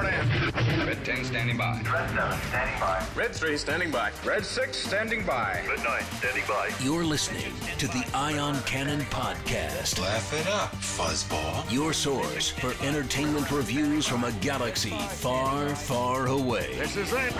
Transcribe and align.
report 0.00 0.14
in. 0.14 0.86
Red 0.86 1.04
10 1.04 1.24
standing 1.24 1.56
by. 1.56 1.80
Red 1.82 2.10
7 2.10 2.40
standing 2.48 2.80
by. 2.80 3.06
Red 3.14 3.34
3 3.34 3.56
standing 3.56 3.90
by. 3.90 4.10
Red 4.24 4.44
6 4.44 4.76
standing 4.76 5.24
by. 5.24 5.62
Red 5.68 5.84
9 5.84 6.02
standing 6.18 6.44
by. 6.48 6.70
You're 6.80 7.04
listening 7.04 7.52
to 7.78 7.86
the 7.88 8.04
Ion 8.14 8.60
Cannon 8.62 9.00
Podcast. 9.02 10.00
Laugh 10.00 10.32
it 10.32 10.46
up, 10.48 10.72
fuzzball. 10.76 11.70
Your 11.70 11.92
source 11.92 12.48
for 12.48 12.74
entertainment 12.84 13.50
reviews 13.50 14.06
from 14.06 14.24
a 14.24 14.32
galaxy 14.32 14.96
far, 15.10 15.68
far 15.74 16.26
away. 16.26 16.74
This 16.76 16.96
is 16.96 17.12
it. 17.12 17.34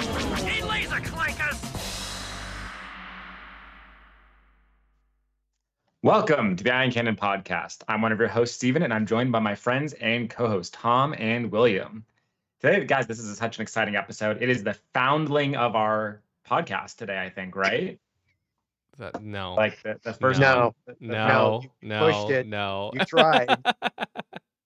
Welcome 6.02 6.56
to 6.56 6.64
the 6.64 6.72
Ion 6.72 6.90
Cannon 6.90 7.14
Podcast. 7.14 7.82
I'm 7.86 8.00
one 8.00 8.10
of 8.10 8.18
your 8.18 8.28
hosts, 8.28 8.56
Stephen, 8.56 8.82
and 8.82 8.92
I'm 8.92 9.04
joined 9.04 9.32
by 9.32 9.38
my 9.38 9.54
friends 9.54 9.92
and 9.94 10.30
co-hosts, 10.30 10.74
Tom 10.74 11.14
and 11.18 11.52
William. 11.52 12.06
Today, 12.60 12.84
guys, 12.84 13.06
this 13.06 13.18
is 13.18 13.36
such 13.38 13.56
an 13.58 13.62
exciting 13.62 13.96
episode. 13.96 14.42
It 14.42 14.50
is 14.50 14.62
the 14.62 14.76
foundling 14.92 15.56
of 15.56 15.74
our 15.74 16.22
podcast 16.46 16.96
today, 16.96 17.18
I 17.18 17.30
think, 17.30 17.56
right? 17.56 17.98
That, 18.98 19.22
no. 19.22 19.54
Like 19.54 19.82
the, 19.82 19.98
the 20.02 20.12
first 20.12 20.38
No. 20.40 20.74
one. 20.84 20.96
no, 21.00 21.62
you 21.80 21.88
no, 21.88 22.00
pushed 22.00 22.30
it. 22.30 22.46
no. 22.46 22.90
You 22.94 23.04
tried. 23.04 23.56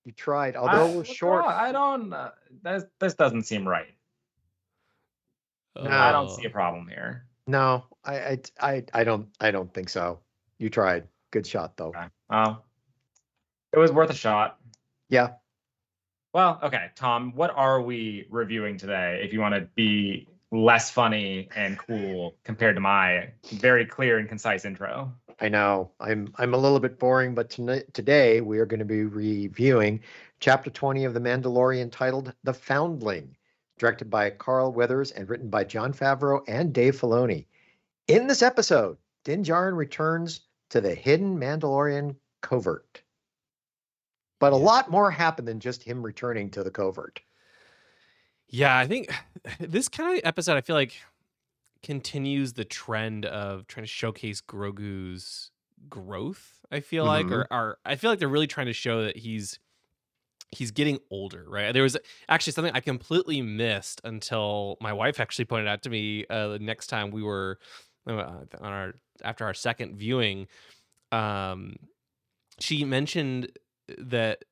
You 0.06 0.12
tried, 0.12 0.54
although 0.54 0.86
it 0.90 0.96
was 0.98 1.08
short. 1.08 1.44
wrong? 1.44 1.50
I 1.50 1.72
don't. 1.72 2.12
Uh, 2.12 2.30
this, 2.62 2.84
this 3.00 3.14
doesn't 3.14 3.44
seem 3.44 3.66
right. 3.66 3.86
Oh. 5.76 5.88
I 5.88 6.12
don't 6.12 6.28
see 6.28 6.44
a 6.44 6.50
problem 6.50 6.86
here. 6.88 7.24
No, 7.46 7.84
I, 8.04 8.14
I, 8.18 8.38
I, 8.60 8.84
I 8.92 9.04
don't, 9.04 9.28
I 9.40 9.50
don't 9.50 9.72
think 9.72 9.88
so. 9.88 10.20
You 10.58 10.68
tried. 10.68 11.04
Good 11.30 11.46
shot, 11.46 11.78
though. 11.78 11.88
Okay. 11.88 12.04
Well, 12.28 12.66
it 13.72 13.78
was 13.78 13.92
worth 13.92 14.10
a 14.10 14.14
shot. 14.14 14.58
Yeah. 15.08 15.30
Well, 16.34 16.58
okay, 16.64 16.90
Tom, 16.96 17.30
what 17.36 17.52
are 17.54 17.80
we 17.80 18.26
reviewing 18.28 18.76
today? 18.76 19.20
If 19.22 19.32
you 19.32 19.38
want 19.38 19.54
to 19.54 19.68
be 19.76 20.26
less 20.50 20.90
funny 20.90 21.48
and 21.54 21.78
cool 21.78 22.34
compared 22.42 22.74
to 22.74 22.80
my 22.80 23.28
very 23.52 23.86
clear 23.86 24.18
and 24.18 24.28
concise 24.28 24.64
intro. 24.64 25.12
I 25.40 25.48
know. 25.48 25.92
I'm, 26.00 26.34
I'm 26.38 26.52
a 26.52 26.58
little 26.58 26.80
bit 26.80 26.98
boring, 26.98 27.36
but 27.36 27.50
tonight, 27.50 27.94
today 27.94 28.40
we 28.40 28.58
are 28.58 28.66
going 28.66 28.80
to 28.80 28.84
be 28.84 29.04
reviewing 29.04 30.00
chapter 30.40 30.70
20 30.70 31.04
of 31.04 31.14
The 31.14 31.20
Mandalorian 31.20 31.92
titled 31.92 32.34
The 32.42 32.52
Foundling, 32.52 33.36
directed 33.78 34.10
by 34.10 34.30
Carl 34.30 34.72
Weathers 34.72 35.12
and 35.12 35.28
written 35.28 35.48
by 35.48 35.62
Jon 35.62 35.92
Favreau 35.92 36.42
and 36.48 36.72
Dave 36.72 37.00
Filoni. 37.00 37.46
In 38.08 38.26
this 38.26 38.42
episode, 38.42 38.96
Din 39.24 39.44
Djarin 39.44 39.76
returns 39.76 40.40
to 40.70 40.80
the 40.80 40.96
hidden 40.96 41.38
Mandalorian 41.38 42.16
covert. 42.40 43.03
But 44.40 44.52
a 44.52 44.56
lot 44.56 44.90
more 44.90 45.10
happened 45.10 45.48
than 45.48 45.60
just 45.60 45.82
him 45.82 46.02
returning 46.02 46.50
to 46.50 46.64
the 46.64 46.70
covert. 46.70 47.20
Yeah, 48.48 48.76
I 48.76 48.86
think 48.86 49.12
this 49.60 49.88
kind 49.88 50.18
of 50.18 50.24
episode, 50.24 50.56
I 50.56 50.60
feel 50.60 50.76
like, 50.76 50.94
continues 51.82 52.54
the 52.54 52.64
trend 52.64 53.26
of 53.26 53.66
trying 53.66 53.84
to 53.84 53.88
showcase 53.88 54.40
Grogu's 54.40 55.50
growth. 55.88 56.60
I 56.72 56.80
feel 56.80 57.04
like, 57.04 57.30
or, 57.30 57.46
or 57.50 57.78
I 57.84 57.96
feel 57.96 58.10
like 58.10 58.18
they're 58.18 58.28
really 58.28 58.46
trying 58.46 58.66
to 58.66 58.72
show 58.72 59.04
that 59.04 59.16
he's 59.16 59.58
he's 60.50 60.70
getting 60.70 60.98
older, 61.10 61.44
right? 61.48 61.72
There 61.72 61.82
was 61.82 61.96
actually 62.28 62.52
something 62.52 62.72
I 62.74 62.80
completely 62.80 63.42
missed 63.42 64.00
until 64.04 64.76
my 64.80 64.92
wife 64.92 65.20
actually 65.20 65.44
pointed 65.46 65.68
out 65.68 65.82
to 65.82 65.90
me 65.90 66.24
uh, 66.30 66.48
the 66.48 66.58
next 66.58 66.86
time 66.86 67.10
we 67.10 67.22
were 67.22 67.58
uh, 68.06 68.12
on 68.60 68.72
our 68.72 68.94
after 69.22 69.44
our 69.44 69.54
second 69.54 69.96
viewing. 69.96 70.46
Um, 71.12 71.76
she 72.58 72.84
mentioned 72.84 73.50
that 73.98 74.44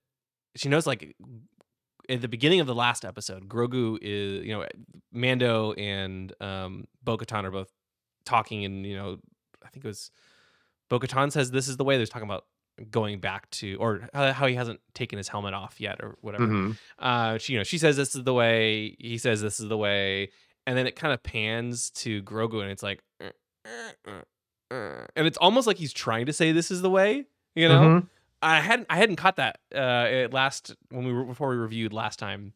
she 0.57 0.69
knows 0.69 0.87
like 0.87 1.15
at 2.09 2.21
the 2.21 2.29
beginning 2.29 2.61
of 2.61 2.67
the 2.67 2.75
last 2.75 3.05
episode, 3.05 3.49
Grogu 3.49 3.97
is, 4.03 4.45
you 4.45 4.53
know, 4.53 4.67
Mando 5.13 5.73
and 5.75 6.33
um, 6.41 6.87
Bo 7.03 7.17
Katan 7.17 7.45
are 7.45 7.51
both 7.51 7.71
talking, 8.25 8.65
and, 8.65 8.85
you 8.85 8.97
know, 8.97 9.19
I 9.65 9.69
think 9.69 9.85
it 9.85 9.89
was 9.89 10.11
Bo 10.91 10.99
Katan 10.99 11.31
says 11.33 11.51
this 11.51 11.69
is 11.69 11.77
the 11.77 11.85
way. 11.85 11.97
They're 11.97 12.07
talking 12.07 12.29
about 12.29 12.45
going 12.91 13.21
back 13.21 13.49
to, 13.51 13.77
or 13.77 14.09
how, 14.13 14.47
he 14.47 14.55
hasn't 14.55 14.81
taken 14.95 15.17
his 15.17 15.29
helmet 15.29 15.55
off 15.55 15.81
yet, 15.81 15.99
or 16.03 16.17
whatever. 16.21 16.47
Mhm. 16.47 16.77
Uh, 16.99 17.39
she, 17.39 17.53
you 17.55 17.59
know, 17.59 17.65
she 17.65 17.79
says 17.79 17.97
this 17.97 18.15
is 18.15 18.25
the 18.25 18.35
way. 18.35 18.97
He 18.99 19.17
says 19.19 19.41
this 19.41 19.61
is 19.61 19.69
the 19.69 19.77
way, 19.79 20.31
and 20.67 20.77
then 20.77 20.87
it 20.87 20.97
kind 20.97 21.15
of 21.15 21.23
pans 21.23 21.91
to 21.91 22.23
Grogu, 22.25 22.61
and 22.63 22.71
it's 22.71 22.83
like, 22.83 23.03
"Uh, 23.23 23.31
uh, 23.65 24.11
uh, 24.11 24.75
uh," 24.75 25.07
and 25.17 25.27
it's 25.27 25.39
almost 25.39 25.67
like 25.67 25.77
he's 25.77 25.93
trying 25.93 26.27
to 26.27 26.33
say 26.33 26.51
this 26.53 26.71
is 26.71 26.83
the 26.83 26.91
way, 26.91 27.27
you 27.55 27.69
know. 27.69 27.81
Mhm. 27.81 28.09
I 28.43 28.61
hadn't 28.61 28.87
I 28.91 28.97
hadn't 28.97 29.17
caught 29.17 29.37
that 29.37 29.61
uh 29.75 30.29
last 30.33 30.75
when 30.91 31.05
we 31.05 31.13
were 31.13 31.25
before 31.25 31.49
we 31.51 31.57
reviewed 31.57 31.93
last 31.93 32.19
time. 32.19 32.53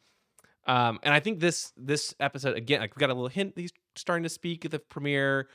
Um 0.66 0.98
and 1.02 1.14
I 1.14 1.20
think 1.20 1.40
this 1.40 1.72
this 1.76 2.14
episode 2.20 2.56
again 2.56 2.80
like 2.80 2.96
we 2.96 3.00
got 3.00 3.10
a 3.10 3.14
little 3.14 3.28
hint 3.28 3.52
he's 3.56 3.72
starting 3.94 4.24
to 4.24 4.28
speak 4.28 4.64
at 4.64 4.70
the 4.70 4.78
premiere. 4.78 5.48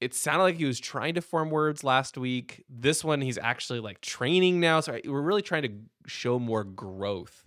It 0.00 0.14
sounded 0.14 0.42
like 0.42 0.56
he 0.56 0.64
was 0.64 0.80
trying 0.80 1.14
to 1.14 1.20
form 1.20 1.50
words 1.50 1.84
last 1.84 2.18
week. 2.18 2.64
This 2.68 3.04
one 3.04 3.20
he's 3.20 3.38
actually 3.38 3.78
like 3.80 4.00
training 4.00 4.58
now. 4.58 4.80
So 4.80 4.98
we're 5.06 5.20
really 5.20 5.42
trying 5.42 5.62
to 5.62 5.72
show 6.06 6.38
more 6.40 6.64
growth 6.64 7.44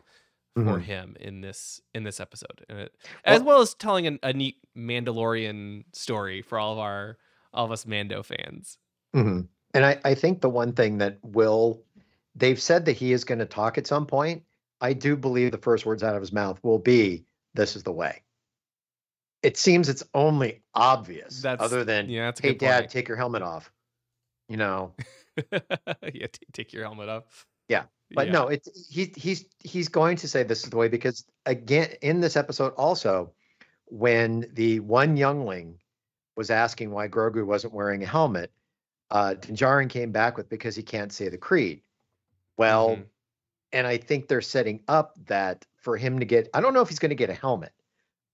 for 0.54 0.62
Mhm. 0.80 0.82
him 0.84 1.18
in 1.20 1.42
this 1.42 1.82
in 1.94 2.04
this 2.04 2.22
episode. 2.22 2.64
And 2.70 2.80
it, 2.80 2.96
as 3.26 3.42
well 3.44 3.60
as 3.60 3.74
telling 3.74 4.08
an, 4.08 4.20
a 4.24 4.32
neat 4.32 4.56
Mandalorian 4.78 5.84
story 5.94 6.42
for 6.42 6.58
all 6.58 6.72
of 6.72 6.80
our 6.80 7.18
all 7.54 7.66
of 7.66 7.72
us 7.72 7.86
Mando 7.86 8.24
fans. 8.24 8.78
hmm 9.14 9.42
And 9.74 9.86
I, 9.86 10.00
I 10.06 10.14
think 10.16 10.40
the 10.42 10.50
one 10.50 10.72
thing 10.74 11.00
that 11.00 11.20
will, 11.24 11.84
they've 12.36 12.62
said 12.62 12.86
that 12.86 12.94
he 12.94 13.12
is 13.14 13.24
going 13.24 13.40
to 13.40 13.46
talk 13.46 13.78
at 13.78 13.88
some 13.88 14.06
point. 14.06 14.44
I 14.82 14.94
do 14.94 15.16
believe 15.16 15.52
the 15.52 15.58
first 15.58 15.86
words 15.86 16.04
out 16.04 16.16
of 16.16 16.22
his 16.22 16.34
mouth 16.34 16.60
will 16.64 16.80
be, 16.80 17.26
"This 17.54 17.76
is 17.76 17.84
the 17.84 17.92
way." 17.92 18.22
It 19.42 19.58
seems 19.58 19.90
it's 19.90 20.04
only 20.14 20.64
obvious, 20.74 21.42
That's 21.42 21.62
other 21.64 21.84
than, 21.84 22.10
yeah, 22.10 22.26
that's 22.26 22.40
a 22.40 22.44
"Hey, 22.44 22.50
good 22.54 22.60
Dad, 22.60 22.80
point. 22.82 22.92
take 22.92 23.08
your 23.08 23.18
helmet 23.18 23.42
off." 23.42 23.72
You 24.50 24.58
know, 24.58 24.94
yeah, 25.52 26.28
t- 26.28 26.30
take 26.54 26.74
your 26.74 26.84
helmet 26.84 27.10
off. 27.10 27.46
Yeah, 27.70 27.84
but 28.12 28.28
Yeah. 28.28 28.34
no, 28.34 28.48
it's 28.48 28.88
he 28.90 29.14
he's 29.16 29.46
he's 29.64 29.88
going 29.88 30.18
to 30.18 30.28
say 30.28 30.44
this 30.44 30.64
is 30.64 30.70
the 30.70 30.78
way 30.78 30.88
because 30.88 31.26
again 31.46 31.90
in 32.02 32.22
this 32.22 32.36
episode 32.36 32.74
also, 32.76 33.32
when 33.86 34.48
the 34.54 34.80
one 34.82 35.16
youngling 35.18 35.80
was 36.36 36.50
asking 36.50 36.92
why 36.92 37.08
Grogu 37.08 37.46
wasn't 37.46 37.74
wearing 37.74 38.04
a 38.04 38.08
helmet, 38.08 38.52
uh 39.10 39.36
Din 39.36 39.56
Djarin 39.56 39.90
came 39.90 40.12
back 40.12 40.38
with 40.38 40.50
because 40.50 40.76
he 40.76 40.84
can't 40.84 41.12
say 41.14 41.30
the 41.30 41.38
creed. 41.38 41.82
Well, 42.58 42.98
Mhm. 42.98 43.06
and 43.72 43.88
I 43.88 43.98
think 43.98 44.28
they're 44.28 44.42
setting 44.42 44.84
up 44.88 45.14
that 45.28 45.66
for 45.78 45.98
him 45.98 46.20
to 46.20 46.26
get 46.26 46.50
I 46.54 46.62
don't 46.62 46.74
know 46.74 46.82
if 46.82 46.90
he's 46.90 47.00
going 47.00 47.10
to 47.10 47.16
get 47.16 47.30
a 47.30 47.34
helmet, 47.34 47.74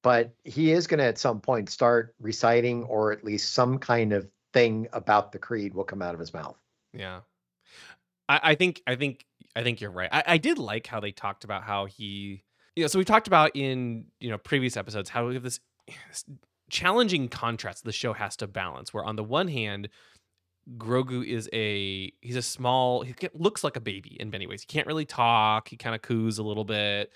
but 0.04 0.34
he 0.44 0.72
is 0.72 0.88
going 0.88 1.00
to 1.00 1.06
at 1.06 1.18
some 1.18 1.42
point 1.42 1.70
start 1.70 2.16
reciting 2.20 2.84
or 2.84 3.12
at 3.12 3.24
least 3.24 3.54
some 3.54 3.80
kind 3.80 4.14
of 4.14 4.30
thing 4.54 4.88
about 4.94 5.32
the 5.32 5.40
creed 5.40 5.74
will 5.74 5.84
come 5.84 6.02
out 6.02 6.14
of 6.14 6.20
his 6.20 6.34
mouth. 6.34 6.58
Yeah. 6.94 7.22
I, 8.30 8.40
I 8.44 8.56
think 8.56 8.82
I 8.88 8.96
think 8.96 9.26
I 9.56 9.64
think 9.64 9.82
you're 9.82 9.92
right. 9.92 10.10
I, 10.12 10.24
I 10.28 10.38
did 10.38 10.58
like 10.58 10.88
how 10.88 11.00
they 11.00 11.12
talked 11.12 11.44
about 11.44 11.64
how 11.64 11.86
he 11.86 12.44
you 12.76 12.84
know, 12.84 12.88
so 12.88 13.00
we 13.00 13.06
talked 13.06 13.28
about 13.28 13.52
in, 13.54 14.06
you 14.22 14.30
know, 14.30 14.38
previous 14.38 14.78
episodes 14.78 15.10
how 15.10 15.28
we 15.28 15.34
have 15.34 15.44
this 15.44 15.60
this 16.10 16.26
challenging 16.70 17.28
contrast 17.28 17.84
the 17.84 17.92
show 17.92 18.14
has 18.14 18.38
to 18.38 18.48
balance, 18.48 18.94
where 18.94 19.04
on 19.04 19.18
the 19.18 19.24
one 19.24 19.50
hand, 19.50 19.90
Grogu 20.78 21.26
is 21.26 21.50
a 21.54 22.12
he's 22.22 22.36
a 22.36 22.42
small 22.42 23.02
he 23.02 23.14
looks 23.34 23.64
like 23.64 23.76
a 23.76 23.82
baby 23.82 24.18
in 24.20 24.30
many 24.30 24.48
ways. 24.48 24.62
He 24.62 24.68
can't 24.68 24.88
really 24.88 25.06
talk, 25.06 25.70
he 25.70 25.78
kind 25.78 25.96
of 25.96 26.02
coos 26.02 26.38
a 26.38 26.44
little 26.44 26.66
bit. 26.66 27.12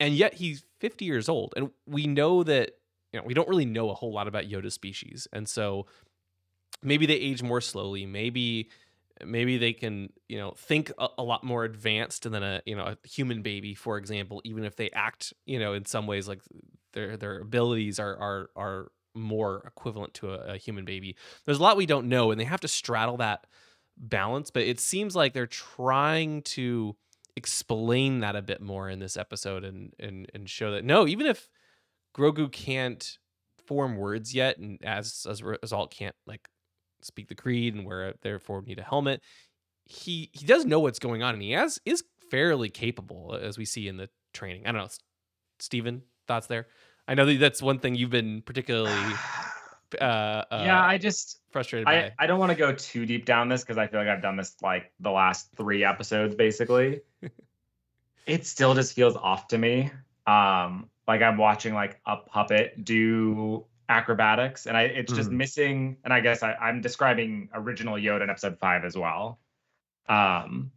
And 0.00 0.14
yet 0.14 0.34
he's 0.34 0.64
50 0.78 1.04
years 1.04 1.28
old. 1.28 1.54
And 1.56 1.70
we 1.86 2.06
know 2.06 2.44
that, 2.44 2.70
you 3.12 3.18
know, 3.18 3.26
we 3.26 3.34
don't 3.34 3.48
really 3.48 3.64
know 3.64 3.90
a 3.90 3.94
whole 3.94 4.12
lot 4.12 4.28
about 4.28 4.44
Yoda 4.44 4.70
species. 4.70 5.26
And 5.32 5.48
so 5.48 5.86
maybe 6.82 7.06
they 7.06 7.14
age 7.14 7.42
more 7.42 7.60
slowly 7.60 8.06
maybe 8.06 8.68
maybe 9.24 9.58
they 9.58 9.72
can 9.72 10.10
you 10.28 10.38
know 10.38 10.52
think 10.56 10.92
a, 10.98 11.08
a 11.18 11.22
lot 11.22 11.42
more 11.42 11.64
advanced 11.64 12.30
than 12.30 12.42
a 12.42 12.62
you 12.66 12.76
know 12.76 12.84
a 12.84 12.96
human 13.06 13.42
baby 13.42 13.74
for 13.74 13.96
example 13.96 14.40
even 14.44 14.64
if 14.64 14.76
they 14.76 14.90
act 14.90 15.32
you 15.44 15.58
know 15.58 15.72
in 15.72 15.84
some 15.84 16.06
ways 16.06 16.28
like 16.28 16.40
their 16.92 17.16
their 17.16 17.40
abilities 17.40 17.98
are 17.98 18.16
are 18.16 18.50
are 18.56 18.92
more 19.14 19.62
equivalent 19.66 20.14
to 20.14 20.32
a, 20.32 20.54
a 20.54 20.56
human 20.56 20.84
baby. 20.84 21.16
There's 21.44 21.58
a 21.58 21.62
lot 21.62 21.76
we 21.76 21.86
don't 21.86 22.08
know 22.08 22.30
and 22.30 22.40
they 22.40 22.44
have 22.44 22.60
to 22.60 22.68
straddle 22.68 23.16
that 23.18 23.46
balance 23.98 24.50
but 24.50 24.62
it 24.62 24.78
seems 24.78 25.16
like 25.16 25.32
they're 25.32 25.46
trying 25.46 26.42
to 26.42 26.96
explain 27.36 28.20
that 28.20 28.36
a 28.36 28.42
bit 28.42 28.60
more 28.60 28.88
in 28.88 28.98
this 28.98 29.16
episode 29.16 29.64
and 29.64 29.92
and 29.98 30.30
and 30.34 30.48
show 30.48 30.72
that 30.72 30.84
no 30.84 31.06
even 31.06 31.26
if 31.26 31.48
grogu 32.16 32.50
can't 32.50 33.18
form 33.66 33.96
words 33.96 34.34
yet 34.34 34.58
and 34.58 34.78
as 34.84 35.26
as 35.28 35.40
a 35.40 35.44
result 35.44 35.90
can't 35.90 36.16
like 36.26 36.48
speak 37.00 37.28
the 37.28 37.34
creed 37.34 37.74
and 37.74 37.86
where 37.86 38.14
therefore 38.22 38.62
need 38.62 38.78
a 38.78 38.82
helmet 38.82 39.20
he 39.84 40.30
he 40.32 40.44
does 40.44 40.64
know 40.64 40.80
what's 40.80 40.98
going 40.98 41.22
on 41.22 41.34
and 41.34 41.42
he 41.42 41.52
has 41.52 41.80
is 41.84 42.04
fairly 42.30 42.68
capable 42.68 43.30
uh, 43.32 43.38
as 43.38 43.56
we 43.56 43.64
see 43.64 43.88
in 43.88 43.96
the 43.96 44.08
training. 44.34 44.62
I 44.66 44.72
don't 44.72 44.80
know 44.80 44.84
S- 44.84 44.98
stephen 45.58 46.02
thoughts 46.26 46.46
there 46.46 46.66
i 47.08 47.14
know 47.14 47.24
that 47.26 47.38
that's 47.40 47.60
one 47.60 47.78
thing 47.80 47.94
you've 47.96 48.10
been 48.10 48.42
particularly 48.42 48.92
uh, 50.00 50.04
uh 50.04 50.44
yeah, 50.66 50.84
I 50.84 50.98
just 50.98 51.40
frustrated 51.50 51.88
I, 51.88 52.02
by 52.02 52.12
I 52.18 52.26
don't 52.26 52.38
want 52.38 52.50
to 52.52 52.56
go 52.58 52.72
too 52.74 53.06
deep 53.06 53.24
down 53.24 53.48
this 53.48 53.62
because 53.62 53.78
I 53.78 53.86
feel 53.86 54.00
like 54.00 54.08
I've 54.08 54.20
done 54.22 54.36
this 54.36 54.54
like 54.62 54.92
the 55.00 55.10
last 55.10 55.50
three 55.56 55.82
episodes 55.82 56.34
basically. 56.34 57.00
it 58.26 58.46
still 58.46 58.74
just 58.74 58.94
feels 58.94 59.16
off 59.16 59.48
to 59.48 59.58
me. 59.58 59.90
um 60.26 60.90
like 61.06 61.22
I'm 61.22 61.38
watching 61.38 61.72
like 61.72 62.00
a 62.04 62.18
puppet 62.18 62.84
do 62.84 63.64
acrobatics 63.88 64.66
and 64.66 64.76
I 64.76 64.82
it's 64.82 65.14
just 65.14 65.30
Mhm. 65.30 65.36
missing 65.36 65.96
and 66.04 66.12
I 66.12 66.20
guess 66.20 66.42
I, 66.42 66.52
I'm 66.52 66.82
describing 66.82 67.48
original 67.54 67.94
Yoda 67.94 68.24
in 68.24 68.28
episode 68.30 68.58
five 68.58 68.84
as 68.84 68.94
well. 68.94 69.40
Um 70.06 70.70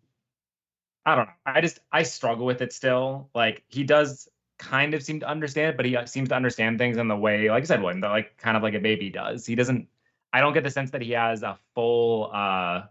I 1.05 1.15
don't 1.15 1.25
know. 1.25 1.33
I 1.45 1.59
just 1.59 1.79
I 1.91 2.03
struggle 2.03 2.45
with 2.45 2.61
it 2.61 2.71
still. 2.71 3.29
Like 3.35 3.63
he 3.67 3.83
does 3.83 4.29
kind 4.61 4.93
of 4.93 5.01
seem 5.03 5.19
to 5.19 5.27
understand 5.27 5.71
it, 5.71 5.75
but 5.77 5.85
he 5.85 5.97
uh, 5.97 6.05
seems 6.05 6.29
to 6.29 6.35
understand 6.35 6.77
things 6.77 6.97
in 6.97 7.07
the 7.07 7.15
way, 7.17 7.49
like 7.49 7.63
I 7.63 7.65
said, 7.65 7.81
William, 7.81 7.99
that 8.01 8.09
like 8.09 8.37
kind 8.37 8.55
of 8.55 8.63
like 8.63 8.75
a 8.75 8.79
baby 8.79 9.09
does. 9.09 9.45
He 9.45 9.55
doesn't. 9.55 9.87
I 10.31 10.39
don't 10.39 10.53
get 10.53 10.63
the 10.63 10.69
sense 10.71 10.91
that 10.91 11.01
he 11.01 11.11
has 11.11 11.43
a 11.43 11.57
full 11.75 12.29
uh 12.31 12.83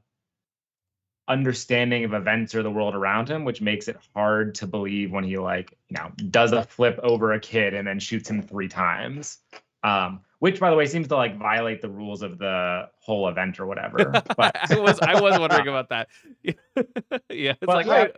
understanding 1.29 2.05
of 2.05 2.13
events 2.13 2.55
or 2.55 2.63
the 2.63 2.71
world 2.71 2.95
around 2.95 3.29
him, 3.29 3.45
which 3.45 3.61
makes 3.63 3.87
it 3.89 3.97
hard 4.15 4.55
to 4.57 4.67
believe 4.67 5.13
when 5.13 5.23
he 5.25 5.39
like 5.39 5.79
you 5.89 5.97
know 5.97 6.11
does 6.31 6.53
a 6.53 6.63
flip 6.65 6.99
over 7.03 7.33
a 7.33 7.41
kid 7.41 7.73
and 7.75 7.87
then 7.87 7.99
shoots 8.01 8.29
him 8.29 8.43
three 8.43 8.69
times. 8.69 9.39
Um, 9.83 10.21
which 10.41 10.59
by 10.61 10.71
the 10.71 10.77
way 10.77 10.87
seems 10.87 11.09
to 11.09 11.17
like 11.17 11.39
violate 11.39 11.81
the 11.81 11.89
rules 11.89 12.23
of 12.23 12.39
the 12.39 12.89
whole 12.99 13.29
event 13.29 13.61
or 13.61 13.67
whatever. 13.67 14.11
But 14.37 14.71
I 14.71 14.79
was 14.79 14.99
I 15.01 15.21
was 15.21 15.39
wondering 15.39 15.69
about 15.75 15.89
that. 15.91 16.09
yeah, 16.45 17.53
it's 17.53 17.59
But, 17.61 17.87
like 17.87 17.87
yeah, 17.87 18.09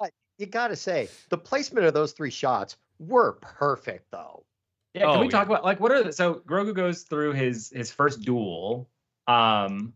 I- 0.00 0.10
you 0.38 0.46
got 0.46 0.68
to 0.68 0.76
say 0.76 1.08
the 1.28 1.36
placement 1.36 1.84
of 1.84 1.92
those 1.92 2.12
three 2.12 2.30
shots 2.30 2.76
were 3.00 3.32
perfect, 3.40 4.10
though. 4.12 4.44
Yeah, 4.94 5.02
can 5.10 5.16
Oh, 5.16 5.20
we 5.20 5.28
talk 5.28 5.48
yeah. 5.48 5.54
about 5.54 5.64
like 5.64 5.80
what 5.80 5.90
are 5.92 6.04
the, 6.04 6.12
so 6.12 6.34
Grogu 6.46 6.74
goes 6.74 7.02
through 7.02 7.32
his 7.32 7.70
his 7.70 7.90
first 7.90 8.20
duel. 8.22 8.88
Um 9.26 9.94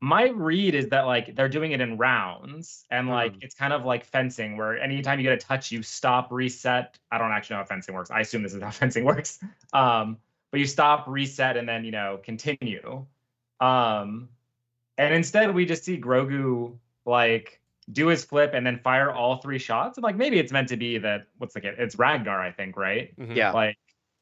my 0.00 0.28
read 0.28 0.74
is 0.74 0.88
that 0.90 1.06
like 1.06 1.34
they're 1.34 1.48
doing 1.48 1.72
it 1.72 1.80
in 1.80 1.96
rounds 1.96 2.84
and 2.90 3.08
like 3.08 3.32
Mm. 3.34 3.42
it's 3.42 3.54
kind 3.54 3.72
of 3.72 3.84
like 3.86 4.04
fencing 4.04 4.56
where 4.58 4.76
anytime 4.78 5.18
you 5.18 5.22
get 5.22 5.32
a 5.32 5.36
touch 5.38 5.72
you 5.72 5.82
stop 5.82 6.30
reset. 6.30 6.98
I 7.10 7.18
don't 7.18 7.30
actually 7.32 7.54
know 7.54 7.60
how 7.62 7.66
fencing 7.66 7.94
works. 7.94 8.10
I 8.10 8.20
assume 8.20 8.42
this 8.42 8.52
is 8.54 8.62
how 8.62 8.70
fencing 8.82 9.04
works. 9.04 9.38
Um 9.72 10.18
but 10.50 10.60
you 10.60 10.66
stop 10.66 11.06
reset 11.08 11.56
and 11.56 11.68
then 11.68 11.84
you 11.84 11.92
know 11.92 12.20
continue. 12.22 13.06
Um 13.60 14.28
and 14.98 15.14
instead 15.14 15.54
we 15.54 15.64
just 15.66 15.84
see 15.84 15.98
Grogu 16.00 16.78
like 17.06 17.60
do 17.92 18.06
his 18.08 18.24
flip 18.24 18.52
and 18.54 18.66
then 18.66 18.78
fire 18.82 19.10
all 19.12 19.36
three 19.36 19.58
shots 19.58 19.98
and 19.98 20.02
like 20.04 20.16
maybe 20.16 20.38
it's 20.38 20.52
meant 20.52 20.68
to 20.68 20.76
be 20.76 20.98
that 20.98 21.26
what's 21.38 21.54
the 21.54 21.60
kid? 21.60 21.74
It's 21.78 21.96
Ragnar 21.96 22.40
I 22.40 22.50
think, 22.52 22.76
right? 22.76 23.14
Mhm. 23.16 23.34
Yeah. 23.36 23.52
like 23.52 23.76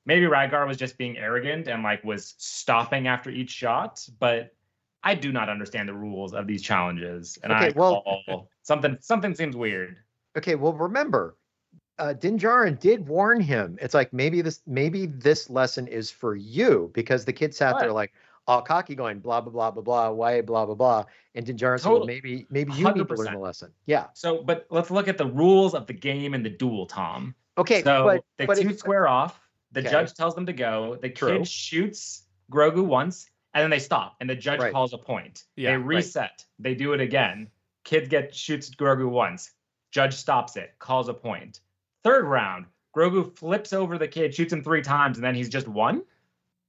maybe 0.04 0.26
Ragnar 0.26 0.66
was 0.66 0.76
just 0.76 0.98
being 0.98 1.16
arrogant 1.16 1.68
and 1.68 1.82
like 1.82 2.02
was 2.04 2.34
stopping 2.38 3.06
after 3.06 3.30
each 3.30 3.50
shot, 3.50 4.04
but 4.18 4.54
I 5.04 5.14
do 5.14 5.32
not 5.32 5.48
understand 5.48 5.88
the 5.88 5.94
rules 5.94 6.32
of 6.32 6.46
these 6.46 6.62
challenges, 6.62 7.38
and 7.42 7.52
Okay, 7.52 7.66
I 7.66 7.72
well- 7.74 8.02
call 8.02 8.48
something 8.62 8.96
something 9.00 9.34
seems 9.34 9.56
weird. 9.56 9.96
Okay, 10.36 10.54
well, 10.54 10.72
remember, 10.72 11.36
uh, 11.98 12.12
Din 12.14 12.38
Djarin 12.38 12.78
did 12.78 13.06
warn 13.06 13.40
him. 13.40 13.76
It's 13.82 13.94
like 13.94 14.12
maybe 14.12 14.40
this 14.42 14.60
maybe 14.66 15.06
this 15.06 15.50
lesson 15.50 15.86
is 15.88 16.10
for 16.10 16.34
you 16.36 16.90
because 16.94 17.24
the 17.24 17.32
kid 17.32 17.54
sat 17.54 17.78
there 17.78 17.92
like 17.92 18.12
all 18.46 18.62
cocky, 18.62 18.94
going 18.94 19.20
blah 19.20 19.40
blah 19.40 19.52
blah 19.52 19.70
blah 19.70 19.82
blah, 19.82 20.10
why 20.10 20.40
blah 20.40 20.66
blah 20.66 20.74
blah, 20.74 21.04
and 21.34 21.46
Din 21.46 21.56
Djarin 21.56 21.80
said, 21.80 21.90
well, 21.90 22.04
maybe 22.04 22.46
maybe 22.50 22.72
you 22.72 22.84
need 22.92 23.06
to 23.08 23.14
learn 23.14 23.34
100%. 23.34 23.40
lesson. 23.40 23.70
Yeah. 23.86 24.06
So, 24.14 24.42
but 24.42 24.66
let's 24.70 24.90
look 24.90 25.08
at 25.08 25.18
the 25.18 25.26
rules 25.26 25.74
of 25.74 25.86
the 25.86 25.92
game 25.92 26.34
and 26.34 26.44
the 26.44 26.50
duel, 26.50 26.86
Tom. 26.86 27.34
Okay, 27.58 27.82
so 27.82 28.04
but 28.04 28.24
the 28.38 28.46
but 28.46 28.58
two 28.58 28.70
if- 28.70 28.78
square 28.78 29.06
off. 29.08 29.38
The 29.72 29.80
Okay. 29.80 29.90
judge 29.90 30.12
tells 30.12 30.34
them 30.34 30.44
to 30.46 30.52
go. 30.52 30.98
The 31.00 31.08
True. 31.08 31.38
kid 31.38 31.48
shoots 31.48 32.24
Grogu 32.50 32.84
once, 32.84 33.30
and 33.54 33.62
then 33.62 33.70
they 33.70 33.78
stop, 33.78 34.16
and 34.20 34.28
the 34.28 34.34
judge 34.34 34.60
Right. 34.60 34.70
calls 34.72 34.92
a 34.92 34.98
point. 34.98 35.44
Yeah, 35.56 35.70
they 35.70 35.76
right. 35.78 35.86
reset. 35.96 36.44
They 36.58 36.74
do 36.74 36.92
it 36.92 37.00
again. 37.00 37.48
Kid 37.84 38.10
get 38.10 38.34
shoots 38.34 38.68
Grogu 38.68 39.08
once. 39.08 39.50
Judge 39.90 40.14
stops 40.14 40.56
it, 40.56 40.74
calls 40.78 41.08
a 41.08 41.14
point. 41.14 41.60
Third 42.04 42.26
round, 42.26 42.66
Grogu 42.94 43.34
flips 43.38 43.72
over 43.72 43.96
the 43.96 44.08
kid, 44.08 44.34
shoots 44.34 44.52
him 44.52 44.62
three 44.62 44.82
times, 44.82 45.16
and 45.16 45.24
then 45.24 45.34
he's 45.34 45.48
just 45.48 45.66
one. 45.68 46.02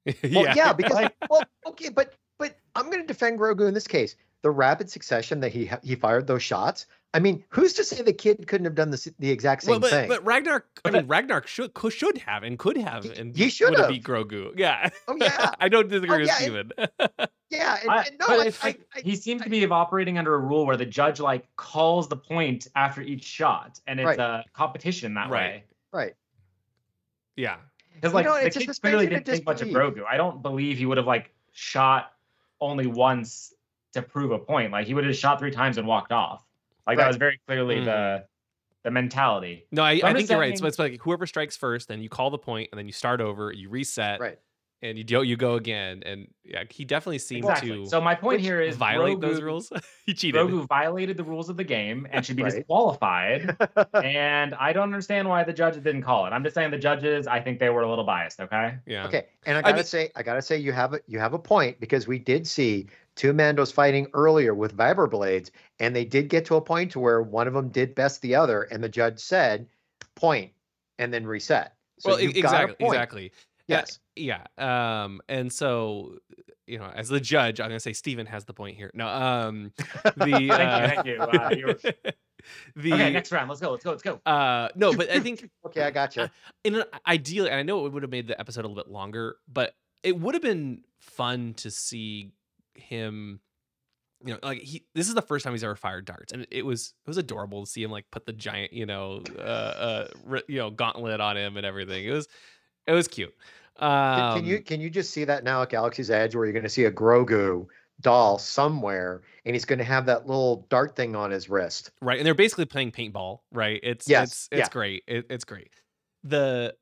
Well, 0.23 0.55
yeah, 0.55 0.73
because 0.73 1.09
well, 1.29 1.43
okay, 1.67 1.89
but 1.89 2.13
but 2.37 2.55
I'm 2.75 2.85
going 2.89 3.01
to 3.01 3.07
defend 3.07 3.39
Grogu 3.39 3.67
in 3.67 3.73
this 3.73 3.87
case. 3.87 4.15
The 4.41 4.51
rapid 4.51 4.89
succession 4.89 5.39
that 5.39 5.53
he 5.53 5.65
ha- 5.67 5.79
he 5.83 5.95
fired 5.95 6.27
those 6.27 6.43
shots. 6.43 6.85
I 7.13 7.19
mean, 7.19 7.45
who's 7.49 7.73
to 7.73 7.83
say 7.85 8.01
the 8.01 8.11
kid 8.11 8.45
couldn't 8.47 8.65
have 8.65 8.75
done 8.75 8.89
the 8.91 9.13
the 9.19 9.29
exact 9.31 9.63
same 9.63 9.71
well, 9.71 9.79
but, 9.79 9.89
thing? 9.91 10.09
but 10.09 10.25
Ragnar, 10.25 10.65
I 10.83 10.91
mean, 10.91 11.07
Ragnar 11.07 11.43
should 11.47 11.71
should 11.91 12.17
have 12.17 12.43
and 12.43 12.59
could 12.59 12.75
have 12.75 13.05
and 13.05 13.33
he 13.37 13.47
should 13.49 13.69
would 13.69 13.77
have 13.79 13.85
have. 13.85 13.93
beat 13.95 14.03
Grogu. 14.03 14.51
Yeah. 14.57 14.89
Oh, 15.07 15.15
yeah. 15.15 15.51
I 15.59 15.69
don't 15.69 15.87
disagree 15.87 16.15
Oh, 16.15 16.19
with 16.19 16.27
yeah, 16.27 16.35
Stephen. 16.35 16.71
yeah, 17.49 17.77
and, 17.81 17.89
I- 17.89 18.03
and 18.03 18.17
no, 18.19 18.27
but 18.27 18.39
I, 18.39 18.43
I, 18.47 18.51
like, 18.63 18.81
I, 18.95 18.99
he 19.01 19.15
seems 19.15 19.43
to 19.43 19.49
be 19.49 19.65
operating 19.67 20.17
under 20.17 20.33
a 20.33 20.39
rule 20.39 20.65
where 20.65 20.75
the 20.75 20.85
judge 20.87 21.21
like 21.21 21.47
calls 21.55 22.09
the 22.09 22.17
point 22.17 22.67
after 22.75 23.01
each 23.01 23.23
shot, 23.23 23.79
and 23.87 23.99
it's 24.01 24.07
Right. 24.07 24.19
a 24.19 24.43
competition 24.53 25.13
that 25.13 25.29
Right. 25.29 25.51
way. 25.51 25.63
right. 25.93 26.13
yeah. 27.37 27.57
Because 27.93 28.11
You 28.11 28.15
like 28.15 28.25
know, 28.25 28.33
the 28.39 28.45
it's 28.47 28.55
just 28.55 28.67
kid 28.67 28.77
a 28.77 28.81
clearly 28.81 29.07
didn't 29.07 29.25
think 29.25 29.45
much 29.45 29.61
of 29.61 29.67
disbelief. 29.67 29.95
Grogu. 29.95 30.05
I 30.09 30.17
don't 30.17 30.41
believe 30.41 30.77
he 30.77 30.85
would 30.85 30.97
have 30.97 31.07
like 31.07 31.33
shot 31.51 32.13
only 32.61 32.87
once 32.87 33.53
to 33.93 34.01
prove 34.01 34.31
a 34.31 34.39
point. 34.39 34.71
Like 34.71 34.87
he 34.87 34.93
would 34.93 35.05
have 35.05 35.15
shot 35.15 35.39
three 35.39 35.51
times 35.51 35.77
and 35.77 35.87
walked 35.87 36.11
off. 36.11 36.43
Like 36.87 36.97
Right. 36.97 37.03
that 37.03 37.07
was 37.07 37.17
very 37.17 37.39
clearly 37.47 37.77
Mm. 37.77 37.85
the 37.85 38.25
the 38.83 38.91
mentality. 38.91 39.65
No, 39.71 39.81
I, 39.81 39.99
So 39.99 40.07
I 40.07 40.09
think 40.09 40.23
just 40.23 40.31
you're 40.31 40.39
right. 40.41 40.57
So 40.57 40.65
it's 40.65 40.77
like 40.77 40.99
whoever 41.01 41.25
strikes 41.25 41.55
first, 41.55 41.87
then 41.87 42.01
you 42.01 42.09
call 42.09 42.29
the 42.29 42.37
point, 42.37 42.67
and 42.73 42.77
then 42.77 42.85
you 42.85 42.91
start 42.91 43.21
over, 43.21 43.49
you 43.53 43.69
reset, 43.69 44.19
Right. 44.19 44.37
And 44.83 44.97
you 44.97 45.03
do 45.05 45.23
you 45.23 45.37
go 45.37 45.55
again. 45.55 46.03
And 46.05 46.27
yeah, 46.43 46.63
he 46.69 46.83
definitely 46.83 47.19
seemed 47.19 47.45
Exactly. 47.45 47.83
to 47.83 47.85
So 47.89 48.01
my 48.01 48.15
point 48.15 48.41
here 48.41 48.59
is 48.59 48.75
violate 48.75 49.21
those 49.21 49.41
rules. 49.41 49.71
he 50.05 50.13
cheated. 50.13 50.41
Grogu 50.41 50.67
violated 50.67 51.15
the 51.15 51.23
rules 51.23 51.47
of 51.49 51.55
the 51.55 51.63
game 51.63 52.05
and 52.11 52.25
should 52.25 52.35
be 52.35 52.43
Right. 52.43 52.53
disqualified. 52.53 53.55
and 54.03 54.53
I 54.55 54.73
don't 54.73 54.83
understand 54.83 55.29
why 55.29 55.45
the 55.45 55.53
judges 55.53 55.81
didn't 55.83 56.03
call 56.03 56.25
it. 56.25 56.31
I'm 56.31 56.43
just 56.43 56.53
saying 56.53 56.71
the 56.71 56.77
judges, 56.77 57.27
I 57.27 57.39
think 57.39 57.59
they 57.59 57.69
were 57.69 57.83
a 57.83 57.89
little 57.89 58.03
biased. 58.03 58.41
Okay. 58.41 58.75
Yeah. 58.85 59.07
Okay, 59.07 59.27
and 59.45 59.55
I 59.55 59.59
I 59.59 59.61
gotta 59.63 59.75
mean- 59.77 59.83
say, 59.85 60.11
I 60.17 60.21
gotta 60.23 60.41
say, 60.41 60.57
you 60.57 60.73
have 60.73 60.93
a 60.93 60.99
you 61.07 61.17
have 61.17 61.33
a 61.33 61.39
point 61.39 61.79
because 61.79 62.05
we 62.05 62.19
did 62.19 62.45
see 62.45 62.87
two 63.15 63.31
Mandos 63.31 63.71
fighting 63.71 64.07
earlier 64.13 64.53
with 64.53 64.75
vibro 64.75 65.09
blades, 65.09 65.49
and 65.79 65.95
they 65.95 66.03
did 66.03 66.27
get 66.27 66.43
to 66.45 66.55
a 66.55 66.61
point 66.61 66.91
to 66.91 66.99
where 66.99 67.21
one 67.21 67.47
of 67.47 67.53
them 67.53 67.69
did 67.69 67.95
best 67.95 68.21
the 68.21 68.35
other, 68.35 68.63
and 68.63 68.83
the 68.83 68.89
judge 68.89 69.19
said, 69.19 69.67
and 70.99 71.13
then 71.13 71.25
reset. 71.25 71.75
So 71.99 72.11
well, 72.11 72.19
you've 72.21 72.33
got 72.33 72.35
a 72.35 72.39
exactly, 72.39 72.75
point. 72.85 72.93
exactly. 72.95 73.31
Yes. 73.67 73.99
Yeah. 74.15 74.43
Um, 74.57 75.21
and 75.29 75.51
so, 75.51 76.17
you 76.67 76.79
know, 76.79 76.91
as 76.93 77.09
the 77.09 77.19
judge, 77.19 77.59
I'm 77.59 77.69
gonna 77.69 77.79
say 77.79 77.93
Stephen 77.93 78.25
has 78.25 78.45
the 78.45 78.53
point 78.53 78.77
here. 78.77 78.91
No, 78.93 79.07
um, 79.07 79.71
the 80.17 80.49
uh, 80.51 80.87
Thank 80.87 81.05
you, 81.07 81.17
thank 81.19 81.57
you. 81.57 81.67
Uh, 81.69 82.11
the 82.75 82.93
okay. 82.93 83.11
Next 83.11 83.31
round. 83.31 83.49
Let's 83.49 83.61
go. 83.61 83.71
Let's 83.71 83.83
go. 83.83 83.91
Let's 83.91 84.03
go. 84.03 84.21
uh, 84.25 84.69
no, 84.75 84.93
but 84.93 85.09
I 85.09 85.19
think 85.19 85.49
Okay, 85.65 85.81
I 85.81 85.91
got 85.91 86.15
you. 86.15 86.29
in 86.63 86.75
an 86.75 86.83
ideal, 87.07 87.45
and 87.45 87.55
I 87.55 87.63
know 87.63 87.85
it 87.85 87.93
would 87.93 88.03
have 88.03 88.11
made 88.11 88.27
the 88.27 88.39
episode 88.39 88.61
a 88.61 88.67
little 88.67 88.83
bit 88.83 88.91
longer, 88.91 89.37
but 89.51 89.73
it 90.03 90.19
would 90.19 90.35
have 90.35 90.43
been 90.43 90.83
fun 90.99 91.53
to 91.55 91.71
see 91.71 92.33
him. 92.75 93.39
You 94.25 94.33
know, 94.33 94.39
like 94.41 94.59
he. 94.59 94.85
This 94.95 95.07
is 95.09 95.15
the 95.15 95.21
first 95.21 95.43
time 95.43 95.53
he's 95.53 95.63
ever 95.63 95.75
fired 95.75 96.05
darts, 96.05 96.31
and 96.31 96.47
it 96.49 96.65
was 96.65 96.93
it 97.05 97.09
was 97.09 97.17
adorable 97.17 97.65
to 97.65 97.69
see 97.69 97.83
him 97.83 97.91
like 97.91 98.05
put 98.11 98.25
the 98.25 98.33
giant, 98.33 98.71
you 98.71 98.85
know, 98.85 99.21
uh, 99.37 99.41
uh, 99.41 100.07
you 100.47 100.59
know, 100.59 100.69
gauntlet 100.69 101.19
on 101.19 101.35
him 101.37 101.57
and 101.57 101.65
everything. 101.65 102.05
It 102.05 102.11
was, 102.11 102.27
it 102.87 102.93
was 102.93 103.07
cute. 103.07 103.33
Can, 103.79 103.89
Um, 103.89 104.39
can 104.39 104.45
you 104.45 104.59
can 104.61 104.81
you 104.81 104.89
just 104.89 105.11
see 105.11 105.23
that 105.25 105.43
now 105.43 105.61
at 105.63 105.69
Galaxy's 105.69 106.11
Edge, 106.11 106.35
where 106.35 106.45
you're 106.45 106.53
going 106.53 106.63
to 106.63 106.69
see 106.69 106.85
a 106.85 106.91
Grogu 106.91 107.67
doll 108.01 108.37
somewhere, 108.37 109.21
and 109.45 109.55
he's 109.55 109.65
going 109.65 109.79
to 109.79 109.85
have 109.85 110.05
that 110.07 110.27
little 110.27 110.65
dart 110.69 110.95
thing 110.95 111.15
on 111.15 111.31
his 111.31 111.49
wrist. 111.49 111.91
right 112.01 112.17
and 112.17 112.25
they're 112.25 112.33
basically 112.33 112.65
playing 112.65 112.91
paintball 112.91 113.39
right 113.51 113.79
it's 113.83 114.07
Yes, 114.07 114.23
it's 114.29 114.49
it's 114.51 114.59
yeah. 114.59 114.69
great 114.69 115.03
it, 115.07 115.25
it's 115.29 115.45
great 115.45 115.71
the 116.23 116.75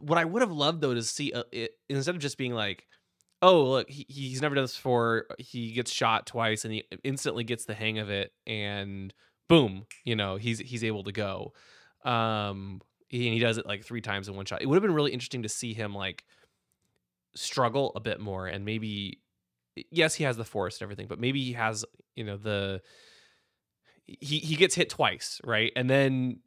what 0.00 0.18
i 0.18 0.24
would 0.24 0.42
have 0.42 0.50
loved 0.50 0.80
though 0.80 0.94
to 0.94 1.02
see 1.02 1.32
uh, 1.32 1.42
it, 1.52 1.72
instead 1.88 2.14
of 2.14 2.20
just 2.20 2.38
being 2.38 2.54
like 2.54 2.86
oh 3.42 3.64
look 3.64 3.90
he, 3.90 4.06
he's 4.08 4.40
never 4.40 4.54
done 4.54 4.64
this 4.64 4.74
before 4.74 5.26
he 5.38 5.72
gets 5.72 5.90
shot 5.92 6.26
twice 6.26 6.64
and 6.64 6.72
he 6.74 6.84
instantly 7.04 7.44
gets 7.44 7.64
the 7.66 7.74
hang 7.74 7.98
of 7.98 8.08
it 8.10 8.32
and 8.46 9.12
boom 9.48 9.84
you 10.04 10.16
know 10.16 10.36
he's 10.36 10.58
he's 10.60 10.84
able 10.84 11.04
to 11.04 11.12
go 11.12 11.52
um 12.04 12.80
he, 13.10 13.26
and 13.26 13.34
he 13.34 13.40
does 13.40 13.58
it 13.58 13.66
like 13.66 13.84
three 13.84 14.00
times 14.00 14.28
in 14.28 14.34
one 14.34 14.46
shot 14.46 14.62
it 14.62 14.66
would 14.66 14.76
have 14.76 14.82
been 14.82 14.94
really 14.94 15.12
interesting 15.12 15.42
to 15.42 15.48
see 15.48 15.74
him 15.74 15.94
like 15.94 16.24
struggle 17.34 17.92
a 17.94 18.00
bit 18.00 18.18
more 18.18 18.46
and 18.46 18.64
maybe 18.64 19.20
yes 19.90 20.14
he 20.14 20.24
has 20.24 20.36
the 20.36 20.44
force 20.44 20.78
and 20.78 20.82
everything 20.82 21.06
but 21.06 21.20
maybe 21.20 21.42
he 21.42 21.52
has 21.52 21.84
you 22.16 22.24
know 22.24 22.36
the 22.36 22.80
he 24.20 24.38
he 24.38 24.56
gets 24.56 24.74
hit 24.74 24.90
twice, 24.90 25.40
right? 25.44 25.72
And 25.76 25.88
then 25.88 26.40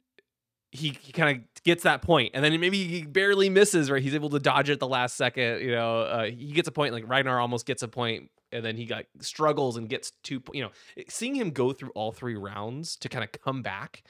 he, 0.70 0.96
he 1.00 1.12
kind 1.12 1.36
of 1.36 1.62
gets 1.62 1.84
that 1.84 2.02
point, 2.02 2.32
and 2.34 2.44
then 2.44 2.58
maybe 2.60 2.84
he 2.86 3.02
barely 3.02 3.48
misses, 3.48 3.90
right? 3.90 4.02
He's 4.02 4.14
able 4.14 4.30
to 4.30 4.40
dodge 4.40 4.68
it 4.68 4.74
at 4.74 4.80
the 4.80 4.88
last 4.88 5.16
second. 5.16 5.62
You 5.62 5.72
know, 5.72 6.00
uh, 6.00 6.24
he 6.24 6.52
gets 6.52 6.68
a 6.68 6.72
point. 6.72 6.92
Like 6.92 7.08
Ragnar 7.08 7.40
almost 7.40 7.66
gets 7.66 7.82
a 7.82 7.88
point, 7.88 8.30
and 8.52 8.64
then 8.64 8.76
he 8.76 8.84
got 8.84 9.04
struggles 9.20 9.76
and 9.76 9.88
gets 9.88 10.12
two. 10.22 10.42
You 10.52 10.64
know, 10.64 10.70
seeing 11.08 11.34
him 11.34 11.50
go 11.50 11.72
through 11.72 11.90
all 11.90 12.12
three 12.12 12.36
rounds 12.36 12.96
to 12.96 13.08
kind 13.08 13.24
of 13.24 13.32
come 13.32 13.62
back 13.62 14.02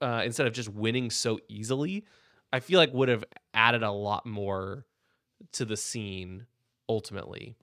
uh, 0.00 0.22
instead 0.24 0.46
of 0.46 0.52
just 0.52 0.68
winning 0.68 1.10
so 1.10 1.38
easily, 1.48 2.04
I 2.52 2.60
feel 2.60 2.78
like 2.78 2.92
would 2.94 3.08
have 3.08 3.24
added 3.54 3.82
a 3.82 3.90
lot 3.90 4.24
more 4.26 4.86
to 5.52 5.64
the 5.64 5.76
scene 5.76 6.46
ultimately 6.88 7.56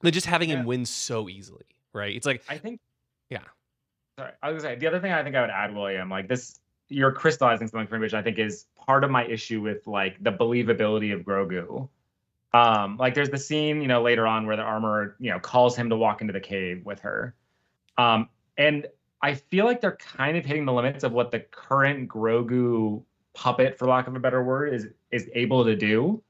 than 0.00 0.12
just 0.12 0.26
having 0.26 0.50
Yeah. 0.50 0.56
him 0.60 0.66
win 0.66 0.84
so 0.84 1.28
easily, 1.28 1.64
right? 1.92 2.14
It's 2.14 2.26
like 2.26 2.42
I 2.48 2.58
think. 2.58 2.80
Yeah. 3.30 3.44
Sorry, 4.18 4.32
I 4.42 4.50
was 4.52 4.62
gonna 4.62 4.74
say 4.74 4.78
the 4.78 4.86
other 4.86 5.00
thing 5.00 5.12
I 5.12 5.22
think 5.22 5.34
I 5.36 5.40
would 5.40 5.50
add, 5.50 5.74
William, 5.74 6.08
like 6.10 6.28
this. 6.28 6.58
you're 6.88 7.12
crystallizing 7.12 7.66
something 7.68 7.86
for 7.86 7.94
me, 7.96 8.02
which 8.02 8.12
I 8.12 8.20
think 8.22 8.38
is 8.38 8.66
part 8.76 9.02
of 9.04 9.10
my 9.10 9.24
issue 9.24 9.62
with 9.62 9.86
like 9.86 10.22
the 10.22 10.30
believability 10.32 11.14
of 11.14 11.22
Grogu. 11.22 11.88
Um, 12.52 12.98
like 12.98 13.14
there's 13.14 13.30
the 13.30 13.38
scene, 13.38 13.80
you 13.80 13.88
know, 13.88 14.02
later 14.02 14.26
on 14.26 14.46
where 14.46 14.56
the 14.56 14.62
armor, 14.62 15.16
you 15.18 15.30
know, 15.30 15.38
calls 15.40 15.74
him 15.74 15.88
to 15.88 15.96
walk 15.96 16.20
into 16.20 16.34
the 16.34 16.40
cave 16.40 16.84
with 16.84 17.00
her. 17.00 17.34
Um, 17.96 18.28
and 18.58 18.86
I 19.22 19.34
feel 19.34 19.64
like 19.66 19.80
they're 19.80 19.96
kind 19.96 20.36
of 20.36 20.44
hitting 20.44 20.64
the 20.64 20.72
limits 20.72 21.04
of 21.04 21.12
what 21.12 21.30
the 21.30 21.40
current 21.40 22.08
Grogu 22.08 23.04
puppet, 23.34 23.78
for 23.78 23.86
lack 23.88 24.06
of 24.08 24.16
a 24.16 24.20
better 24.20 24.42
word, 24.42 24.74
is 24.74 24.88
is 25.10 25.30
able 25.34 25.64
to 25.64 25.76
do. 25.76 26.22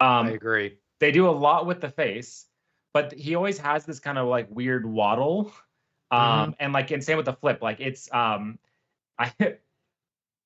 Um, 0.00 0.26
I 0.26 0.30
agree. 0.32 0.78
they 1.00 1.12
do 1.12 1.28
a 1.28 1.30
lot 1.30 1.66
with 1.66 1.80
the 1.80 1.90
face, 1.90 2.46
but 2.92 3.12
he 3.12 3.34
always 3.36 3.58
has 3.58 3.84
this 3.86 4.00
kind 4.00 4.18
of 4.18 4.26
like 4.28 4.48
weird 4.50 4.84
waddle. 4.86 5.52
Um, 6.10 6.54
and 6.60 6.72
like 6.72 6.90
and 6.90 7.02
same 7.02 7.16
with 7.16 7.26
the 7.26 7.32
flip, 7.34 7.62
like 7.62 7.80
it's 7.80 8.12
um 8.12 8.58
I 9.18 9.32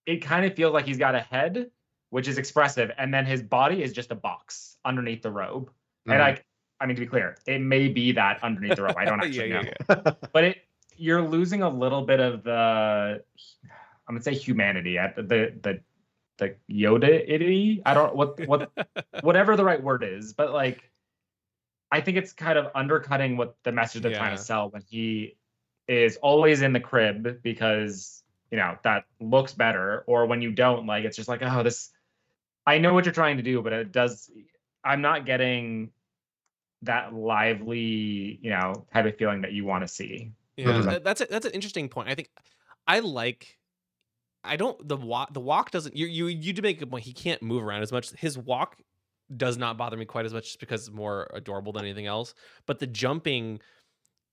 it 0.07 0.19
kind 0.23 0.47
of 0.47 0.55
feels 0.55 0.73
like 0.73 0.87
he's 0.87 0.99
got 0.99 1.15
a 1.15 1.21
head, 1.21 1.71
which 2.11 2.29
is 2.29 2.39
expressive, 2.39 2.91
and 2.99 3.13
then 3.13 3.27
his 3.27 3.43
body 3.43 3.83
is 3.83 3.93
just 3.93 4.11
a 4.13 4.15
box 4.15 4.79
underneath 4.85 5.23
the 5.23 5.31
robe. 5.31 5.71
And 6.09 6.21
Mhm. 6.21 6.21
like 6.21 6.47
I 6.81 6.87
mean 6.87 6.97
to 6.97 7.01
be 7.01 7.07
clear, 7.07 7.37
it 7.47 7.61
may 7.61 7.89
be 7.89 8.13
that 8.13 8.43
underneath 8.43 8.77
the 8.77 8.83
robe. 8.83 8.97
I 8.99 9.05
don't 9.07 9.21
actually 9.23 9.51
yeah, 9.51 9.63
know. 9.63 9.71
yeah. 9.89 9.97
But 10.33 10.45
it 10.45 10.66
you're 10.97 11.23
losing 11.23 11.63
a 11.63 11.69
little 11.69 12.03
bit 12.03 12.21
of 12.21 12.43
the 12.43 13.23
I'm 14.09 14.15
gonna 14.15 14.23
say 14.23 14.35
humanity 14.35 14.99
at 14.99 15.17
the 15.17 15.23
the 15.23 15.53
the, 15.63 15.81
the 16.39 16.57
Yoda 16.71 17.25
itty. 17.29 17.83
I 17.85 17.95
don't 17.95 18.15
what 18.15 18.47
what 18.47 18.71
whatever 19.23 19.57
the 19.57 19.65
right 19.65 19.83
word 19.83 20.05
is, 20.05 20.33
but 20.33 20.53
like 20.53 20.91
I 21.91 22.01
think 22.01 22.17
it's 22.17 22.33
kind 22.33 22.59
of 22.59 22.71
undercutting 22.75 23.37
what 23.37 23.57
the 23.63 23.73
message 23.73 24.03
they're 24.03 24.15
trying 24.15 24.37
to 24.37 24.43
sell 24.43 24.71
when 24.71 24.83
he 24.83 25.37
is 25.89 26.17
always 26.17 26.63
in 26.63 26.73
the 26.73 26.81
crib 26.81 27.43
because 27.43 28.23
you 28.51 28.59
know 28.59 28.77
that 28.85 29.05
looks 29.21 29.55
better, 29.55 30.05
or 30.07 30.27
when 30.27 30.43
you 30.43 30.53
don't, 30.53 30.87
like 30.87 31.05
it's 31.05 31.17
just 31.17 31.29
like, 31.29 31.43
oh, 31.43 31.63
this 31.63 31.91
I 32.67 32.79
know 32.79 32.95
what 32.95 33.05
you're 33.05 33.15
trying 33.15 33.37
to 33.37 33.43
do, 33.43 33.63
but 33.63 33.73
it 33.73 33.93
does 33.93 34.31
I'm 34.85 35.01
not 35.01 35.27
getting 35.27 35.91
that 36.83 37.15
lively, 37.15 38.39
you 38.43 38.51
know, 38.51 38.87
type 38.93 39.07
of 39.07 39.17
feeling 39.17 39.43
that 39.43 39.53
you 39.53 39.65
want 39.65 39.83
to 39.83 39.89
see. 39.89 40.33
Yeah, 40.57 40.81
that- 40.81 41.05
that's 41.05 41.21
a, 41.21 41.27
that's 41.27 41.47
an 41.47 41.53
interesting 41.53 41.89
point. 41.89 42.09
I 42.09 42.15
think 42.15 42.29
I 42.87 43.01
like. 43.01 43.59
I 44.45 44.57
don't 44.57 44.87
the 44.89 44.97
walk. 44.97 45.33
The 45.35 45.41
walk 45.41 45.71
doesn't. 45.73 45.97
You 45.97 46.07
you 46.07 46.27
you 46.29 46.53
do 46.53 46.63
make 46.63 46.81
a 46.81 46.87
point. 46.87 47.05
He 47.05 47.13
can't 47.13 47.43
move 47.43 47.63
around 47.65 47.83
as 47.83 47.91
much. 47.93 48.11
His 48.13 48.39
walk 48.39 48.77
does 49.37 49.57
not 49.59 49.77
bother 49.77 49.97
me 49.97 50.05
quite 50.05 50.25
as 50.25 50.33
much, 50.33 50.45
just 50.45 50.61
because 50.61 50.87
it's 50.87 50.95
more 50.97 51.29
adorable 51.35 51.73
than 51.73 51.83
anything 51.85 52.07
else. 52.07 52.33
But 52.65 52.79
the 52.79 52.87
jumping, 52.87 53.59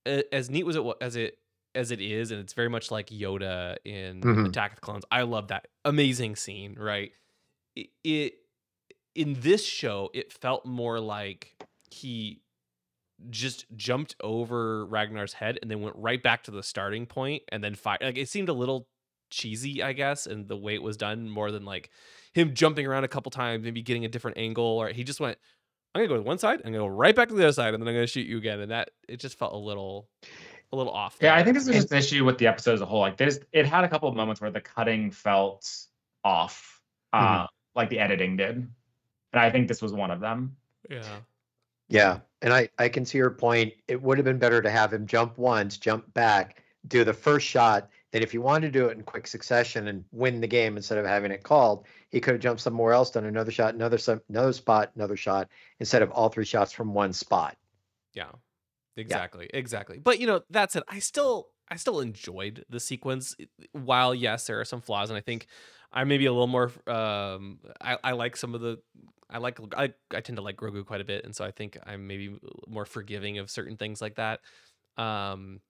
as 0.06 0.50
neat 0.52 0.68
as 0.68 0.76
it 0.76 0.84
as 1.02 1.16
it 1.16 1.40
as 1.74 1.90
it 1.90 2.00
is, 2.00 2.30
and 2.30 2.40
it's 2.40 2.54
very 2.54 2.70
much 2.70 2.92
like 2.92 3.08
Yoda 3.08 3.78
in 3.84 4.22
Mhm. 4.22 4.50
Attack 4.50 4.74
of 4.74 4.76
the 4.76 4.82
Clones. 4.82 5.04
I 5.10 5.24
love 5.24 5.48
that 5.48 5.68
amazing 5.84 6.36
scene. 6.36 6.76
Right. 6.78 7.12
It, 7.76 7.90
it 8.04 8.34
in 9.16 9.34
this 9.40 9.66
show, 9.66 10.12
it 10.14 10.32
felt 10.32 10.64
more 10.68 11.00
like 11.00 11.56
he 11.90 12.43
just 13.30 13.66
jumped 13.76 14.16
over 14.22 14.86
Ragnar's 14.86 15.34
head 15.34 15.60
and 15.62 15.70
then 15.70 15.82
went 15.82 15.96
right 15.98 16.22
back 16.22 16.44
to 16.44 16.52
the 16.52 16.64
starting 16.64 17.06
point 17.06 17.44
and 17.50 17.64
then 17.64 17.76
fire. 17.76 17.98
Like 18.02 18.18
it 18.18 18.30
seemed 18.30 18.50
a 18.50 18.54
little 18.54 18.88
cheesy, 19.30 19.82
I 19.82 19.94
guess, 19.94 20.28
and 20.28 20.48
the 20.48 20.58
way 20.58 20.76
it 20.76 20.84
was 20.84 20.98
done 20.98 21.30
more 21.30 21.52
than 21.52 21.66
like 21.66 21.90
him 22.34 22.54
jumping 22.54 22.86
around 22.86 23.04
a 23.04 23.08
couple 23.08 23.30
times, 23.32 23.64
maybe 23.64 23.82
getting 23.82 24.06
a 24.06 24.10
different 24.10 24.38
angle, 24.38 24.64
or 24.64 24.90
he 24.90 25.04
just 25.04 25.20
went, 25.20 25.38
I'm 25.94 26.00
gonna 26.00 26.10
go 26.10 26.16
to 26.16 26.22
one 26.22 26.38
side, 26.38 26.60
I'm 26.60 26.72
gonna 26.72 26.84
go 26.84 26.88
right 26.88 27.16
back 27.16 27.30
to 27.30 27.36
the 27.36 27.44
other 27.44 27.54
side, 27.54 27.74
and 27.74 27.82
then 27.82 27.88
I'm 27.88 27.96
gonna 27.96 28.08
shoot 28.08 28.28
you 28.28 28.38
again. 28.38 28.60
And 28.60 28.72
that 28.72 28.92
it 29.08 29.20
just 29.20 29.38
felt 29.38 29.54
a 29.54 29.58
little 29.58 30.08
a 30.72 30.76
little 30.76 30.94
off. 30.94 31.18
Yeah, 31.22 31.36
I 31.36 31.44
think 31.44 31.56
this 31.56 31.68
is 31.68 31.76
just 31.76 31.92
an 31.92 31.98
issue 31.98 32.26
with 32.26 32.38
the 32.38 32.48
episode 32.48 32.74
as 32.74 32.82
a 32.82 32.86
whole. 32.86 33.00
Like 33.02 33.18
there's 33.18 33.40
it 33.52 33.66
had 33.66 33.84
a 33.84 33.88
couple 33.88 34.10
of 34.10 34.16
moments 34.16 34.42
where 34.42 34.52
the 34.52 34.62
cutting 34.62 35.12
felt 35.12 35.70
off, 36.24 36.82
uh, 37.14 37.48
like 37.76 37.90
the 37.90 38.00
editing 38.00 38.38
did. 38.38 38.56
And 38.56 39.42
I 39.42 39.50
think 39.50 39.68
this 39.68 39.82
was 39.82 39.94
one 39.94 40.12
of 40.12 40.20
them. 40.20 40.56
yeah. 40.90 41.04
Yeah, 41.90 42.20
and 42.44 42.54
I 42.54 42.70
I 42.78 42.90
can 42.90 43.06
see 43.06 43.18
your 43.18 43.32
point. 43.32 43.74
It 43.88 44.02
would 44.02 44.18
have 44.18 44.26
been 44.26 44.38
better 44.38 44.62
to 44.62 44.70
have 44.70 44.94
him 44.94 45.08
jump 45.08 45.38
once, 45.38 45.78
jump 45.78 46.14
back, 46.14 46.62
do 46.88 47.04
the 47.04 47.14
first 47.14 47.48
shot. 47.48 47.90
Then, 48.12 48.22
if 48.22 48.34
you 48.34 48.42
wanted 48.42 48.72
to 48.72 48.80
do 48.80 48.88
it 48.90 48.98
in 48.98 49.04
quick 49.04 49.26
succession 49.26 49.88
and 49.88 50.06
win 50.12 50.40
the 50.40 50.48
game 50.48 50.78
instead 50.78 51.00
of 51.00 51.06
having 51.06 51.32
it 51.32 51.42
called, 51.42 51.88
he 52.12 52.20
could 52.20 52.36
have 52.36 52.42
jumped 52.42 52.62
somewhere 52.62 52.94
else, 52.94 53.10
done 53.10 53.26
another 53.26 53.50
shot, 53.52 53.74
another 53.74 53.98
some 53.98 54.22
another 54.30 54.54
spot, 54.54 54.92
another 54.96 55.18
shot, 55.18 55.48
instead 55.80 56.04
of 56.04 56.12
all 56.12 56.30
three 56.30 56.46
shots 56.46 56.72
from 56.72 56.94
one 56.94 57.14
spot. 57.14 57.58
Yeah. 58.14 58.30
Exactly. 58.96 59.50
Exactly. 59.54 59.98
But 59.98 60.20
you 60.20 60.28
know, 60.28 60.42
that 60.52 60.72
said, 60.72 60.84
I 60.88 61.00
still 61.00 61.48
I 61.70 61.78
still 61.78 62.02
enjoyed 62.02 62.66
the 62.70 62.80
sequence. 62.80 63.36
While 63.72 64.14
yes, 64.14 64.46
there 64.46 64.60
are 64.60 64.66
some 64.66 64.82
flaws, 64.82 65.10
and 65.10 65.18
I 65.18 65.22
think 65.22 65.48
I 65.92 66.04
maybe 66.04 66.26
a 66.26 66.32
little 66.32 66.48
more 66.48 66.72
um 66.88 67.60
I, 67.82 67.98
I 68.04 68.12
like 68.12 68.36
some 68.38 68.54
of 68.54 68.62
the 68.62 68.80
I 69.34 69.40
like 69.40 69.60
I, 69.76 69.94
I 70.14 70.22
tend 70.22 70.38
to 70.38 70.42
like 70.42 70.58
Grogu 70.58 70.86
quite 70.86 71.02
a 71.02 71.06
bit, 71.06 71.26
and 71.26 71.36
so 71.36 71.44
I 71.44 71.52
think 71.52 71.78
I'm 71.86 72.08
maybe 72.08 72.38
more 72.68 72.86
forgiving 72.86 73.40
of 73.40 73.50
certain 73.50 73.78
things 73.78 74.02
like 74.02 74.16
that. 74.16 74.42
Um 74.98 75.62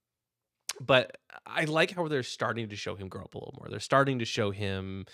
but 0.82 1.18
I 1.46 1.66
like 1.66 1.92
how 1.92 2.08
they're 2.08 2.24
starting 2.24 2.70
to 2.70 2.76
show 2.76 2.96
him 2.96 3.08
grow 3.08 3.24
up 3.24 3.36
a 3.36 3.38
little 3.38 3.56
more. 3.60 3.70
They're 3.70 3.80
starting 3.80 4.20
to 4.20 4.26
show 4.26 4.52
him 4.52 5.06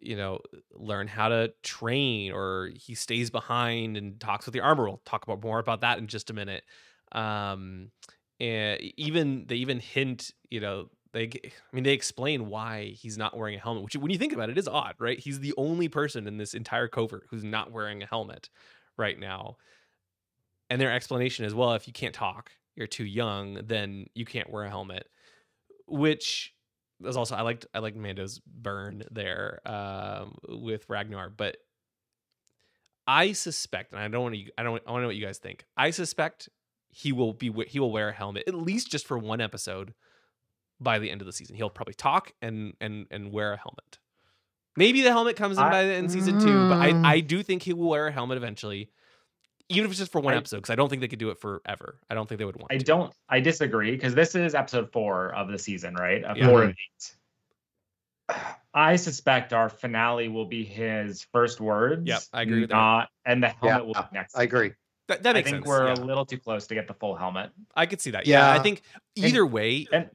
you 0.00 0.16
know, 0.16 0.40
learn 0.74 1.08
how 1.08 1.28
to 1.28 1.52
train, 1.62 2.32
or 2.32 2.70
he 2.74 2.94
stays 2.94 3.30
behind 3.30 3.96
and 3.96 4.20
talks 4.20 4.46
with 4.46 4.52
the 4.52 4.60
armor. 4.60 4.84
We'll 4.84 5.00
talk 5.04 5.22
about 5.24 5.42
more 5.42 5.58
about 5.58 5.80
that 5.80 5.98
in 5.98 6.06
just 6.06 6.30
a 6.30 6.34
minute. 6.34 6.64
Um, 7.12 7.90
and 8.38 8.80
even 8.96 9.46
they 9.46 9.56
even 9.56 9.80
hint, 9.80 10.32
you 10.50 10.60
know, 10.60 10.90
they, 11.16 11.30
I 11.44 11.74
mean, 11.74 11.84
they 11.84 11.92
explain 11.92 12.48
why 12.48 12.94
he's 12.96 13.16
not 13.16 13.36
wearing 13.36 13.56
a 13.56 13.60
helmet. 13.60 13.84
Which, 13.84 13.96
when 13.96 14.10
you 14.10 14.18
think 14.18 14.32
about 14.32 14.50
it, 14.50 14.58
is 14.58 14.68
odd, 14.68 14.94
right? 14.98 15.18
He's 15.18 15.40
the 15.40 15.54
only 15.56 15.88
person 15.88 16.26
in 16.26 16.36
this 16.36 16.54
entire 16.54 16.88
covert 16.88 17.26
who's 17.30 17.44
not 17.44 17.72
wearing 17.72 18.02
a 18.02 18.06
helmet 18.06 18.50
right 18.96 19.18
now. 19.18 19.56
And 20.68 20.80
their 20.80 20.92
explanation 20.92 21.44
is, 21.44 21.54
well, 21.54 21.74
if 21.74 21.86
you 21.86 21.92
can't 21.92 22.14
talk, 22.14 22.50
you're 22.74 22.86
too 22.86 23.04
young, 23.04 23.60
then 23.64 24.06
you 24.14 24.24
can't 24.24 24.50
wear 24.50 24.64
a 24.64 24.70
helmet. 24.70 25.08
Which 25.86 26.52
was 27.00 27.16
also 27.16 27.34
I 27.34 27.42
liked 27.42 27.66
I 27.72 27.78
liked 27.78 27.96
Mando's 27.96 28.40
burn 28.40 29.04
there 29.10 29.60
um, 29.64 30.36
with 30.48 30.88
Ragnar, 30.88 31.30
but 31.30 31.56
I 33.06 33.32
suspect, 33.32 33.92
and 33.92 34.00
I 34.00 34.08
don't 34.08 34.22
want 34.22 34.34
to 34.34 34.44
I 34.58 34.62
don't 34.62 34.82
I 34.86 34.90
want 34.90 35.00
to 35.00 35.02
know 35.02 35.08
what 35.08 35.16
you 35.16 35.24
guys 35.24 35.38
think. 35.38 35.64
I 35.76 35.90
suspect 35.90 36.48
he 36.88 37.12
will 37.12 37.32
be 37.32 37.52
he 37.68 37.78
will 37.78 37.92
wear 37.92 38.08
a 38.08 38.12
helmet 38.12 38.44
at 38.46 38.54
least 38.54 38.90
just 38.90 39.06
for 39.06 39.18
one 39.18 39.40
episode 39.40 39.94
by 40.80 40.98
the 40.98 41.10
end 41.10 41.20
of 41.20 41.26
the 41.26 41.32
season. 41.32 41.56
He'll 41.56 41.70
probably 41.70 41.94
talk 41.94 42.32
and 42.42 42.74
and 42.80 43.06
and 43.10 43.32
wear 43.32 43.52
a 43.52 43.56
helmet. 43.56 43.98
Maybe 44.76 45.02
the 45.02 45.10
helmet 45.10 45.36
comes 45.36 45.56
in 45.56 45.62
I- 45.64 45.70
by 45.70 45.84
the 45.84 45.92
end 45.94 46.06
of 46.06 46.12
season 46.12 46.38
two, 46.38 46.68
but. 46.68 46.78
I 46.78 47.14
I 47.14 47.20
do 47.20 47.42
think 47.42 47.62
he 47.62 47.72
will 47.72 47.88
wear 47.88 48.08
a 48.08 48.12
helmet 48.12 48.36
eventually, 48.36 48.90
even 49.70 49.86
if 49.86 49.90
it's 49.90 50.00
just 50.00 50.12
for 50.12 50.20
one 50.20 50.34
I- 50.34 50.36
episode. 50.36 50.56
Because 50.58 50.70
I 50.70 50.74
don't 50.74 50.88
think 50.88 51.00
they 51.00 51.08
could 51.08 51.18
do 51.18 51.30
it 51.30 51.38
forever. 51.40 51.98
I 52.10 52.14
don't 52.14 52.28
think 52.28 52.38
they 52.38 52.44
would 52.44 52.56
want. 52.56 52.72
I 52.72 52.78
to. 52.78 52.84
don't 52.84 53.12
I 53.28 53.40
disagree 53.40 53.92
because 53.92 54.14
this 54.14 54.34
is 54.34 54.54
episode 54.54 54.92
four 54.92 55.34
of 55.34 55.48
the 55.48 55.58
season, 55.58 55.94
right? 55.94 56.22
Of 56.24 56.36
Yeah. 56.36 56.48
four 56.48 56.60
mm-hmm. 56.60 56.70
of 56.70 56.76
eight. 58.30 58.36
I 58.74 58.96
suspect 58.96 59.52
our 59.52 59.68
finale 59.68 60.28
will 60.28 60.44
be 60.46 60.64
his 60.64 61.26
first 61.32 61.60
words. 61.60 62.06
Yep, 62.06 62.22
I 62.32 62.42
agree 62.42 62.60
with 62.60 62.70
that. 62.70 62.76
Not 62.76 63.08
and 63.24 63.42
the 63.42 63.46
Yeah, 63.62 63.70
helmet 63.70 63.86
will 63.86 63.94
be 63.94 64.00
next. 64.12 64.36
I 64.36 64.42
agree. 64.42 64.72
That, 65.08 65.22
that 65.22 65.36
I 65.36 65.42
think 65.42 65.58
sense. 65.58 65.66
we're 65.66 65.86
yeah. 65.86 65.94
a 65.94 66.04
little 66.04 66.26
too 66.26 66.38
close 66.38 66.66
to 66.66 66.74
get 66.74 66.88
the 66.88 66.94
full 66.94 67.14
helmet. 67.14 67.52
I 67.76 67.86
could 67.86 68.00
see 68.00 68.10
that. 68.10 68.26
Yeah, 68.26 68.50
I 68.50 68.58
think 68.58 68.82
either 69.14 69.46
way, 69.46 69.86
and- 69.92 70.10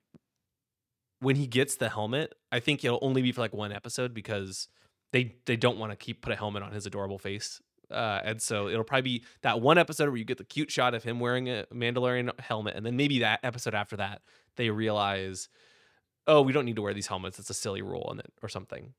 when 1.21 1.35
he 1.37 1.47
gets 1.47 1.75
the 1.77 1.87
helmet, 1.87 2.35
I 2.51 2.59
think 2.59 2.83
it'll 2.83 2.99
only 3.01 3.21
be 3.21 3.31
for 3.31 3.41
like 3.41 3.53
one 3.53 3.71
episode 3.71 4.13
because 4.13 4.67
they 5.13 5.35
they 5.45 5.55
don't 5.55 5.77
want 5.77 5.91
to 5.91 5.95
keep 5.95 6.21
put 6.21 6.33
a 6.33 6.35
helmet 6.35 6.63
on 6.63 6.71
his 6.73 6.85
adorable 6.85 7.17
face. 7.19 7.61
Uh, 7.89 8.21
and 8.23 8.41
so 8.41 8.67
it'll 8.69 8.83
probably 8.85 9.19
be 9.19 9.23
that 9.41 9.59
one 9.61 9.77
episode 9.77 10.07
where 10.07 10.17
you 10.17 10.23
get 10.23 10.37
the 10.37 10.45
cute 10.45 10.71
shot 10.71 10.93
of 10.93 11.03
him 11.03 11.19
wearing 11.19 11.49
a 11.49 11.65
Mandalorian 11.73 12.37
helmet, 12.39 12.75
and 12.75 12.85
then 12.85 12.95
maybe 12.95 13.19
that 13.19 13.39
episode 13.43 13.73
after 13.75 13.97
that 13.97 14.21
they 14.55 14.69
realize, 14.69 15.49
oh, 16.27 16.41
we 16.41 16.53
don't 16.53 16.65
need 16.65 16.75
to 16.77 16.81
wear 16.81 16.93
these 16.93 17.07
helmets. 17.07 17.37
It's 17.39 17.49
a 17.49 17.53
silly 17.53 17.81
rule, 17.81 18.07
and 18.11 18.19
it 18.19 18.31
or 18.41 18.49
something. 18.49 18.93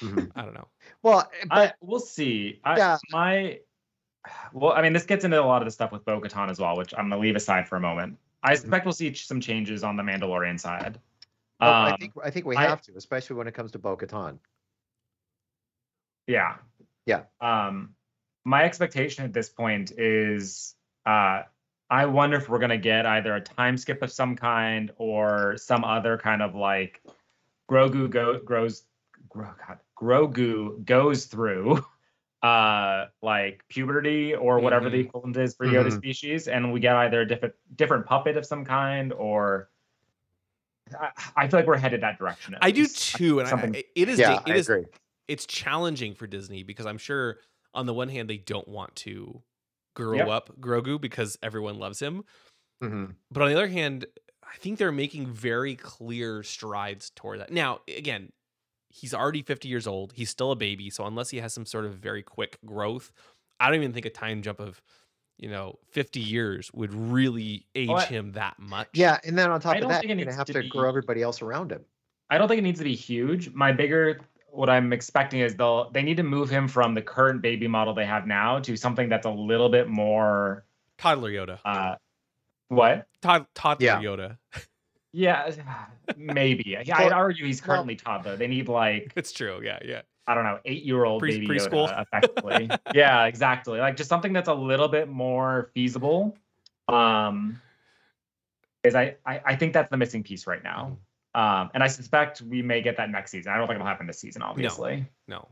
Mhm. 0.00 0.30
I 0.36 0.42
don't 0.42 0.54
know. 0.54 0.68
Well, 1.02 1.30
I 1.50 1.72
we'll 1.80 2.00
see. 2.00 2.60
I, 2.64 2.76
Yeah. 2.76 2.96
My 3.10 3.60
well, 4.52 4.72
I 4.72 4.82
mean, 4.82 4.92
this 4.92 5.04
gets 5.04 5.24
into 5.24 5.40
a 5.40 5.44
lot 5.44 5.62
of 5.62 5.66
the 5.66 5.72
stuff 5.72 5.90
with 5.92 6.04
Bo 6.04 6.20
Katan 6.20 6.50
as 6.50 6.58
well, 6.58 6.76
which 6.76 6.92
I'm 6.96 7.08
gonna 7.08 7.20
leave 7.20 7.36
aside 7.36 7.66
for 7.66 7.76
a 7.76 7.80
moment. 7.80 8.18
I 8.42 8.54
Mm-hmm. 8.54 8.76
we'll 8.84 8.92
see 8.92 9.12
some 9.14 9.40
changes 9.40 9.82
on 9.82 9.96
the 9.96 10.02
Mandalorian 10.02 10.60
side. 10.60 11.00
Well, 11.60 11.70
I 11.72 11.90
Um, 11.92 11.96
think 11.98 12.12
I 12.22 12.30
think 12.30 12.46
we 12.46 12.56
I- 12.56 12.66
have 12.68 12.82
to, 12.82 12.92
especially 12.96 13.36
when 13.36 13.46
it 13.48 13.52
comes 13.54 13.72
to 13.72 13.78
Bo-Katan. 13.78 14.38
Yeah. 16.26 16.56
Yeah. 17.06 17.24
Um, 17.40 17.94
my 18.44 18.64
expectation 18.64 19.24
at 19.24 19.32
this 19.32 19.48
point 19.48 19.92
is 19.98 20.74
uh, 21.06 21.42
I 21.90 22.04
wonder 22.06 22.36
if 22.36 22.48
we're 22.48 22.58
gonna 22.58 22.76
get 22.76 23.06
either 23.06 23.34
a 23.34 23.40
time 23.40 23.76
skip 23.78 24.02
of 24.02 24.12
some 24.12 24.36
kind 24.36 24.90
or 24.98 25.56
some 25.56 25.84
other 25.84 26.18
kind 26.18 26.42
of 26.42 26.54
like 26.54 27.02
Grogu 27.70 28.10
go 28.10 28.38
grows 28.38 28.84
Gro, 29.30 29.50
God, 29.66 29.78
Grogu 29.98 30.84
goes 30.84 31.26
through 31.26 31.84
uh 32.42 33.06
like 33.22 33.64
puberty 33.68 34.34
or 34.34 34.60
whatever 34.60 34.88
the 34.90 34.98
Mhm. 35.02 35.06
equivalent 35.06 35.36
is 35.38 35.54
for 35.56 35.66
Yoda 35.66 35.88
Mhm. 35.88 35.96
species, 35.96 36.46
and 36.48 36.72
we 36.72 36.78
get 36.80 36.94
either 36.96 37.22
a 37.22 37.26
different 37.26 37.54
different 37.74 38.06
puppet 38.06 38.36
of 38.36 38.46
some 38.46 38.64
kind 38.64 39.12
or 39.12 39.70
I, 41.00 41.10
I 41.36 41.48
feel 41.48 41.60
like 41.60 41.66
we're 41.66 41.76
headed 41.76 42.00
that 42.02 42.18
direction. 42.18 42.54
at 42.54 42.64
I 42.64 42.70
do 42.70 42.86
too, 42.86 43.40
and 43.40 43.48
I, 43.48 43.84
it 43.94 44.08
is 44.08 44.18
yeah, 44.18 44.34
da- 44.36 44.42
I 44.46 44.50
it 44.50 44.56
is 44.56 44.68
agree. 44.68 44.84
it's 45.28 45.46
challenging 45.46 46.14
for 46.14 46.26
Disney 46.26 46.62
because 46.62 46.86
I'm 46.86 46.98
sure 46.98 47.38
on 47.74 47.86
the 47.86 47.94
one 47.94 48.08
hand 48.08 48.28
they 48.30 48.38
don't 48.38 48.68
want 48.68 48.94
to 48.96 49.42
grow 49.94 50.16
Yep. 50.16 50.28
up 50.28 50.60
Grogu 50.60 51.00
because 51.00 51.36
everyone 51.42 51.78
loves 51.78 52.00
him, 52.00 52.24
Mhm. 52.82 53.14
but 53.30 53.42
on 53.42 53.48
the 53.48 53.54
other 53.54 53.68
hand, 53.68 54.06
I 54.42 54.56
think 54.58 54.78
they're 54.78 54.92
making 54.92 55.26
very 55.26 55.74
clear 55.76 56.42
strides 56.42 57.10
toward 57.10 57.40
that. 57.40 57.50
Now, 57.52 57.80
again, 57.88 58.30
he's 58.90 59.12
already 59.12 59.42
50 59.42 59.68
years 59.68 59.86
old. 59.86 60.12
He's 60.14 60.30
still 60.30 60.52
a 60.52 60.56
baby, 60.56 60.88
so 60.88 61.04
unless 61.04 61.30
he 61.30 61.38
has 61.40 61.52
some 61.52 61.66
sort 61.66 61.84
of 61.84 61.96
very 61.96 62.22
quick 62.22 62.58
growth, 62.64 63.12
I 63.60 63.66
don't 63.66 63.76
even 63.76 63.92
think 63.92 64.06
a 64.06 64.10
time 64.10 64.40
jump 64.40 64.60
of 64.60 64.80
you 65.38 65.48
know 65.48 65.78
50 65.90 66.20
years 66.20 66.70
would 66.74 66.92
really 66.92 67.66
age 67.74 67.88
Well, 67.88 67.98
I- 67.98 68.04
him 68.06 68.32
that 68.32 68.58
much. 68.58 68.88
Yeah, 68.92 69.18
and 69.24 69.38
then 69.38 69.50
on 69.50 69.60
top 69.60 69.72
I 69.72 69.76
of 69.76 69.80
don't 69.82 69.90
that, 69.90 70.00
think 70.00 70.10
it 70.12 70.16
you're 70.18 70.24
gonna 70.26 70.36
have 70.36 70.46
to 70.48 70.52
to 70.54 70.60
be- 70.62 70.68
grow 70.68 70.88
everybody 70.88 71.22
else 71.22 71.40
around 71.42 71.72
him. 71.72 71.84
I 72.30 72.36
don't 72.38 72.48
think 72.48 72.58
it 72.58 72.62
needs 72.62 72.78
to 72.80 72.84
be 72.84 72.94
huge. 72.94 73.50
My 73.54 73.72
bigger 73.72 74.20
what 74.50 74.68
I'm 74.70 74.92
expecting 74.92 75.40
is 75.40 75.54
they'll 75.54 75.90
they 75.90 76.02
need 76.02 76.16
to 76.16 76.22
move 76.22 76.50
him 76.50 76.68
from 76.68 76.94
the 76.94 77.02
current 77.02 77.40
baby 77.42 77.68
model 77.68 77.94
they 77.94 78.06
have 78.06 78.26
now 78.26 78.58
to 78.60 78.76
something 78.76 79.08
that's 79.08 79.26
a 79.26 79.30
little 79.30 79.68
bit 79.68 79.88
more 79.88 80.64
toddler 80.98 81.30
Yoda. 81.30 81.58
uh 81.64 81.94
what? 82.68 83.06
Tod- 83.22 83.46
toddler 83.54 83.84
Yeah. 83.86 84.00
Yoda. 84.02 84.38
Yeah, 85.12 85.50
maybe. 86.16 86.76
Yeah, 86.84 86.98
I'd 86.98 87.12
argue 87.12 87.46
he's 87.46 87.60
well- 87.62 87.76
currently 87.76 87.96
toddler. 87.96 88.36
They 88.36 88.46
need 88.46 88.68
like 88.68 89.12
it's 89.16 89.32
true. 89.32 89.60
Yeah, 89.62 89.78
yeah. 89.84 90.02
I 90.28 90.34
don't 90.34 90.44
know, 90.44 90.58
eight 90.66 90.84
year 90.84 91.04
old 91.04 91.20
Pre- 91.20 91.40
baby 91.40 91.46
preschool. 91.48 91.88
Yoda, 91.88 92.02
effectively. 92.12 92.70
yeah, 92.94 93.24
exactly. 93.24 93.80
Like 93.80 93.96
just 93.96 94.08
something 94.08 94.32
that's 94.32 94.48
a 94.48 94.54
little 94.54 94.88
bit 94.88 95.08
more 95.08 95.70
feasible. 95.74 96.36
Um, 96.86 97.60
is 98.84 98.94
I, 98.94 99.16
I 99.26 99.40
I 99.44 99.56
think 99.56 99.72
that's 99.72 99.90
the 99.90 99.96
missing 99.96 100.22
piece 100.22 100.46
right 100.46 100.62
now. 100.62 100.98
Um, 101.34 101.70
and 101.74 101.82
I 101.82 101.88
suspect 101.88 102.40
we 102.42 102.62
may 102.62 102.80
get 102.82 102.96
that 102.98 103.10
next 103.10 103.30
season. 103.30 103.52
I 103.52 103.56
don't 103.58 103.66
think 103.66 103.76
it'll 103.76 103.86
happen 103.86 104.06
this 104.06 104.18
season, 104.18 104.42
obviously. 104.42 105.06
No. 105.26 105.48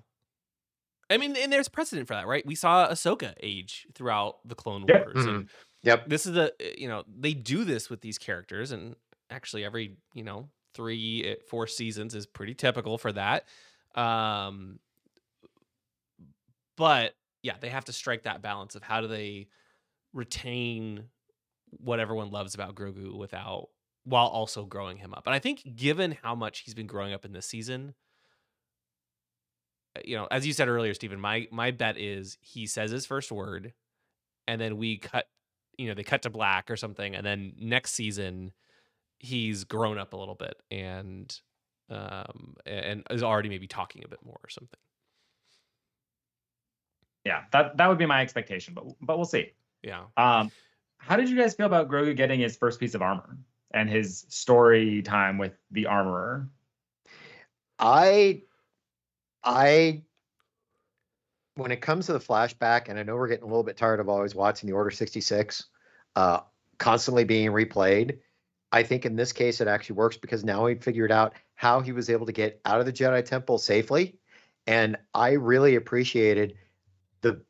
I 1.09 1.19
mean, 1.19 1.37
and 1.37 1.53
there's 1.53 1.69
precedent 1.69 2.09
for 2.09 2.15
that, 2.15 2.27
right? 2.27 2.45
We 2.45 2.55
saw 2.57 2.89
Ahsoka 2.89 3.35
age 3.41 3.87
throughout 3.95 4.39
the 4.45 4.55
Clone 4.57 4.85
Yep. 4.89 5.05
Wars, 5.15 5.27
and 5.27 5.49
Yep. 5.83 6.09
this 6.09 6.27
is 6.27 6.33
the 6.33 6.53
you 6.77 6.89
know 6.89 7.05
they 7.09 7.33
do 7.33 7.65
this 7.65 7.89
with 7.89 8.01
these 8.01 8.19
characters, 8.19 8.73
and 8.73 8.97
actually 9.31 9.65
every 9.65 9.97
you 10.15 10.25
know 10.25 10.49
three 10.75 11.25
eh, 11.25 11.35
four 11.49 11.67
seasons 11.67 12.15
is 12.15 12.27
pretty 12.27 12.55
typical 12.55 12.99
for 12.99 13.13
that. 13.13 13.45
Um, 13.97 14.79
but 16.77 17.15
yeah, 17.43 17.55
they 17.61 17.69
have 17.69 17.87
to 17.87 17.93
strike 17.93 18.25
that 18.25 18.43
balance 18.43 18.75
of 18.75 18.83
how 18.83 19.01
do 19.01 19.09
they 19.09 19.49
retain 20.13 21.05
what 21.71 22.01
everyone 22.01 22.31
loves 22.31 22.55
about 22.55 22.75
Grogu 22.75 23.17
without 23.17 23.69
while 24.05 24.27
also 24.27 24.65
growing 24.65 24.99
him 24.99 25.13
up. 25.15 25.27
And 25.27 25.35
I 25.35 25.39
think 25.39 25.63
given 25.75 26.17
how 26.23 26.35
much 26.35 26.61
he's 26.61 26.75
been 26.75 26.87
growing 26.87 27.13
up 27.13 27.25
in 27.25 27.33
this 27.33 27.47
season, 27.47 27.95
uh, 29.97 30.01
you 30.05 30.17
know, 30.17 30.29
as 30.31 30.47
you 30.47 30.53
said 30.53 30.69
earlier, 30.69 30.95
Stephen, 30.95 31.21
my 31.21 31.49
my 31.51 31.71
bet 31.71 31.99
is 31.99 32.39
he 32.41 32.67
says 32.67 32.91
his 32.91 33.07
first 33.07 33.33
word, 33.33 33.73
and 34.47 34.61
then 34.61 34.77
we 34.77 34.99
cut, 34.99 35.27
you 35.77 35.89
know, 35.89 35.95
they 35.95 36.05
cut 36.05 36.23
to 36.23 36.31
black 36.31 36.71
or 36.71 36.77
something, 36.77 37.15
and 37.15 37.27
then 37.27 37.53
next 37.59 37.93
season 37.93 38.53
he's 39.19 39.65
grown 39.65 39.99
up 39.99 40.13
a 40.13 40.17
little 40.17 40.35
bit 40.35 40.57
and 40.71 41.41
um 41.91 42.57
and 42.67 43.03
is 43.11 43.23
already 43.23 43.49
maybe 43.49 43.67
talking 43.67 44.03
a 44.05 44.09
bit 44.09 44.19
more 44.25 44.39
or 44.43 44.49
something. 44.49 44.79
Yeah, 47.25 47.43
that 47.53 47.77
that 47.77 47.89
would 47.89 47.99
be 47.99 48.07
my 48.07 48.23
expectation, 48.23 48.75
but 48.75 48.85
but 49.01 49.17
we'll 49.17 49.25
see. 49.25 49.53
Yeah. 49.83 50.05
Um, 50.17 50.51
how 50.99 51.17
did 51.17 51.29
you 51.29 51.37
guys 51.37 51.55
feel 51.55 51.67
about 51.67 51.89
Grogu 51.89 52.17
getting 52.17 52.41
his 52.41 52.57
first 52.57 52.81
piece 52.81 52.95
of 52.95 53.03
armor 53.03 53.37
and 53.73 53.89
his 53.89 54.27
story 54.29 55.03
time 55.03 55.39
with 55.39 55.53
the 55.71 55.87
armorer? 55.87 56.49
I, 57.79 58.43
I, 59.45 60.03
when 61.55 61.71
it 61.71 61.81
comes 61.81 62.07
to 62.07 62.13
the 62.13 62.19
flashback, 62.19 62.89
and 62.89 62.99
I 62.99 63.03
know 63.03 63.17
we're 63.17 63.29
getting 63.29 63.45
a 63.45 63.49
little 63.49 63.63
bit 63.63 63.77
tired 63.77 64.01
of 64.01 64.09
always 64.09 64.35
watching 64.35 64.69
the 64.69 64.75
Order 64.75 64.91
66 64.91 65.67
uh, 66.17 66.41
constantly 66.79 67.25
being 67.25 67.51
replayed. 67.51 68.19
I 68.73 68.83
think 68.83 69.07
in 69.07 69.17
this 69.17 69.33
case 69.33 69.61
it 69.61 69.69
actually 69.69 69.97
works 69.97 70.17
because 70.17 70.45
now 70.45 70.67
he 70.67 70.75
figured 70.75 71.13
out 71.13 71.35
how 71.55 71.81
he 71.81 71.93
was 71.93 72.11
able 72.11 72.27
to 72.27 72.33
get 72.33 72.61
out 72.65 72.81
of 72.81 72.87
the 72.87 72.93
Jedi 72.93 73.25
Temple 73.25 73.59
safely. 73.59 74.19
And 74.67 74.97
I 75.15 75.33
really 75.33 75.77
appreciated 75.77 76.55
the 77.21 77.41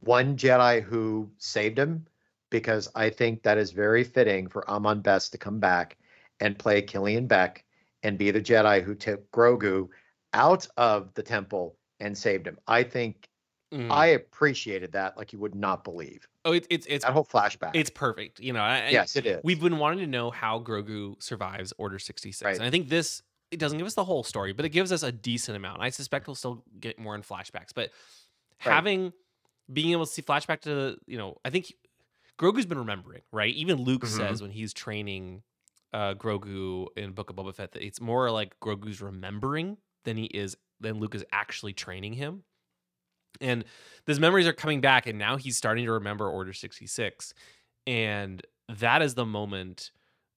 one 0.00 0.36
Jedi 0.36 0.82
who 0.82 1.30
saved 1.38 1.78
him 1.78 2.06
because 2.50 2.88
I 2.94 3.10
think 3.10 3.42
that 3.42 3.58
is 3.58 3.70
very 3.70 4.04
fitting 4.04 4.48
for 4.48 4.68
Ahmed 4.68 5.02
Best 5.02 5.32
to 5.32 5.38
come 5.38 5.60
back 5.60 5.96
and 6.40 6.58
play 6.58 6.82
Kelleran 6.82 7.28
Beck 7.28 7.64
and 8.02 8.18
be 8.18 8.30
the 8.30 8.40
Jedi 8.40 8.82
who 8.82 8.94
took 8.94 9.30
Grogu 9.30 9.88
out 10.32 10.66
of 10.76 11.12
the 11.14 11.22
temple 11.22 11.76
and 12.00 12.16
saved 12.16 12.46
him. 12.46 12.58
I 12.66 12.82
think 12.82 13.28
Mm. 13.72 13.90
I 13.90 14.06
appreciated 14.08 14.92
that 14.92 15.16
like 15.16 15.32
you 15.32 15.38
would 15.38 15.54
not 15.54 15.82
believe. 15.82 16.28
Oh, 16.44 16.52
it's 16.52 16.66
it's 16.70 16.86
it's 16.86 17.04
That 17.04 17.12
whole 17.12 17.24
flashback. 17.24 17.70
it's 17.74 17.90
perfect. 17.90 18.40
You 18.40 18.52
know, 18.52 18.60
I, 18.60 18.88
yes, 18.88 19.16
it 19.16 19.26
is. 19.26 19.40
We've 19.44 19.60
been 19.60 19.78
wanting 19.78 20.00
to 20.00 20.06
know 20.06 20.30
how 20.30 20.58
Grogu 20.60 21.22
survives 21.22 21.72
Order 21.78 21.98
66. 21.98 22.44
Right. 22.44 22.56
And 22.56 22.64
I 22.64 22.70
think 22.70 22.88
this 22.88 23.22
it 23.50 23.58
doesn't 23.58 23.76
give 23.78 23.86
us 23.86 23.94
the 23.94 24.04
whole 24.04 24.22
story, 24.24 24.52
but 24.52 24.64
it 24.64 24.70
gives 24.70 24.92
us 24.92 25.02
a 25.02 25.12
decent 25.12 25.56
amount. 25.56 25.82
I 25.82 25.90
suspect 25.90 26.26
we'll 26.26 26.34
still 26.36 26.64
get 26.80 26.98
more 26.98 27.14
in 27.14 27.22
flashbacks, 27.22 27.70
but 27.74 27.90
Right. 28.64 28.74
having 28.74 29.12
being 29.72 29.92
able 29.92 30.06
to 30.06 30.12
see 30.12 30.22
flashback 30.22 30.60
to, 30.62 30.96
you 31.06 31.18
know, 31.18 31.36
I 31.44 31.50
think 31.50 31.72
Grogu's 32.38 32.64
been 32.66 32.78
remembering, 32.78 33.22
right? 33.32 33.52
Even 33.54 33.76
Luke 33.82 34.02
Mhm. 34.02 34.08
says 34.08 34.40
when 34.42 34.50
he's 34.50 34.72
training 34.72 35.42
uh 35.92 36.14
Grogu 36.14 36.86
in 36.96 37.12
Book 37.12 37.28
of 37.28 37.36
Boba 37.36 37.54
Fett 37.54 37.72
that 37.72 37.84
it's 37.84 38.00
more 38.00 38.30
like 38.30 38.58
Grogu's 38.60 39.02
remembering 39.02 39.76
than 40.04 40.16
he 40.16 40.24
is 40.24 40.56
than 40.80 40.98
Luke 41.00 41.14
is 41.14 41.24
actually 41.32 41.72
training 41.74 42.14
him. 42.14 42.44
And 43.40 43.64
those 44.06 44.20
memories 44.20 44.46
are 44.46 44.52
coming 44.52 44.80
back, 44.80 45.06
and 45.06 45.18
now 45.18 45.36
he's 45.36 45.56
starting 45.56 45.84
to 45.86 45.92
remember 45.92 46.28
Order 46.28 46.52
66. 46.52 47.34
And 47.86 48.42
that 48.68 49.02
is 49.02 49.14
the 49.14 49.26
moment. 49.26 49.90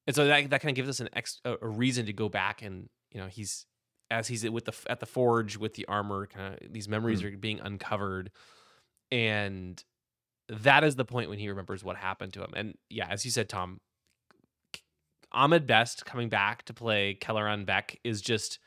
And 0.07 0.15
so 0.15 0.25
that, 0.27 0.49
that 0.49 0.61
kind 0.61 0.71
of 0.71 0.75
gives 0.75 0.89
us 0.89 0.99
an 0.99 1.09
ex, 1.13 1.39
a, 1.45 1.67
reason 1.67 2.05
to 2.05 2.13
go 2.13 2.29
back 2.29 2.61
and, 2.61 2.89
you 3.11 3.19
know, 3.19 3.27
he's 3.27 3.65
as 4.11 4.27
he's 4.27 4.47
with 4.47 4.65
the 4.65 4.73
at 4.87 4.99
the 4.99 5.05
forge 5.05 5.57
with 5.57 5.73
the 5.73 5.85
armor, 5.87 6.27
kind 6.27 6.53
of 6.53 6.73
these 6.73 6.87
memories 6.87 7.21
mm. 7.21 7.33
are 7.33 7.37
being 7.37 7.59
uncovered. 7.59 8.29
And 9.11 9.83
that 10.49 10.83
is 10.83 10.95
the 10.95 11.05
point 11.05 11.29
when 11.29 11.39
he 11.39 11.49
remembers 11.49 11.83
what 11.83 11.97
happened 11.97 12.33
to 12.33 12.43
him. 12.43 12.53
And 12.55 12.75
yeah, 12.89 13.07
as 13.09 13.25
you 13.25 13.31
said, 13.31 13.49
Tom, 13.49 13.79
Ahmed 15.31 15.65
Best 15.65 16.05
coming 16.05 16.29
back 16.29 16.63
to 16.65 16.73
play 16.73 17.17
Kelleran 17.19 17.65
Beck 17.65 17.99
is 18.03 18.21
just 18.21 18.59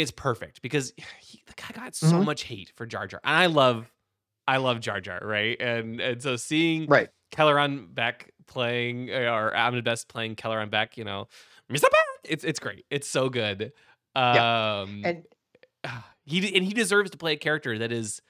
it's 0.00 0.10
perfect 0.10 0.62
because 0.62 0.92
he, 1.20 1.42
the 1.46 1.54
guy 1.54 1.68
got 1.74 1.94
so 1.94 2.18
Mhm. 2.18 2.24
much 2.24 2.42
hate 2.44 2.72
for 2.76 2.86
Jar 2.86 3.06
Jar, 3.06 3.20
and 3.24 3.36
I 3.36 3.46
love, 3.46 3.92
I 4.48 4.56
love 4.58 4.80
Jar 4.80 5.00
Jar, 5.00 5.20
right? 5.22 5.60
And 5.60 6.00
and 6.00 6.22
so 6.22 6.36
seeing 6.36 6.86
right. 6.86 7.08
Kelleran 7.32 7.94
Beck 7.94 8.32
playing 8.46 9.10
uh, 9.10 9.30
or 9.32 9.54
Ahmed 9.56 9.84
Best 9.84 10.08
playing 10.08 10.36
Kelleran 10.36 10.70
Beck, 10.70 10.96
you 10.98 11.04
know, 11.04 11.28
it's 12.24 12.44
it's 12.44 12.58
great, 12.60 12.84
it's 12.90 13.06
so 13.08 13.28
good. 13.28 13.72
Um, 14.16 15.02
And 15.04 15.24
he 16.24 16.54
and 16.56 16.64
he 16.64 16.72
deserves 16.72 17.10
to 17.12 17.18
play 17.18 17.32
a 17.34 17.36
character 17.36 17.78
that 17.78 17.92
is 17.92 18.20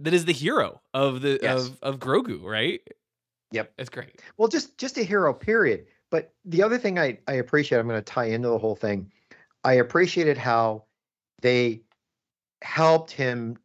that 0.00 0.14
is 0.14 0.24
the 0.24 0.32
hero 0.32 0.80
of 0.94 1.20
the 1.22 1.38
Yes. 1.42 1.68
of 1.68 1.78
of 1.82 1.98
Grogu, 1.98 2.42
right? 2.42 2.80
Yep. 3.52 3.72
It's 3.78 3.90
great. 3.90 4.20
well, 4.36 4.48
just 4.48 4.78
just 4.78 4.98
a 4.98 5.02
hero, 5.02 5.32
period. 5.34 5.86
But 6.10 6.32
the 6.44 6.62
other 6.62 6.78
thing 6.78 6.98
I 6.98 7.18
I 7.28 7.34
appreciate, 7.34 7.78
I'm 7.78 7.88
going 7.88 7.98
to 8.00 8.04
tie 8.04 8.26
into 8.26 8.48
the 8.48 8.58
whole 8.58 8.76
thing. 8.76 9.10
I 9.68 9.74
appreciated 9.74 10.38
how 10.38 10.84
they 11.42 11.82
helped 12.62 13.10
him 13.10 13.58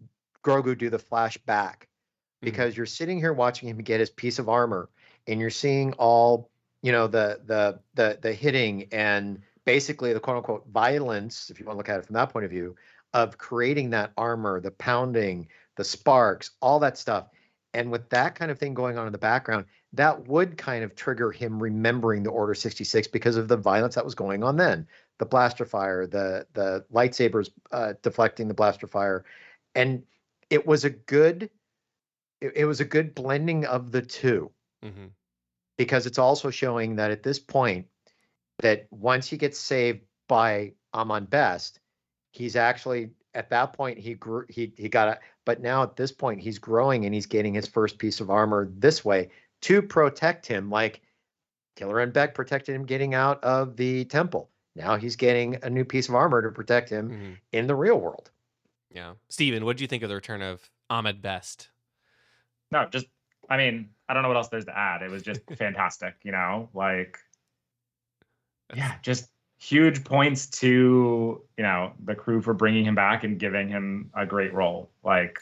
Grogu 0.44 0.78
do 0.78 0.90
the 0.90 1.00
flashback 1.00 1.48
mm-hmm. 1.48 2.42
because 2.42 2.76
you're 2.76 2.86
sitting 2.86 3.18
here 3.18 3.32
watching 3.32 3.70
him 3.70 3.78
get 3.78 4.02
his 4.02 4.10
piece 4.10 4.38
of 4.38 4.50
armor 4.50 4.90
and 5.28 5.40
you're 5.40 5.50
seeing 5.50 5.94
all 5.94 6.50
you 6.82 6.92
know 6.92 7.08
the 7.08 7.40
the 7.46 7.80
the 7.94 8.20
the 8.22 8.34
hitting 8.34 8.90
and 8.92 9.40
basically 9.64 10.12
the 10.12 10.20
quote 10.20 10.36
unquote 10.36 10.68
violence 10.68 11.50
if 11.50 11.58
you 11.58 11.66
want 11.66 11.76
to 11.76 11.78
look 11.78 11.88
at 11.88 12.00
it 12.00 12.06
from 12.06 12.16
that 12.16 12.30
point 12.34 12.44
of 12.44 12.52
view 12.52 12.76
of 13.14 13.38
creating 13.38 13.92
that 13.92 14.12
armor 14.18 14.60
the 14.60 14.72
pounding 14.72 15.48
the 15.78 15.86
sparks 15.86 16.52
all 16.62 16.80
that 16.80 16.98
stuff. 16.98 17.28
And 17.76 17.90
with 17.90 18.08
that 18.10 18.36
kind 18.36 18.52
of 18.52 18.60
thing 18.60 18.76
going 18.76 18.98
on 18.98 19.08
in 19.08 19.14
the 19.14 19.18
background 19.18 19.66
that 19.94 20.28
would 20.28 20.58
kind 20.58 20.84
of 20.84 20.96
trigger 20.96 21.32
him 21.32 21.62
remembering 21.62 22.24
the 22.24 22.30
order 22.30 22.54
66 22.54 23.08
because 23.08 23.38
of 23.38 23.48
the 23.48 23.58
violence 23.58 23.96
that 23.96 24.04
was 24.04 24.16
going 24.16 24.44
on 24.44 24.58
then 24.58 24.86
the 25.20 25.26
blaster 25.26 25.66
fire 25.66 26.08
the 26.08 26.46
the 26.54 26.86
lightsabers 26.92 27.50
uh, 27.72 27.94
deflecting 28.02 28.48
the 28.48 28.54
blaster 28.54 28.88
fire. 28.88 29.26
And 29.76 30.04
it 30.50 30.66
was 30.66 30.86
a 30.86 30.90
good 30.90 31.50
it, 32.42 32.54
it 32.56 32.66
was 32.66 32.80
a 32.80 32.86
good 32.86 33.16
blending 33.16 33.66
of 33.66 33.92
the 33.92 34.02
two. 34.02 34.52
Hmm 34.82 35.08
because 35.78 36.06
it's 36.06 36.20
also 36.20 36.50
showing 36.50 36.96
that 36.96 37.12
at 37.12 37.24
this 37.24 37.40
point 37.40 37.88
that 38.60 38.88
once 38.92 39.28
he 39.28 39.38
gets 39.38 39.60
saved 39.60 40.02
by 40.28 40.74
Ahmed 40.94 41.30
Best, 41.30 41.80
he's 42.32 42.56
actually 42.56 43.12
at 43.34 43.50
that 43.50 43.74
point 43.74 43.98
he 43.98 44.14
grew 44.14 44.46
he 44.50 44.72
he 44.78 44.90
got 44.90 45.08
a 45.08 45.20
But 45.46 45.62
now 45.62 45.84
at 45.84 45.96
this 45.96 46.12
point 46.12 46.40
he's 46.40 46.60
growing 46.60 47.06
and 47.06 47.14
he's 47.14 47.26
getting 47.26 47.54
his 47.54 47.68
first 47.68 47.98
piece 47.98 48.22
of 48.22 48.30
armor 48.30 48.72
this 48.78 49.04
way 49.04 49.30
to 49.62 49.82
protect 49.82 50.46
him, 50.46 50.70
like 50.70 51.02
Kelleran 51.76 52.14
Beck 52.14 52.36
protected 52.36 52.76
him 52.76 52.86
getting 52.86 53.14
out 53.14 53.44
of 53.44 53.76
the 53.76 54.06
temple. 54.06 54.50
Now 54.76 54.96
he's 54.98 55.16
getting 55.16 55.58
a 55.64 55.70
new 55.70 55.86
piece 55.86 56.10
of 56.10 56.16
armor 56.16 56.42
to 56.42 56.50
protect 56.52 56.90
him 56.90 57.10
Mhm. 57.10 57.38
in 57.52 57.68
the 57.68 57.76
real 57.76 58.00
world. 58.00 58.32
Yeah. 58.90 59.14
Stephen, 59.30 59.66
what 59.66 59.78
do 59.78 59.84
you 59.84 59.88
think 59.88 60.04
of 60.04 60.10
the 60.10 60.16
return 60.16 60.42
of 60.42 60.70
Ahmed 60.90 61.22
Best? 61.22 61.70
No, 62.72 62.86
just 62.88 63.08
I 63.50 63.58
mean, 63.58 63.90
I 64.08 64.14
don't 64.14 64.24
know 64.24 64.30
what 64.30 64.38
else 64.38 64.48
there's 64.50 64.66
to 64.66 64.78
add. 64.78 65.02
It 65.02 65.12
was 65.12 65.22
just 65.24 65.42
fantastic, 65.58 66.16
you 66.24 66.32
know, 66.32 66.70
like 66.74 67.20
yeah, 68.76 68.96
just 69.04 69.30
huge 69.60 70.04
points 70.04 70.48
to 70.50 71.42
you 71.58 71.64
know 71.64 71.94
the 72.04 72.16
crew 72.16 72.42
for 72.42 72.54
bringing 72.54 72.86
him 72.86 72.96
back 72.96 73.24
and 73.24 73.38
giving 73.40 73.70
him 73.70 74.10
a 74.16 74.26
great 74.26 74.54
role. 74.54 74.90
Like, 75.04 75.40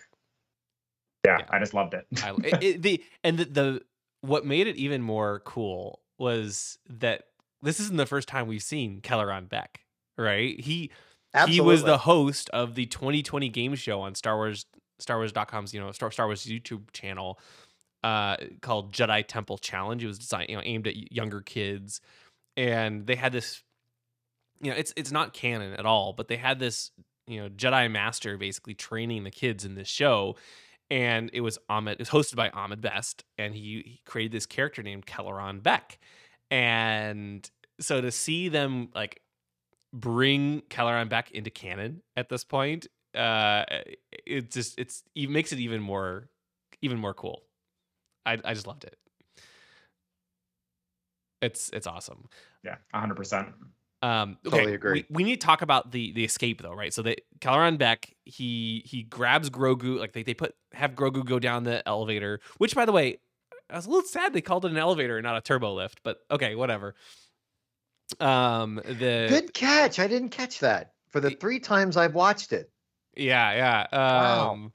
yeah, 1.25 1.37
Yeah. 1.39 1.45
I 1.49 1.59
just 1.59 1.73
loved 1.73 1.93
it. 1.93 2.05
I, 2.23 2.31
it, 2.43 2.63
it- 2.63 2.81
the 2.81 3.03
and 3.23 3.37
the, 3.37 3.45
the 3.45 3.81
what 4.21 4.45
made 4.45 4.67
it 4.67 4.75
even 4.75 5.01
more 5.01 5.39
cool 5.45 6.01
was 6.17 6.77
that 6.89 7.23
this 7.61 7.79
isn't 7.79 7.97
the 7.97 8.05
first 8.05 8.27
time 8.27 8.47
we've 8.47 8.63
seen 8.63 9.01
Kelleran 9.01 9.47
Beck, 9.47 9.81
right? 10.17 10.59
He 10.59 10.91
Absolutely. 11.33 11.53
he 11.53 11.61
was 11.61 11.83
the 11.83 11.97
host 11.99 12.49
of 12.49 12.75
the 12.75 12.85
2020 12.87 13.49
game 13.49 13.75
show 13.75 14.01
on 14.01 14.15
Star 14.15 14.35
Wars 14.35 14.65
Star 14.99 15.17
Wars.com's 15.17 15.73
you 15.73 15.79
know 15.79 15.91
Star, 15.91 16.11
Star 16.11 16.27
Wars 16.27 16.45
YouTube 16.45 16.91
channel 16.91 17.39
uh 18.03 18.37
called 18.61 18.91
Jedi 18.93 19.25
Temple 19.25 19.57
Challenge. 19.57 20.03
It 20.03 20.07
was 20.07 20.19
designed 20.19 20.49
you 20.49 20.55
know 20.55 20.61
aimed 20.65 20.87
at 20.87 21.11
younger 21.11 21.41
kids 21.41 22.01
and 22.57 23.07
they 23.07 23.15
had 23.15 23.31
this 23.31 23.63
you 24.61 24.71
know 24.71 24.77
it's 24.77 24.93
it's 24.95 25.11
not 25.11 25.33
canon 25.33 25.73
at 25.73 25.85
all, 25.85 26.13
but 26.13 26.27
they 26.27 26.37
had 26.37 26.59
this 26.59 26.91
you 27.27 27.41
know 27.41 27.49
Jedi 27.49 27.89
master 27.89 28.37
basically 28.37 28.73
training 28.73 29.23
the 29.23 29.31
kids 29.31 29.63
in 29.63 29.75
this 29.75 29.87
show 29.87 30.35
and 30.91 31.29
it 31.31 31.39
was 31.39 31.57
Ahmed. 31.69 31.93
It 31.93 31.99
was 31.99 32.09
hosted 32.09 32.35
by 32.35 32.49
Ahmed 32.49 32.81
Best, 32.81 33.23
and 33.37 33.55
he, 33.55 33.81
he 33.85 34.01
created 34.05 34.33
this 34.33 34.45
character 34.45 34.83
named 34.83 35.05
Kelleran 35.05 35.63
Beck. 35.63 35.97
And 36.51 37.49
so 37.79 38.01
to 38.01 38.11
see 38.11 38.49
them 38.49 38.89
like 38.93 39.21
bring 39.93 40.61
Kelleran 40.69 41.09
back 41.09 41.31
into 41.31 41.49
canon 41.49 42.01
at 42.15 42.29
this 42.29 42.43
point, 42.43 42.87
uh, 43.15 43.63
it 44.25 44.51
just 44.51 44.77
it's 44.77 45.03
it 45.15 45.29
makes 45.29 45.51
it 45.51 45.59
even 45.59 45.81
more 45.81 46.29
even 46.81 46.99
more 46.99 47.13
cool. 47.13 47.43
I 48.25 48.37
I 48.43 48.53
just 48.53 48.67
loved 48.67 48.83
it. 48.83 48.97
It's 51.41 51.69
it's 51.73 51.87
awesome. 51.87 52.27
yeah, 52.63 52.75
hundred 52.93 53.15
percent. 53.15 53.47
Um, 54.03 54.37
okay, 54.45 54.57
Totally 54.57 54.73
agree. 54.73 55.05
We, 55.09 55.15
we 55.17 55.23
need 55.23 55.41
to 55.41 55.45
talk 55.45 55.61
about 55.61 55.91
the 55.91 56.11
the 56.13 56.23
escape 56.23 56.61
though, 56.61 56.73
right? 56.73 56.93
So 56.93 57.01
that 57.03 57.21
Kelleran 57.39 57.77
Beck, 57.77 58.13
he 58.25 58.83
he 58.85 59.03
grabs 59.03 59.49
Grogu, 59.49 59.99
like 59.99 60.13
they, 60.13 60.23
they 60.23 60.33
put 60.33 60.55
have 60.73 60.95
Grogu 60.95 61.23
go 61.25 61.39
down 61.39 61.63
the 61.63 61.87
elevator. 61.87 62.39
Which, 62.57 62.75
by 62.75 62.85
the 62.85 62.91
way, 62.91 63.19
I 63.71 63.75
was 63.75 63.85
a 63.85 63.89
little 63.89 64.07
sad 64.07 64.33
they 64.33 64.41
called 64.41 64.65
it 64.65 64.71
an 64.71 64.77
elevator 64.77 65.17
and 65.17 65.23
not 65.23 65.37
a 65.37 65.41
turbo 65.41 65.73
lift, 65.73 66.01
but 66.03 66.19
okay, 66.29 66.55
whatever. 66.55 66.95
Um, 68.19 68.81
the 68.83 69.27
Good 69.29 69.53
catch. 69.53 69.99
I 69.99 70.07
didn't 70.07 70.29
catch 70.29 70.59
that 70.59 70.93
for 71.09 71.19
the 71.19 71.31
three 71.31 71.59
times 71.59 71.97
I've 71.97 72.15
watched 72.15 72.53
it. 72.53 72.69
Yeah, 73.15 73.53
yeah. 73.53 73.87
Wow. 73.91 74.51
Um, 74.51 74.73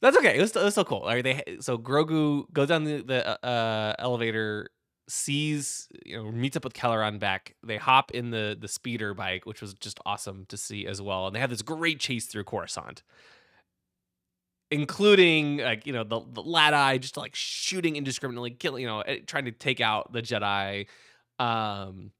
That's 0.00 0.16
okay. 0.16 0.36
It 0.36 0.40
was, 0.40 0.56
it 0.56 0.62
was 0.62 0.74
still 0.74 0.84
cool. 0.84 1.02
Like 1.04 1.24
they 1.24 1.58
so 1.60 1.78
Grogu 1.78 2.50
goes 2.52 2.68
down 2.68 2.84
the, 2.84 3.02
the 3.02 3.46
uh, 3.46 3.94
elevator, 3.98 4.70
sees 5.08 5.88
you 6.06 6.16
know 6.16 6.30
meets 6.30 6.56
up 6.56 6.64
with 6.64 6.72
Kelleran 6.72 7.18
Beck. 7.18 7.54
They 7.64 7.76
hop 7.76 8.10
in 8.12 8.30
the 8.30 8.56
the 8.58 8.68
speeder 8.68 9.14
bike, 9.14 9.44
which 9.44 9.60
was 9.60 9.74
just 9.74 10.00
awesome 10.06 10.46
to 10.48 10.56
see 10.56 10.86
as 10.86 11.02
well. 11.02 11.26
And 11.26 11.36
they 11.36 11.40
have 11.40 11.50
this 11.50 11.62
great 11.62 12.00
chase 12.00 12.26
through 12.26 12.44
Coruscant, 12.44 13.02
including 14.70 15.58
like 15.58 15.86
you 15.86 15.92
know 15.92 16.04
the 16.04 16.20
the 16.32 16.42
lad 16.42 16.74
eye 16.74 16.98
just 16.98 17.16
like 17.16 17.34
shooting 17.34 17.96
indiscriminately, 17.96 18.50
killing 18.50 18.82
you 18.82 18.88
know 18.88 19.00
eh, 19.00 19.18
trying 19.26 19.46
to 19.46 19.52
take 19.52 19.80
out 19.80 20.12
the 20.12 20.22
Jedi. 20.22 20.86
Um, 21.38 22.12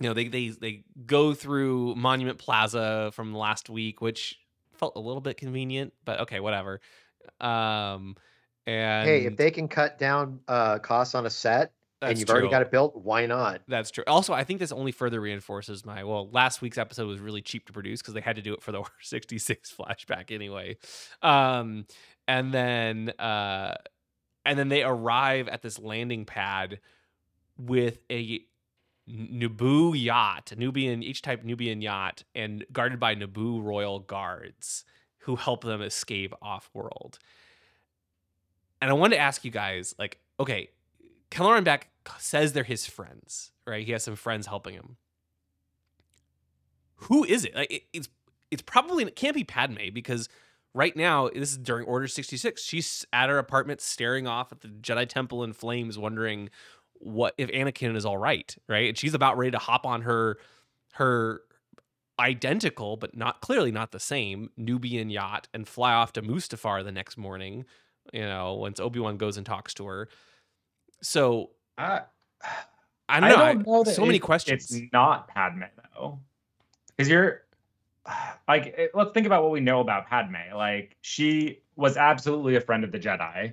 you 0.00 0.08
know 0.08 0.14
they 0.14 0.28
they 0.28 0.48
they 0.48 0.84
go 1.06 1.34
through 1.34 1.94
Monument 1.96 2.38
Plaza 2.38 3.10
from 3.12 3.34
last 3.34 3.68
week, 3.68 4.00
which 4.00 4.38
felt 4.74 4.96
a 4.96 5.00
little 5.00 5.20
bit 5.20 5.36
convenient, 5.36 5.92
but 6.04 6.20
okay, 6.20 6.40
whatever. 6.40 6.80
Um, 7.40 8.16
and 8.66 9.08
hey, 9.08 9.26
if 9.26 9.36
they 9.36 9.50
can 9.50 9.68
cut 9.68 9.98
down 9.98 10.40
uh, 10.48 10.78
costs 10.78 11.14
on 11.14 11.26
a 11.26 11.30
set 11.30 11.72
and 12.00 12.18
you've 12.18 12.30
already 12.30 12.48
got 12.48 12.62
it 12.62 12.70
built, 12.70 12.96
why 12.96 13.26
not? 13.26 13.62
That's 13.66 13.90
true. 13.90 14.04
Also, 14.06 14.32
I 14.32 14.44
think 14.44 14.60
this 14.60 14.72
only 14.72 14.92
further 14.92 15.20
reinforces 15.20 15.84
my 15.84 16.04
well. 16.04 16.28
Last 16.30 16.62
week's 16.62 16.78
episode 16.78 17.08
was 17.08 17.20
really 17.20 17.42
cheap 17.42 17.66
to 17.66 17.72
produce 17.72 18.00
because 18.00 18.14
they 18.14 18.20
had 18.20 18.36
to 18.36 18.42
do 18.42 18.54
it 18.54 18.62
for 18.62 18.72
the 18.72 18.78
Order 18.78 18.90
66 19.00 19.74
flashback 19.76 20.30
anyway. 20.30 20.76
Um, 21.22 21.86
and 22.28 22.52
then 22.52 23.10
uh, 23.18 23.74
and 24.44 24.58
then 24.58 24.68
they 24.68 24.82
arrive 24.82 25.48
at 25.48 25.62
this 25.62 25.78
landing 25.78 26.24
pad 26.24 26.80
with 27.58 27.98
a 28.10 28.40
Naboo 29.10 30.00
yacht, 30.00 30.52
a 30.52 30.56
Nubian 30.56 31.02
J-type 31.02 31.42
Nubian 31.42 31.80
yacht, 31.80 32.24
and 32.34 32.64
guarded 32.72 33.00
by 33.00 33.14
Naboo 33.14 33.62
royal 33.62 34.00
guards 34.00 34.84
who 35.18 35.36
help 35.36 35.64
them 35.64 35.82
escape 35.82 36.32
off 36.40 36.70
world. 36.72 37.18
And 38.80 38.90
I 38.90 38.94
wanted 38.94 39.16
to 39.16 39.20
ask 39.20 39.44
you 39.44 39.50
guys, 39.50 39.94
like, 39.98 40.18
okay, 40.38 40.70
Kelleran 41.30 41.64
Beck 41.64 41.90
says 42.18 42.52
they're 42.52 42.64
his 42.64 42.86
friends, 42.86 43.52
right? 43.66 43.84
He 43.84 43.92
has 43.92 44.02
some 44.02 44.16
friends 44.16 44.46
helping 44.46 44.74
him. 44.74 44.96
Who 47.02 47.24
is 47.24 47.44
it? 47.44 47.54
Like, 47.54 47.70
it- 47.70 47.84
it's 47.92 48.08
it's 48.50 48.62
probably 48.62 49.04
it 49.04 49.14
can't 49.14 49.34
be 49.34 49.44
Padme 49.44 49.90
because 49.92 50.28
right 50.74 50.96
now 50.96 51.28
this 51.28 51.50
is 51.52 51.58
during 51.58 51.86
Order 51.86 52.08
sixty 52.08 52.36
six. 52.36 52.62
She's 52.62 53.04
at 53.12 53.28
her 53.28 53.38
apartment, 53.38 53.80
staring 53.80 54.26
off 54.26 54.52
at 54.52 54.60
the 54.62 54.68
Jedi 54.68 55.06
Temple 55.08 55.44
in 55.44 55.52
flames, 55.52 55.98
wondering 55.98 56.48
what 56.94 57.34
if 57.38 57.48
Anakin 57.50 57.94
is 57.94 58.04
all 58.06 58.16
right, 58.18 58.56
right? 58.68 58.88
And 58.88 58.98
she's 58.98 59.14
about 59.14 59.38
ready 59.38 59.52
to 59.52 59.58
hop 59.58 59.84
on 59.86 60.02
her 60.02 60.38
her 60.94 61.42
identical 62.18 62.96
but 62.96 63.16
not 63.16 63.40
clearly 63.40 63.70
not 63.70 63.92
the 63.92 64.00
same 64.00 64.50
Nubian 64.56 65.08
yacht 65.08 65.46
and 65.54 65.68
fly 65.68 65.92
off 65.92 66.12
to 66.14 66.22
Mustafar 66.22 66.82
the 66.82 66.90
next 66.90 67.16
morning. 67.16 67.64
You 68.12 68.22
know, 68.22 68.54
once 68.54 68.80
Obi 68.80 68.98
Wan 68.98 69.18
goes 69.18 69.36
and 69.36 69.46
talks 69.46 69.74
to 69.74 69.86
her. 69.86 70.08
So 71.02 71.50
Uh, 71.76 72.00
I 73.08 73.20
don't 73.20 73.30
know. 73.30 73.44
I- 73.44 73.52
know 73.54 73.84
that 73.84 73.94
so 73.94 74.04
many 74.04 74.18
questions. 74.18 74.70
It's 74.70 74.92
not 74.92 75.28
Padme 75.28 75.62
though, 75.94 76.18
because 76.88 77.08
you're 77.08 77.42
like, 78.48 78.66
it- 78.66 78.90
let's 78.94 79.12
think 79.12 79.26
about 79.26 79.42
what 79.42 79.52
we 79.52 79.60
know 79.60 79.80
about 79.80 80.06
Padme. 80.08 80.36
Like, 80.54 80.96
she 81.00 81.60
was 81.76 81.96
absolutely 81.96 82.56
a 82.56 82.60
friend 82.60 82.84
of 82.84 82.92
the 82.92 82.98
Jedi, 82.98 83.52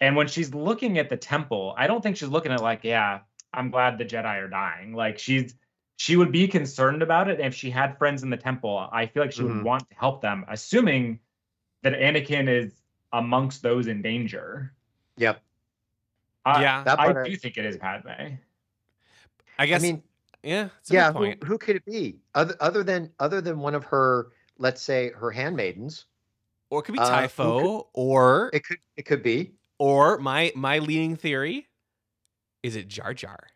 and 0.00 0.16
when 0.16 0.26
she's 0.28 0.54
looking 0.54 0.98
at 0.98 1.08
the 1.10 1.16
temple, 1.16 1.74
I 1.76 1.86
don't 1.86 2.02
think 2.02 2.16
she's 2.16 2.28
looking 2.28 2.52
at 2.52 2.62
like, 2.62 2.84
yeah, 2.84 3.20
I'm 3.52 3.70
glad 3.70 3.98
the 3.98 4.04
Jedi 4.04 4.36
are 4.42 4.48
dying. 4.48 4.94
Like, 4.94 5.18
she's 5.18 5.54
she 5.96 6.16
would 6.16 6.32
be 6.32 6.48
concerned 6.48 7.02
about 7.02 7.28
it 7.28 7.38
and 7.40 7.46
if 7.48 7.54
she 7.54 7.68
had 7.68 7.98
friends 7.98 8.22
in 8.22 8.30
the 8.30 8.36
temple. 8.38 8.88
I 8.90 9.04
feel 9.04 9.22
like 9.22 9.32
she 9.32 9.42
Mhm. 9.42 9.56
would 9.56 9.64
want 9.64 9.90
to 9.90 9.96
help 9.96 10.22
them, 10.22 10.46
assuming 10.48 11.20
that 11.82 11.92
Anakin 11.92 12.48
is 12.48 12.72
amongst 13.12 13.60
those 13.62 13.86
in 13.86 14.00
danger. 14.00 14.72
Yep. 15.18 15.42
I, 16.44 16.62
Yeah. 16.62 16.82
That 16.84 16.98
I 17.00 17.12
part 17.12 17.26
I- 17.26 17.28
do 17.30 17.36
think 17.36 17.56
it 17.58 17.64
is 17.64 17.76
Padme. 17.76 18.08
I 19.58 19.66
guess. 19.66 19.82
I 19.82 19.86
mean, 19.86 20.02
yeah. 20.42 20.68
It's 20.80 20.90
a 20.90 20.94
yeah, 20.94 21.08
good 21.12 21.18
who, 21.18 21.24
point. 21.26 21.44
who 21.44 21.58
could 21.58 21.76
it 21.76 21.84
be? 21.84 22.16
Other 22.34 22.54
other 22.60 22.82
than 22.82 23.10
other 23.20 23.40
than 23.42 23.58
one 23.58 23.74
of 23.74 23.84
her, 23.84 24.28
let's 24.58 24.80
say 24.80 25.10
her 25.10 25.30
handmaidens. 25.30 26.06
or 26.70 26.80
it 26.80 26.84
could 26.84 26.92
be 26.94 26.98
uh, 26.98 27.04
who 27.04 27.10
Typho, 27.10 27.88
or 27.92 28.50
It 28.54 28.64
could 28.64 28.78
it 28.96 29.02
could 29.02 29.22
be. 29.22 29.52
or 29.78 30.16
my 30.18 30.50
my 30.56 30.78
leading 30.78 31.14
theory 31.16 31.68
is 32.62 32.74
it 32.76 32.88
Jar 32.88 33.12
Jar. 33.12 33.48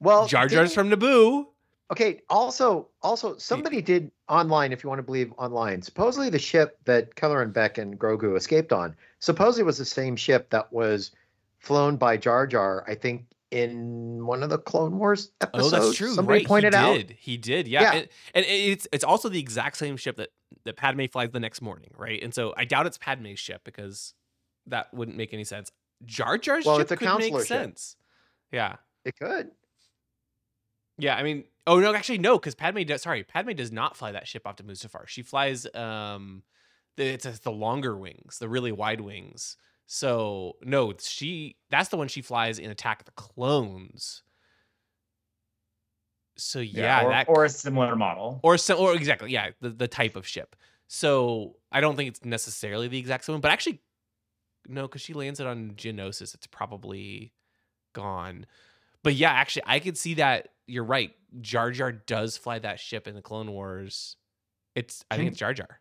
Well, 0.00 0.26
Jar 0.26 0.48
Jar's 0.48 0.74
didn't- 0.74 0.90
from 0.90 1.00
Naboo. 1.00 1.46
Okay. 1.90 2.22
Also, 2.30 2.88
also 3.02 3.36
somebody 3.36 3.82
did 3.82 4.10
online, 4.28 4.72
if 4.72 4.82
you 4.82 4.88
want 4.88 4.98
to 4.98 5.02
believe 5.04 5.32
online. 5.36 5.82
Supposedly, 5.82 6.30
the 6.30 6.38
ship 6.38 6.78
that 6.84 7.14
Kelleran 7.14 7.52
Beck 7.52 7.78
and 7.78 7.98
Grogu 7.98 8.36
escaped 8.36 8.72
on 8.72 8.96
supposedly 9.18 9.64
was 9.64 9.78
the 9.78 9.84
same 9.84 10.16
ship 10.16 10.50
that 10.50 10.72
was 10.72 11.10
flown 11.58 11.96
by 11.96 12.16
Jar 12.16 12.46
Jar. 12.46 12.84
I 12.88 12.94
think 12.94 13.26
in 13.50 14.26
one 14.26 14.42
of 14.42 14.50
the 14.50 14.58
Clone 14.58 14.98
Wars 14.98 15.30
episodes. 15.40 15.72
Oh, 15.72 15.78
that's 15.78 15.96
true. 15.96 16.12
Somebody 16.12 16.40
right. 16.40 16.46
pointed 16.46 16.74
he 16.74 16.78
out. 16.78 16.94
did. 16.94 17.16
He 17.18 17.36
did. 17.36 17.68
Yeah. 17.68 17.82
Yeah. 17.82 17.92
And, 17.92 18.08
and 18.34 18.44
it's 18.46 18.88
it's 18.92 19.04
also 19.04 19.28
the 19.28 19.38
exact 19.38 19.76
same 19.76 19.96
ship 19.96 20.16
that 20.16 20.30
that 20.64 20.76
Padme 20.76 21.04
flies 21.10 21.30
the 21.30 21.40
next 21.40 21.60
morning, 21.62 21.90
right? 21.96 22.22
And 22.22 22.34
so 22.34 22.54
I 22.56 22.64
doubt 22.64 22.86
it's 22.86 22.98
Padme's 22.98 23.38
ship 23.38 23.62
because 23.64 24.14
that 24.66 24.92
wouldn't 24.92 25.16
make 25.16 25.32
any 25.32 25.44
sense. 25.44 25.70
Jar 26.04 26.38
Jar's 26.38 26.64
Well, 26.64 26.78
ship 26.78 26.82
it's 26.84 26.92
a 26.92 26.96
could 26.96 27.04
make 27.04 27.30
counselor 27.30 27.40
ship. 27.40 27.46
sense. 27.46 27.96
Yeah. 28.50 28.76
It 29.04 29.14
could. 29.18 29.50
Yeah, 30.98 31.16
I 31.16 31.22
mean, 31.22 31.44
oh 31.66 31.80
no, 31.80 31.94
actually 31.94 32.18
no, 32.18 32.38
because 32.38 32.54
Padme 32.54 32.82
does. 32.82 33.02
Sorry, 33.02 33.24
Padme 33.24 33.52
does 33.52 33.72
not 33.72 33.96
fly 33.96 34.12
that 34.12 34.28
ship 34.28 34.46
off 34.46 34.56
to 34.56 34.62
Mustafar. 34.62 35.06
She 35.06 35.22
flies 35.22 35.66
um, 35.74 36.42
the, 36.96 37.04
it's, 37.04 37.26
it's 37.26 37.40
the 37.40 37.50
longer 37.50 37.96
wings, 37.96 38.38
the 38.38 38.48
really 38.48 38.72
wide 38.72 39.00
wings. 39.00 39.56
So 39.86 40.56
no, 40.62 40.94
she 40.98 41.56
that's 41.70 41.88
the 41.88 41.96
one 41.96 42.08
she 42.08 42.22
flies 42.22 42.58
in 42.58 42.70
Attack 42.70 43.00
of 43.00 43.06
the 43.06 43.12
Clones. 43.12 44.22
So 46.36 46.60
yeah, 46.60 47.04
or, 47.04 47.10
that 47.10 47.28
or 47.28 47.44
a 47.44 47.48
similar 47.48 47.94
model. 47.96 48.40
or 48.42 48.58
some, 48.58 48.78
or 48.78 48.94
exactly 48.94 49.30
yeah, 49.30 49.50
the 49.60 49.70
the 49.70 49.88
type 49.88 50.16
of 50.16 50.26
ship. 50.26 50.56
So 50.86 51.56
I 51.72 51.80
don't 51.80 51.96
think 51.96 52.08
it's 52.08 52.24
necessarily 52.24 52.88
the 52.88 52.98
exact 52.98 53.24
same 53.24 53.34
one, 53.34 53.40
but 53.40 53.50
actually, 53.50 53.80
no, 54.68 54.82
because 54.82 55.00
she 55.00 55.12
lands 55.12 55.40
it 55.40 55.46
on 55.46 55.72
Geonosis, 55.76 56.34
it's 56.34 56.46
probably 56.46 57.32
gone. 57.92 58.46
But 59.02 59.14
yeah, 59.14 59.32
actually, 59.32 59.62
I 59.66 59.80
could 59.80 59.98
see 59.98 60.14
that 60.14 60.48
you're 60.66 60.84
right. 60.84 61.14
Jar 61.40 61.70
Jar 61.70 61.92
does 61.92 62.36
fly 62.36 62.58
that 62.60 62.78
ship 62.80 63.06
in 63.08 63.14
the 63.14 63.22
Clone 63.22 63.50
Wars. 63.50 64.16
It's 64.74 65.04
I 65.10 65.16
think 65.16 65.30
it's 65.30 65.38
Jar 65.38 65.52
Jar. 65.54 65.80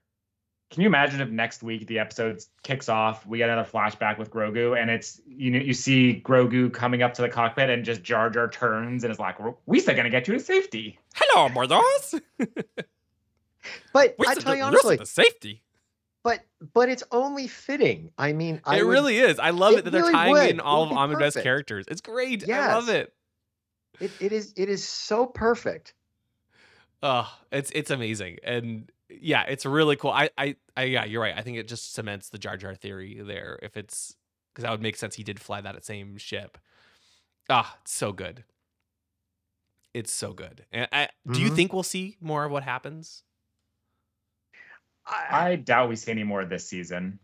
Can 0.71 0.81
you 0.81 0.87
imagine 0.87 1.21
if 1.21 1.29
next 1.29 1.61
week 1.61 1.85
the 1.85 1.99
episode 1.99 2.41
kicks 2.63 2.89
off, 2.89 3.27
we 3.27 3.37
get 3.37 3.47
another 3.47 3.69
flashback 3.69 4.17
with 4.17 4.31
Grogu, 4.31 4.75
and 4.81 4.89
it's 4.89 5.21
you 5.27 5.51
know 5.51 5.59
you 5.59 5.73
see 5.73 6.21
Grogu 6.25 6.73
coming 6.73 7.03
up 7.03 7.13
to 7.13 7.21
the 7.21 7.29
cockpit, 7.29 7.69
and 7.69 7.85
just 7.85 8.01
Jar 8.01 8.29
Jar 8.31 8.49
turns 8.49 9.03
and 9.03 9.11
is 9.13 9.19
like, 9.19 9.37
"We 9.67 9.79
said 9.79 9.95
gonna 9.95 10.09
get 10.09 10.27
you 10.27 10.33
to 10.33 10.39
safety." 10.39 10.97
Hello, 11.15 11.49
brothers. 11.49 12.15
But 13.93 14.15
We 14.19 14.25
I 14.27 14.33
said 14.33 14.43
tell 14.43 14.51
the- 14.53 14.57
you 14.57 14.63
we 14.65 14.71
said 14.71 14.73
honestly, 14.73 14.95
the 14.97 15.05
safety. 15.05 15.63
but 16.23 16.41
but 16.73 16.89
it's 16.89 17.03
only 17.11 17.47
fitting. 17.47 18.11
I 18.17 18.33
mean, 18.33 18.59
I 18.65 18.79
it 18.79 18.83
would- 18.85 18.91
really 18.91 19.17
is. 19.19 19.39
I 19.39 19.51
love 19.51 19.73
it, 19.73 19.79
it 19.79 19.85
that 19.85 19.91
they're 19.91 20.01
really 20.01 20.13
tying 20.13 20.31
would. 20.33 20.49
in 20.49 20.59
all 20.59 20.81
It 20.81 20.85
of 20.85 20.89
would 20.89 20.95
be 20.95 20.99
Ahmed's 20.99 21.19
perfect. 21.35 21.43
characters. 21.43 21.85
It's 21.87 22.01
great. 22.01 22.49
I 22.49 22.73
love 22.75 22.89
it. 22.89 23.13
It, 23.99 24.15
it 24.19 24.31
is 24.33 24.53
it 24.55 24.69
is 24.69 24.87
so 24.87 25.25
perfect. 25.25 25.95
Oh, 27.01 27.29
it's 27.51 27.71
it's 27.71 27.91
amazing. 27.91 28.37
And 28.43 28.91
yeah, 29.09 29.43
it's 29.43 29.65
really 29.65 29.95
cool. 29.95 30.11
I, 30.11 30.29
I 30.37 30.55
I 30.77 30.83
yeah, 30.83 31.05
you're 31.05 31.21
right. 31.21 31.37
I 31.37 31.41
think 31.41 31.57
it 31.57 31.67
just 31.67 31.93
cements 31.93 32.29
the 32.29 32.37
Jar 32.37 32.57
Jar 32.57 32.75
theory 32.75 33.21
there. 33.21 33.59
If 33.61 33.75
it's 33.77 34.15
because 34.53 34.63
that 34.63 34.71
would 34.71 34.81
make 34.81 34.95
sense. 34.95 35.15
He 35.15 35.23
did 35.23 35.39
fly 35.39 35.61
that 35.61 35.83
same 35.83 36.17
ship. 36.17 36.57
Ah, 37.49 37.77
it's 37.81 37.93
so 37.93 38.11
good. 38.13 38.43
It's 39.93 40.11
so 40.11 40.33
good. 40.33 40.65
And 40.71 40.87
I, 40.91 41.09
do 41.29 41.41
you 41.41 41.49
Mhm. 41.49 41.55
think 41.55 41.73
we'll 41.73 41.83
see 41.83 42.17
more 42.19 42.45
of 42.45 42.51
what 42.51 42.63
happens? 42.63 43.23
I, 45.05 45.51
I 45.51 45.55
doubt 45.55 45.89
we 45.89 45.95
see 45.95 46.11
any 46.11 46.23
more 46.23 46.43
this 46.45 46.67
season. 46.67 47.19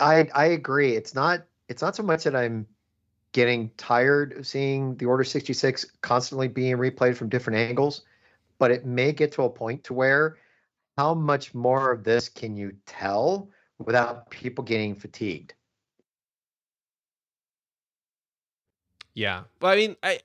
I 0.00 0.28
I 0.34 0.46
agree. 0.46 0.96
It's 0.96 1.14
not 1.14 1.46
it's 1.68 1.82
not 1.82 1.96
so 1.96 2.02
much 2.02 2.24
that 2.24 2.36
I'm 2.36 2.66
getting 3.34 3.68
tired 3.76 4.32
of 4.32 4.46
seeing 4.46 4.96
the 4.96 5.04
Order 5.04 5.24
66 5.24 5.84
constantly 6.00 6.48
being 6.48 6.76
replayed 6.76 7.16
from 7.16 7.28
different 7.28 7.58
angles, 7.58 8.02
but 8.58 8.70
it 8.70 8.86
may 8.86 9.12
get 9.12 9.32
to 9.32 9.42
a 9.42 9.50
point 9.50 9.84
to 9.84 9.92
where 9.92 10.38
how 10.96 11.12
much 11.12 11.52
more 11.52 11.90
of 11.90 12.04
this 12.04 12.28
can 12.28 12.56
you 12.56 12.72
tell 12.86 13.50
without 13.78 14.30
people 14.30 14.62
getting 14.62 14.94
fatigued? 14.94 15.52
Yeah. 19.14 19.42
But 19.58 19.66
I 19.66 19.76
mean, 19.76 19.96
I 20.02 20.20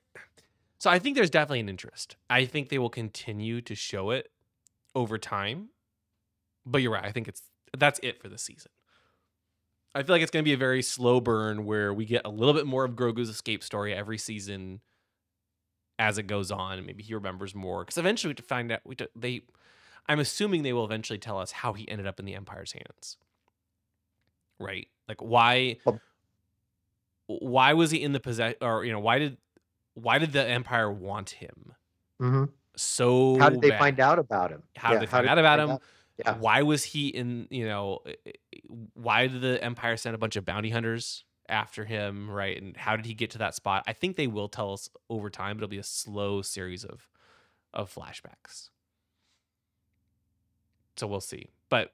so 0.77 0.91
I 0.91 0.99
think 0.99 1.15
there's 1.15 1.31
definitely 1.31 1.61
an 1.61 1.69
interest. 1.69 2.15
I 2.29 2.45
think 2.45 2.69
they 2.69 2.77
will 2.77 2.89
continue 2.89 3.59
to 3.61 3.73
show 3.73 4.11
it 4.11 4.31
over 4.93 5.17
time. 5.17 5.69
But 6.63 6.83
you're 6.83 6.91
right. 6.91 7.05
I 7.05 7.11
think 7.11 7.27
it's 7.27 7.41
that's 7.75 7.99
it 8.03 8.21
for 8.21 8.29
the 8.29 8.37
season. 8.37 8.71
I 9.95 10.03
feel 10.03 10.15
like 10.15 10.21
it's 10.21 10.31
going 10.31 10.43
to 10.43 10.47
be 10.47 10.53
a 10.53 10.57
very 10.57 10.81
slow 10.81 11.19
burn 11.19 11.65
where 11.65 11.93
we 11.93 12.05
get 12.05 12.21
a 12.25 12.29
little 12.29 12.53
bit 12.53 12.67
more 12.67 12.85
of 12.85 12.95
Grogu's 12.95 13.29
escape 13.29 13.63
story 13.63 13.93
every 13.93 14.17
season 14.17 14.81
as 15.97 16.17
it 16.17 16.23
goes 16.23 16.51
on. 16.51 16.85
Maybe 16.85 17.03
he 17.03 17.13
remembers 17.13 17.53
more 17.53 17.83
because 17.83 17.97
eventually 17.97 18.31
we 18.31 18.35
to 18.35 18.43
find 18.43 18.71
out. 18.71 18.81
We 18.85 18.95
to, 18.95 19.09
they, 19.15 19.43
I'm 20.07 20.19
assuming 20.19 20.63
they 20.63 20.73
will 20.73 20.85
eventually 20.85 21.19
tell 21.19 21.39
us 21.39 21.51
how 21.51 21.73
he 21.73 21.89
ended 21.89 22.07
up 22.07 22.19
in 22.19 22.25
the 22.25 22.35
Empire's 22.35 22.71
hands. 22.73 23.17
Right? 24.59 24.87
Like 25.07 25.21
why? 25.21 25.77
Why 27.27 27.73
was 27.73 27.91
he 27.91 28.01
in 28.01 28.11
the 28.11 28.19
possession? 28.19 28.57
Or 28.61 28.83
you 28.83 28.91
know 28.91 28.99
why 28.99 29.19
did 29.19 29.37
why 29.95 30.19
did 30.19 30.33
the 30.33 30.45
Empire 30.47 30.91
want 30.91 31.31
him 31.31 31.75
hmm 32.19 32.45
so? 32.75 33.39
How 33.39 33.49
did 33.49 33.61
they 33.61 33.69
bad? 33.69 33.79
find 33.79 33.99
out 33.99 34.19
about 34.19 34.51
him? 34.51 34.63
How 34.75 34.93
did 34.93 35.01
they 35.01 35.05
find 35.05 35.27
out 35.27 35.37
about 35.37 35.59
him? 35.59 35.79
Yeah. 36.19 36.35
Why 36.37 36.63
was 36.63 36.83
he 36.83 37.07
in, 37.07 37.47
you 37.49 37.65
know, 37.65 37.99
why 38.93 39.27
did 39.27 39.41
the 39.41 39.63
Empire 39.63 39.95
send 39.95 40.15
a 40.15 40.17
bunch 40.17 40.35
of 40.35 40.43
bounty 40.43 40.69
hunters 40.69 41.23
after 41.47 41.85
him, 41.85 42.29
right? 42.29 42.61
And 42.61 42.75
how 42.75 42.97
did 42.97 43.05
he 43.05 43.13
get 43.13 43.31
to 43.31 43.37
that 43.37 43.55
spot? 43.55 43.83
I 43.87 43.93
think 43.93 44.17
they 44.17 44.27
will 44.27 44.49
tell 44.49 44.73
us 44.73 44.89
over 45.09 45.29
time, 45.29 45.55
but 45.57 45.63
it'll 45.63 45.69
be 45.69 45.77
a 45.77 45.83
slow 45.83 46.41
series 46.41 46.83
of 46.83 47.07
of 47.73 47.93
flashbacks. 47.93 48.69
So 50.97 51.07
we'll 51.07 51.21
see. 51.21 51.47
But 51.69 51.93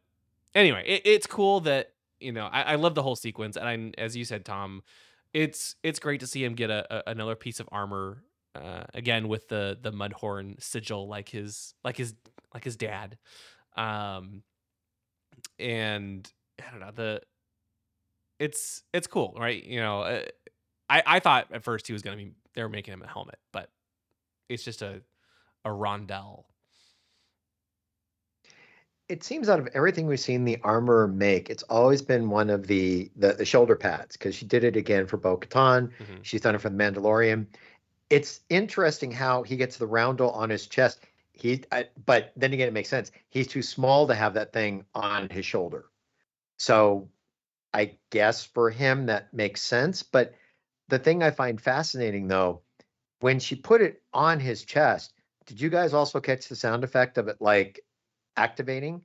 anyway, 0.56 0.84
it, 0.88 1.02
it's 1.06 1.28
cool 1.28 1.60
that, 1.62 1.94
you 2.20 2.32
know, 2.32 2.46
I, 2.46 2.62
I 2.62 2.76
love 2.76 2.96
the 2.96 3.04
whole 3.04 3.16
sequence. 3.16 3.58
And 3.58 3.68
I, 3.68 4.02
as 4.02 4.16
you 4.18 4.26
said, 4.26 4.46
Tom, 4.46 4.82
it's 5.34 5.76
it's 5.84 6.00
great 6.00 6.22
to 6.22 6.28
see 6.28 6.44
him 6.44 6.56
get 6.56 6.72
a, 6.72 6.88
a 6.90 7.12
another 7.12 7.36
piece 7.36 7.60
of 7.60 7.70
armor 7.72 8.24
uh, 8.56 8.86
again 8.94 9.28
with 9.28 9.50
the 9.50 9.78
the 9.80 9.92
mudhorn 9.92 10.62
sigil 10.64 11.08
like 11.08 11.30
his 11.30 11.76
like 11.84 11.98
his 11.98 12.16
like 12.54 12.64
his 12.64 12.78
dad 12.78 13.18
um 13.76 14.44
and 15.60 16.32
i 16.66 16.72
don't 16.72 16.80
know 16.80 16.92
the 16.92 17.22
it's 18.40 18.84
it's 18.94 19.08
cool 19.08 19.36
right 19.40 19.64
you 19.64 19.80
know 19.80 20.02
uh, 20.02 20.24
i 20.90 21.04
i 21.06 21.20
thought 21.20 21.48
at 21.52 21.64
first 21.64 21.88
he 21.88 21.94
was 21.94 22.02
gonna 22.02 22.18
be 22.18 22.32
they 22.54 22.62
were 22.62 22.70
making 22.70 22.94
him 22.94 23.02
a 23.02 23.08
helmet 23.08 23.40
but 23.52 23.70
it's 24.50 24.64
just 24.64 24.82
a 24.82 25.02
a 25.66 25.70
rondel. 25.70 26.46
It 29.08 29.24
seems 29.24 29.50
out 29.50 29.60
of 29.60 29.68
everything 29.74 30.08
we've 30.08 30.20
seen 30.20 30.46
the 30.46 30.60
armor 30.64 31.08
make, 31.08 31.50
it's 31.50 31.64
always 31.64 32.02
been 32.02 32.30
one 32.30 32.50
of 32.50 32.68
the 32.68 33.12
the, 33.16 33.34
the 33.34 33.46
shoulder 33.46 33.76
pads 33.76 34.18
because 34.18 34.34
she 34.36 34.46
did 34.46 34.64
it 34.64 34.76
again 34.76 35.06
for 35.06 35.18
Bo 35.18 35.38
Katan. 35.38 35.92
Mhm. 36.00 36.24
She's 36.24 36.42
done 36.42 36.56
it 36.56 36.62
for 36.62 36.70
the 36.70 36.78
Mandalorian. 36.78 37.48
It's 38.10 38.42
interesting 38.50 39.12
how 39.12 39.44
he 39.44 39.58
gets 39.58 39.78
the 39.78 39.88
roundel 39.88 40.32
on 40.32 40.50
his 40.50 40.68
chest. 40.68 41.00
He, 41.36 41.64
I, 41.72 41.88
but 42.06 42.32
then 42.38 42.54
again, 42.54 42.70
it 42.70 42.74
makes 42.74 42.90
sense. 42.90 43.12
He's 43.30 43.48
too 43.48 43.62
small 43.62 44.08
to 44.08 44.16
have 44.16 44.36
that 44.36 44.54
thing 44.54 44.86
on 44.96 45.30
his 45.30 45.46
shoulder. 45.46 45.86
So, 46.58 47.10
I 47.74 47.98
guess 48.10 48.46
for 48.46 48.70
him 48.70 49.08
that 49.08 49.34
makes 49.34 49.62
sense. 49.62 50.02
But 50.02 50.34
the 50.88 50.98
thing 51.00 51.22
I 51.22 51.32
find 51.32 51.60
fascinating, 51.60 52.28
though, 52.30 52.62
when 53.20 53.40
she 53.40 53.56
put 53.56 53.82
it 53.82 54.02
on 54.14 54.40
his 54.40 54.64
chest, 54.64 55.14
did 55.46 55.60
you 55.60 55.70
guys 55.70 55.94
also 55.94 56.22
catch 56.22 56.48
the 56.48 56.56
sound 56.56 56.86
effect 56.86 57.18
of 57.18 57.28
it 57.28 57.42
like 57.42 57.82
activating? 58.38 59.02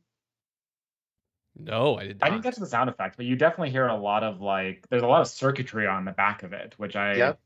no 1.56 1.96
i 1.98 2.06
didn't 2.06 2.22
I 2.22 2.26
not 2.26 2.32
didn't 2.32 2.44
get 2.44 2.54
to 2.54 2.60
the 2.60 2.66
sound 2.66 2.88
effect 2.88 3.16
but 3.16 3.26
you 3.26 3.36
definitely 3.36 3.70
hear 3.70 3.86
a 3.88 3.96
lot 3.96 4.22
of 4.22 4.40
like 4.40 4.86
there's 4.88 5.02
a 5.02 5.06
lot 5.06 5.20
of 5.20 5.28
circuitry 5.28 5.86
on 5.86 6.04
the 6.04 6.12
back 6.12 6.42
of 6.42 6.52
it, 6.52 6.74
which 6.76 6.96
I 6.96 7.16
Yep. 7.16 7.40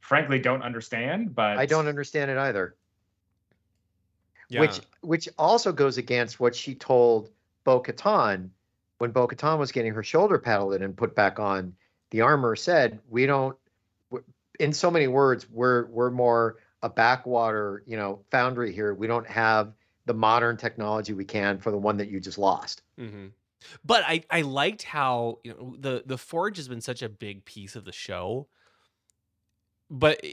frankly 0.00 0.38
don't 0.38 0.62
understand. 0.62 1.34
But 1.34 1.58
I 1.58 1.66
don't 1.66 1.88
understand 1.88 2.30
it 2.30 2.36
either. 2.36 2.76
Yeah. 4.52 4.60
which 4.60 4.80
which 5.00 5.28
also 5.38 5.72
goes 5.72 5.98
against 5.98 6.38
what 6.38 6.54
she 6.54 6.74
told 6.74 7.30
Bo 7.64 7.80
Katan 7.80 8.50
when 8.98 9.10
Bo 9.10 9.26
Katan 9.26 9.58
was 9.58 9.72
getting 9.72 9.92
her 9.94 10.02
shoulder 10.02 10.38
paddled 10.38 10.74
in 10.74 10.82
and 10.82 10.96
put 10.96 11.14
back 11.14 11.38
on. 11.40 11.74
The 12.10 12.20
armor 12.20 12.54
said, 12.54 13.00
"We 13.08 13.26
don't." 13.26 13.56
In 14.60 14.72
so 14.72 14.90
many 14.90 15.08
words, 15.08 15.48
we're 15.50 15.86
we're 15.86 16.10
more 16.10 16.58
a 16.82 16.90
backwater, 16.90 17.82
you 17.86 17.96
know, 17.96 18.22
foundry 18.30 18.72
here. 18.72 18.92
We 18.94 19.06
don't 19.06 19.26
have 19.26 19.72
the 20.04 20.14
modern 20.14 20.56
technology 20.56 21.14
we 21.14 21.24
can 21.24 21.58
for 21.58 21.70
the 21.70 21.78
one 21.78 21.96
that 21.96 22.08
you 22.08 22.20
just 22.20 22.38
lost. 22.38 22.82
hmm 22.98 23.28
But 23.84 24.04
I 24.06 24.24
I 24.30 24.42
liked 24.42 24.82
how 24.82 25.38
you 25.44 25.54
know 25.54 25.76
the 25.78 26.02
the 26.04 26.18
forge 26.18 26.58
has 26.58 26.68
been 26.68 26.82
such 26.82 27.00
a 27.02 27.08
big 27.08 27.44
piece 27.44 27.74
of 27.76 27.84
the 27.84 27.92
show. 27.92 28.48
But 29.90 30.24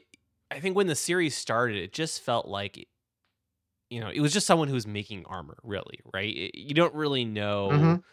I 0.52 0.60
think 0.60 0.76
when 0.76 0.88
the 0.88 0.96
series 0.96 1.36
started, 1.36 1.78
it 1.78 1.94
just 1.94 2.22
felt 2.22 2.48
like 2.48 2.88
you 3.90 4.00
know 4.00 4.10
it 4.10 4.20
was 4.22 4.34
just 4.34 4.48
someone 4.48 4.68
who 4.68 4.74
was 4.76 4.88
making 4.88 5.26
armor, 5.26 5.58
really, 5.64 6.00
right? 6.14 6.36
It- 6.36 6.58
you 6.58 6.74
don't 6.74 6.94
really 6.96 7.26
know 7.26 7.70
Mhm. 7.72 8.04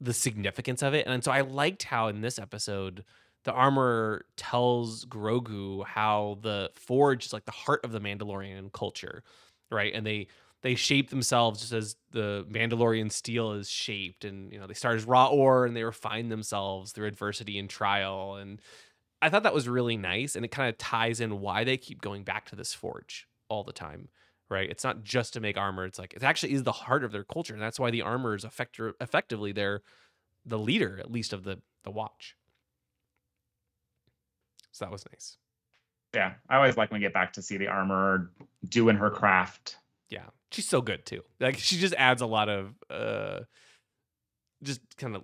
the 0.00 0.14
significance 0.14 0.82
of 0.82 0.94
it, 0.94 1.06
and 1.06 1.22
so 1.24 1.32
I 1.32 1.42
liked 1.42 1.84
how 1.84 2.08
in 2.08 2.20
this 2.20 2.38
episode 2.38 3.04
the 3.44 3.52
armor 3.52 4.24
tells 4.36 5.04
Grogu 5.04 5.84
how 5.86 6.38
the 6.42 6.70
forge 6.74 7.26
is 7.26 7.32
like 7.32 7.44
the 7.44 7.52
heart 7.52 7.84
of 7.84 7.92
the 7.92 8.00
Mandalorian 8.00 8.72
culture, 8.72 9.22
right? 9.70 9.92
And 9.94 10.06
they 10.06 10.28
they 10.62 10.74
shape 10.74 11.10
themselves 11.10 11.60
just 11.60 11.72
as 11.74 11.96
the 12.12 12.46
Mandalorian 12.50 13.12
steel 13.12 13.52
is 13.52 13.70
shaped, 13.70 14.24
and 14.24 14.52
you 14.52 14.58
know 14.58 14.66
they 14.66 14.74
start 14.74 14.96
as 14.96 15.04
raw 15.04 15.28
ore 15.28 15.66
and 15.66 15.76
they 15.76 15.84
refine 15.84 16.28
themselves 16.30 16.92
through 16.92 17.06
adversity 17.06 17.58
and 17.58 17.68
trial. 17.70 18.36
And 18.36 18.60
I 19.22 19.30
thought 19.30 19.42
that 19.44 19.54
was 19.54 19.68
really 19.68 19.96
nice, 19.96 20.36
and 20.36 20.44
it 20.44 20.50
kind 20.50 20.68
of 20.68 20.78
ties 20.78 21.20
in 21.20 21.40
why 21.40 21.64
they 21.64 21.76
keep 21.76 22.00
going 22.02 22.24
back 22.24 22.46
to 22.46 22.56
this 22.56 22.74
forge 22.74 23.26
all 23.48 23.64
the 23.64 23.72
time, 23.72 24.08
right? 24.54 24.70
It's 24.70 24.84
not 24.84 25.02
just 25.02 25.32
to 25.34 25.40
make 25.40 25.58
armor; 25.58 25.84
it's 25.84 25.98
like 25.98 26.14
it 26.14 26.22
actually 26.22 26.52
is 26.52 26.62
the 26.62 26.72
heart 26.72 27.04
of 27.04 27.12
their 27.12 27.24
culture, 27.24 27.52
and 27.52 27.62
that's 27.62 27.78
why 27.78 27.90
the 27.90 28.02
armor 28.02 28.34
is 28.34 28.44
effect- 28.44 28.80
effectively 29.00 29.52
their 29.52 29.82
the 30.46 30.58
leader, 30.58 30.98
at 30.98 31.10
least 31.10 31.32
of 31.32 31.44
the 31.44 31.60
the 31.82 31.90
watch. 31.90 32.36
So 34.72 34.84
that 34.84 34.92
was 34.92 35.04
nice. 35.12 35.36
Yeah, 36.14 36.34
I 36.48 36.56
always 36.56 36.76
like 36.76 36.90
when 36.90 37.00
we 37.00 37.04
get 37.04 37.12
back 37.12 37.32
to 37.34 37.42
see 37.42 37.56
the 37.56 37.66
armor 37.66 38.30
doing 38.68 38.96
her 38.96 39.10
craft. 39.10 39.76
Yeah, 40.08 40.26
she's 40.52 40.68
so 40.68 40.80
good 40.80 41.04
too. 41.04 41.22
Like 41.40 41.58
she 41.58 41.76
just 41.76 41.94
adds 41.94 42.22
a 42.22 42.26
lot 42.26 42.48
of 42.48 42.74
uh, 42.88 43.40
just 44.62 44.80
kind 44.96 45.16
of 45.16 45.22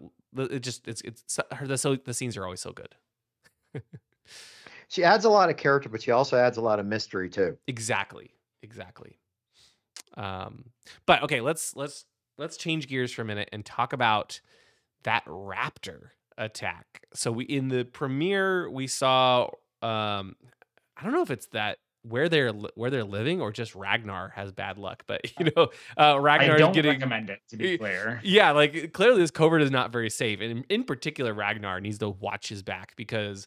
it 0.50 0.60
just 0.60 0.86
it's 0.88 1.00
it's 1.02 1.38
her 1.52 1.66
the 1.66 1.78
so 1.78 1.96
the 1.96 2.14
scenes 2.14 2.36
are 2.36 2.44
always 2.44 2.60
so 2.60 2.72
good. 2.72 2.94
She 4.90 5.04
adds 5.04 5.24
a 5.24 5.30
lot 5.30 5.50
of 5.50 5.56
character, 5.56 5.88
but 5.88 6.02
she 6.02 6.10
also 6.10 6.36
adds 6.36 6.56
a 6.56 6.60
lot 6.60 6.80
of 6.80 6.86
mystery 6.86 7.30
too. 7.30 7.56
Exactly, 7.68 8.32
exactly. 8.70 9.18
Um, 10.16 10.70
but 11.06 11.22
okay, 11.24 11.40
let's 11.40 11.74
let's 11.74 12.04
let's 12.38 12.56
change 12.56 12.88
gears 12.88 13.12
for 13.12 13.22
a 13.22 13.24
minute 13.24 13.48
and 13.52 13.64
talk 13.64 13.92
about 13.92 14.40
that 15.02 15.24
raptor 15.26 16.10
attack. 16.38 17.04
So 17.14 17.32
we 17.32 17.44
in 17.44 17.68
the 17.68 17.84
premiere 17.84 18.70
we 18.70 18.86
saw 18.86 19.48
um 19.82 20.36
I 20.96 21.02
don't 21.02 21.12
know 21.12 21.22
if 21.22 21.30
it's 21.30 21.46
that 21.48 21.78
where 22.02 22.28
they're 22.28 22.52
where 22.52 22.90
they're 22.90 23.04
living 23.04 23.40
or 23.40 23.52
just 23.52 23.74
Ragnar 23.74 24.32
has 24.34 24.52
bad 24.52 24.78
luck. 24.78 25.04
But 25.06 25.20
you 25.38 25.50
know, 25.56 25.68
uh, 25.98 26.14
I 26.14 26.16
Ragnar 26.16 26.54
is 26.54 26.60
don't 26.60 26.72
getting 26.72 26.92
recommend 26.92 27.30
it 27.30 27.40
to 27.50 27.56
be 27.56 27.78
clear. 27.78 28.20
yeah, 28.22 28.52
like 28.52 28.92
clearly 28.92 29.20
this 29.20 29.30
covert 29.30 29.62
is 29.62 29.70
not 29.70 29.92
very 29.92 30.10
safe, 30.10 30.40
and 30.40 30.50
in, 30.50 30.64
in 30.68 30.84
particular, 30.84 31.34
Ragnar 31.34 31.80
needs 31.80 31.98
to 31.98 32.08
watch 32.08 32.48
his 32.48 32.62
back 32.62 32.94
because 32.96 33.46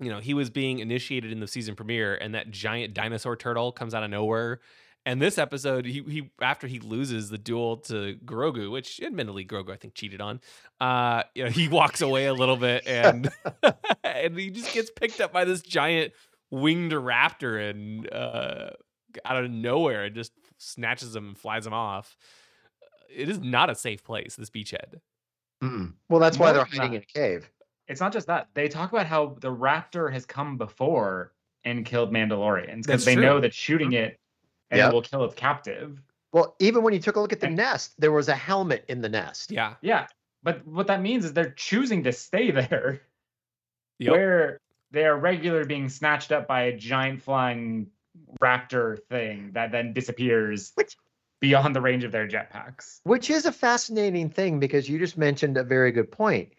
you 0.00 0.10
know 0.10 0.20
he 0.20 0.34
was 0.34 0.50
being 0.50 0.78
initiated 0.78 1.32
in 1.32 1.40
the 1.40 1.46
season 1.48 1.74
premiere, 1.74 2.14
and 2.14 2.34
that 2.34 2.50
giant 2.50 2.94
dinosaur 2.94 3.36
turtle 3.36 3.72
comes 3.72 3.94
out 3.94 4.02
of 4.02 4.10
nowhere. 4.10 4.60
And 5.06 5.20
this 5.20 5.36
episode, 5.36 5.84
he 5.84 6.02
he 6.08 6.30
after 6.40 6.66
he 6.66 6.80
loses 6.80 7.28
the 7.28 7.36
duel 7.36 7.76
to 7.88 8.16
Grogu, 8.24 8.70
which 8.70 9.00
admittedly 9.02 9.44
Grogu 9.44 9.70
I 9.70 9.76
think 9.76 9.94
cheated 9.94 10.20
on, 10.22 10.40
uh, 10.80 11.24
you 11.34 11.44
know, 11.44 11.50
he 11.50 11.68
walks 11.68 12.00
away 12.00 12.24
a 12.26 12.32
little 12.32 12.56
bit 12.56 12.86
and 12.86 13.30
and 14.04 14.38
he 14.38 14.50
just 14.50 14.72
gets 14.72 14.90
picked 14.90 15.20
up 15.20 15.30
by 15.32 15.44
this 15.44 15.60
giant 15.60 16.12
winged 16.50 16.92
raptor 16.92 17.70
and 17.70 18.10
uh, 18.10 18.70
out 19.24 19.44
of 19.44 19.50
nowhere 19.50 20.04
and 20.04 20.14
just 20.14 20.32
snatches 20.56 21.14
him 21.14 21.28
and 21.28 21.38
flies 21.38 21.66
him 21.66 21.74
off. 21.74 22.16
It 23.14 23.28
is 23.28 23.38
not 23.40 23.68
a 23.68 23.74
safe 23.74 24.02
place. 24.02 24.36
This 24.36 24.50
beachhead. 24.50 25.00
Mm-mm. 25.62 25.92
Well, 26.08 26.20
that's 26.20 26.38
why 26.38 26.46
More 26.46 26.54
they're 26.54 26.64
hiding 26.64 26.92
that. 26.92 26.96
in 26.96 27.02
a 27.02 27.06
cave. 27.20 27.50
It's 27.88 28.00
not 28.00 28.12
just 28.12 28.26
that. 28.28 28.48
They 28.54 28.68
talk 28.68 28.92
about 28.92 29.06
how 29.06 29.36
the 29.40 29.54
raptor 29.54 30.10
has 30.12 30.24
come 30.26 30.56
before 30.56 31.32
and 31.64 31.84
killed 31.84 32.12
Mandalorians 32.12 32.82
because 32.82 33.04
they 33.04 33.14
true. 33.14 33.22
know 33.24 33.40
that 33.40 33.52
shooting 33.54 33.92
it 33.92 34.18
and 34.70 34.78
Yep. 34.78 34.90
it 34.90 34.94
will 34.94 35.02
kill 35.02 35.24
its 35.24 35.34
captive. 35.34 36.00
Well, 36.32 36.56
even 36.58 36.82
when 36.82 36.92
you 36.94 37.00
took 37.00 37.16
a 37.16 37.20
look 37.20 37.32
at 37.32 37.40
the 37.40 37.46
And- 37.46 37.56
nest, 37.56 37.94
there 37.98 38.12
was 38.12 38.28
a 38.28 38.34
helmet 38.34 38.84
in 38.88 39.00
the 39.02 39.08
nest. 39.08 39.50
Yeah. 39.50 39.74
Yeah. 39.82 40.06
But 40.42 40.66
what 40.66 40.86
that 40.88 41.00
means 41.00 41.24
is 41.24 41.32
they're 41.32 41.52
choosing 41.52 42.02
to 42.04 42.12
stay 42.12 42.50
there 42.50 43.00
Yep. 43.98 44.12
where 44.12 44.60
they 44.90 45.04
are 45.04 45.16
regularly 45.16 45.66
being 45.66 45.88
snatched 45.88 46.32
up 46.32 46.46
by 46.46 46.62
a 46.62 46.76
giant 46.76 47.22
flying 47.22 47.90
raptor 48.40 49.02
thing 49.08 49.52
that 49.52 49.72
then 49.72 49.92
disappears 49.92 50.72
Which- 50.74 50.96
beyond 51.40 51.74
the 51.76 51.80
range 51.80 52.04
of 52.04 52.12
their 52.12 52.26
jetpacks. 52.28 53.00
which 53.04 53.28
is 53.30 53.44
a 53.44 53.52
fascinating 53.52 54.30
thing 54.30 54.58
because 54.60 54.88
you 54.88 54.98
just 54.98 55.18
mentioned 55.18 55.56
a 55.56 55.64
very 55.64 55.92
good 55.92 56.10
point. 56.10 56.52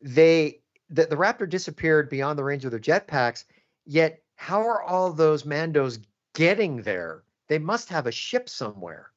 They 0.00 0.59
the, 0.90 1.06
the 1.06 1.16
Raptor 1.16 1.48
disappeared 1.48 2.08
beyond 2.08 2.38
the 2.38 2.44
range 2.44 2.64
of 2.64 2.70
their 2.70 2.80
jetpacks, 2.80 3.44
yet 3.86 4.22
how 4.36 4.60
are 4.60 4.82
all 4.82 5.12
those 5.12 5.44
Mandos 5.44 5.98
getting 6.34 6.82
there? 6.82 7.22
They 7.48 7.58
must 7.58 7.88
have 7.88 8.06
a 8.06 8.12
ship 8.12 8.48
somewhere 8.48 9.10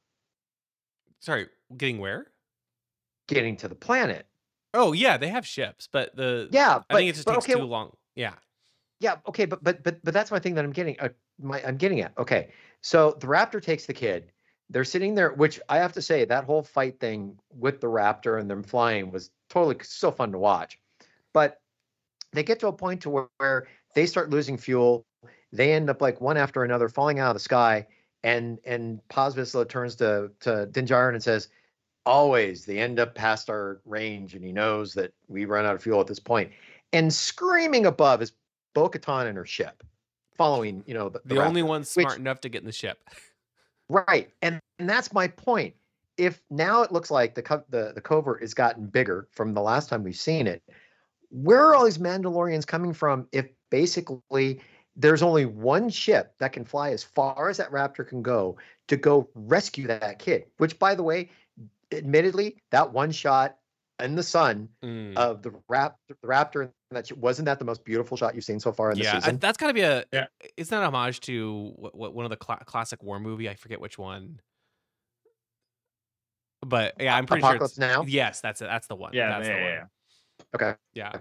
Sorry, 1.20 1.48
getting 1.78 2.00
where? 2.00 2.28
getting 3.28 3.56
to 3.58 3.68
the 3.70 3.76
planet. 3.76 4.28
Oh 4.74 4.92
yeah, 4.92 5.18
they 5.18 5.30
have 5.30 5.48
ships, 5.48 5.88
but 5.90 6.16
the 6.16 6.50
Yeah, 6.52 6.76
I 6.76 6.84
but, 6.90 6.98
think 6.98 7.10
it 7.10 7.16
just 7.16 7.28
takes 7.28 7.46
okay, 7.46 7.54
too 7.54 7.64
long. 7.64 7.96
Yeah. 8.16 8.34
Yeah, 9.00 9.16
okay, 9.28 9.46
but 9.46 9.64
but 9.64 9.84
but 9.84 10.04
but 10.04 10.14
that's 10.14 10.32
my 10.32 10.40
thing 10.40 10.56
that 10.56 10.66
I'm 10.66 10.72
getting. 10.72 11.00
Uh, 11.00 11.10
my 11.42 11.64
I'm 11.66 11.78
getting 11.78 12.02
at. 12.02 12.18
Okay, 12.18 12.52
so 12.82 13.16
the 13.20 13.28
raptor 13.28 13.62
takes 13.62 13.86
the 13.86 13.94
kid. 13.94 14.32
They're 14.70 14.84
sitting 14.84 15.16
there, 15.16 15.32
which 15.34 15.62
I 15.70 15.78
have 15.78 15.94
to 15.94 16.02
say 16.02 16.26
that 16.26 16.44
whole 16.46 16.64
fight 16.64 17.00
thing 17.00 17.40
with 17.54 17.80
the 17.80 17.88
raptor 17.88 18.40
and 18.40 18.50
them 18.50 18.64
flying 18.64 19.12
was 19.12 19.30
totally 19.50 19.78
so 19.84 20.12
fun 20.12 20.32
to 20.34 20.40
watch. 20.40 20.80
But 21.34 21.62
they 22.34 22.43
get 22.43 22.60
to 22.62 22.67
a 22.67 22.74
point 22.74 23.02
to 23.02 23.10
where, 23.10 23.28
where 23.38 23.67
they 23.96 24.06
start 24.06 24.30
losing 24.30 24.58
fuel. 24.58 25.06
They 25.52 25.74
end 25.74 25.89
up 25.89 26.02
like 26.02 26.19
one 26.19 26.36
after 26.38 26.63
another 26.63 26.89
falling 26.89 27.19
out 27.19 27.30
of 27.30 27.36
the 27.36 27.39
sky. 27.39 27.86
And 28.24 28.60
and 28.65 29.06
Paz 29.10 29.36
Vizsla 29.36 29.67
turns 29.67 29.96
to 29.98 30.32
to 30.41 30.65
Din 30.67 30.86
Djarin 30.86 31.13
and 31.13 31.22
says, 31.24 31.50
"Always 32.06 32.65
they 32.65 32.80
end 32.80 33.00
up 33.00 33.15
past 33.15 33.50
our 33.50 33.82
range, 33.86 34.34
and 34.34 34.43
he 34.43 34.52
knows 34.52 34.93
that 34.93 35.13
we 35.28 35.46
run 35.46 35.65
out 35.65 35.76
of 35.76 35.84
fuel 35.84 36.00
at 36.00 36.08
this 36.08 36.19
point." 36.19 36.52
And 36.93 37.13
screaming 37.13 37.86
above 37.86 38.22
is 38.22 38.32
Bo-Katan 38.74 39.26
and 39.28 39.38
her 39.38 39.46
ship, 39.46 39.84
following 40.38 40.84
you 40.88 40.93
know 40.93 41.10
the, 41.10 41.19
The, 41.26 41.36
the 41.36 41.43
only 41.46 41.63
one 41.63 41.84
smart 41.84 42.13
which- 42.13 42.19
enough 42.19 42.39
to 42.41 42.50
get 42.50 42.62
in 42.62 42.65
the 42.65 42.72
ship. 42.72 42.98
Right, 43.89 44.32
and 44.41 44.60
and 44.80 44.89
that's 44.89 45.12
my 45.13 45.28
point. 45.28 45.76
If 46.15 46.41
now 46.50 46.82
it 46.84 46.91
looks 46.91 47.12
like 47.12 47.36
the 47.36 47.41
co- 47.41 47.65
the 47.69 47.91
the 47.93 48.02
covert 48.02 48.41
has 48.41 48.54
gotten 48.54 48.86
bigger 48.86 49.28
from 49.32 49.54
the 49.54 49.62
last 49.62 49.89
time 49.89 50.04
we've 50.04 50.15
seen 50.15 50.48
it, 50.48 50.63
where 51.34 51.60
are 51.65 51.76
all 51.76 51.86
these 51.86 51.98
Mandalorians 51.98 52.65
coming 52.65 52.93
from? 52.93 53.28
If 53.32 53.48
basically 53.72 54.62
there's 54.96 55.24
only 55.24 55.46
one 55.46 55.89
ship 55.89 56.36
that 56.39 56.54
can 56.54 56.63
fly 56.63 56.91
as 56.91 57.04
far 57.04 57.50
as 57.50 57.58
that 57.58 57.72
Raptor 57.72 58.08
can 58.08 58.22
go 58.22 58.58
to 58.88 58.96
go 58.96 59.28
rescue 59.34 59.88
that 59.88 60.19
kid. 60.19 60.46
Which, 60.58 60.78
by 60.78 60.93
the 60.93 61.02
way, 61.02 61.32
admittedly, 61.91 62.58
that 62.69 62.93
one 62.93 63.12
shot 63.12 63.58
in 64.00 64.15
the 64.15 64.24
sun 64.24 64.69
Mm. 64.84 65.15
of 65.15 65.41
the 65.41 65.54
rap 65.67 65.98
the 66.08 66.15
Raptor 66.26 66.72
that 66.91 67.12
wasn't 67.17 67.48
that 67.48 67.58
the 67.58 67.65
most 67.65 67.84
beautiful 67.84 68.15
shot 68.15 68.36
you've 68.36 68.43
seen 68.43 68.60
so 68.60 68.72
far 68.72 68.91
in 68.91 69.00
the 69.00 69.04
yeah, 69.04 69.15
I, 69.15 69.19
season? 69.19 69.39
that's 69.39 69.58
got 69.58 69.67
to 69.67 69.74
be 69.74 69.82
a. 69.82 70.04
Yeah. 70.12 70.28
It's 70.56 70.69
not 70.69 70.84
a 70.84 70.88
homage 70.88 71.19
to 71.22 71.74
what, 71.76 71.96
what 71.96 72.13
one 72.13 72.26
of 72.26 72.30
the 72.30 72.38
cla 72.38 72.60
classic 72.65 73.02
war 73.02 73.19
movie. 73.19 73.50
I 73.50 73.56
forget 73.56 73.82
which 73.82 73.98
one. 73.98 74.39
But 76.62 76.93
yeah, 77.00 77.15
I'm 77.15 77.26
pretty 77.26 77.41
Apocalypse 77.41 77.76
sure. 77.76 77.86
It's, 77.86 77.96
Now? 77.96 78.04
Yes, 78.08 78.41
that's 78.41 78.62
it. 78.62 78.65
That's 78.65 78.88
the 78.88 78.96
one. 78.96 79.13
Yeah, 79.13 79.30
that's 79.30 79.48
yeah, 79.48 79.56
the 79.56 79.60
yeah, 79.60 79.80
one. 79.80 79.89
Yeah. 80.54 80.68
Okay. 80.70 80.78
Yeah. 80.94 81.13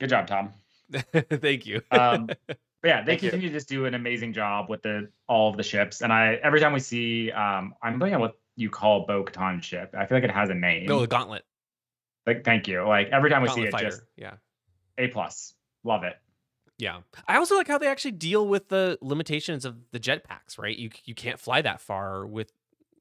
Good 0.00 0.10
job, 0.10 0.26
Tom. 0.26 0.52
Thank 1.12 1.66
you. 1.66 1.82
Um, 1.90 2.26
but 2.46 2.56
yeah, 2.84 3.02
they 3.02 3.12
Thank 3.12 3.22
you. 3.22 3.30
continue 3.30 3.48
to 3.50 3.54
just 3.54 3.68
do 3.68 3.84
an 3.86 3.94
amazing 3.94 4.32
job 4.32 4.68
with 4.68 4.82
the 4.82 5.10
all 5.28 5.50
of 5.50 5.56
the 5.56 5.62
ships. 5.62 6.02
And 6.02 6.12
I 6.12 6.34
every 6.42 6.60
time 6.60 6.72
we 6.72 6.80
see, 6.80 7.30
um, 7.32 7.74
I'm 7.82 7.98
looking 7.98 8.14
at 8.14 8.20
what 8.20 8.38
you 8.56 8.70
call 8.70 9.06
Bo 9.06 9.24
Katan 9.24 9.62
ship. 9.62 9.94
I 9.96 10.06
feel 10.06 10.16
like 10.16 10.24
it 10.24 10.30
has 10.30 10.50
a 10.50 10.54
name. 10.54 10.86
no, 10.86 11.00
the 11.00 11.06
Gauntlet. 11.06 11.44
like, 12.26 12.44
thank 12.44 12.68
you. 12.68 12.86
Like 12.86 13.08
every 13.10 13.30
time 13.30 13.42
we 13.42 13.48
Gauntlet 13.48 13.64
see 13.64 13.68
it, 13.68 13.72
fighter. 13.72 13.90
just 13.90 14.02
yeah. 14.16 14.34
A 14.98 15.08
plus. 15.08 15.54
Love 15.84 16.04
it. 16.04 16.14
Yeah. 16.78 17.00
I 17.26 17.36
also 17.36 17.56
like 17.56 17.66
how 17.68 17.78
they 17.78 17.88
actually 17.88 18.12
deal 18.12 18.46
with 18.46 18.68
the 18.68 18.98
limitations 19.00 19.64
of 19.64 19.76
the 19.90 19.98
jetpacks, 20.00 20.58
right? 20.58 20.76
You 20.76 20.90
you 21.04 21.14
can't 21.14 21.38
fly 21.40 21.60
that 21.62 21.80
far 21.80 22.26
with 22.26 22.52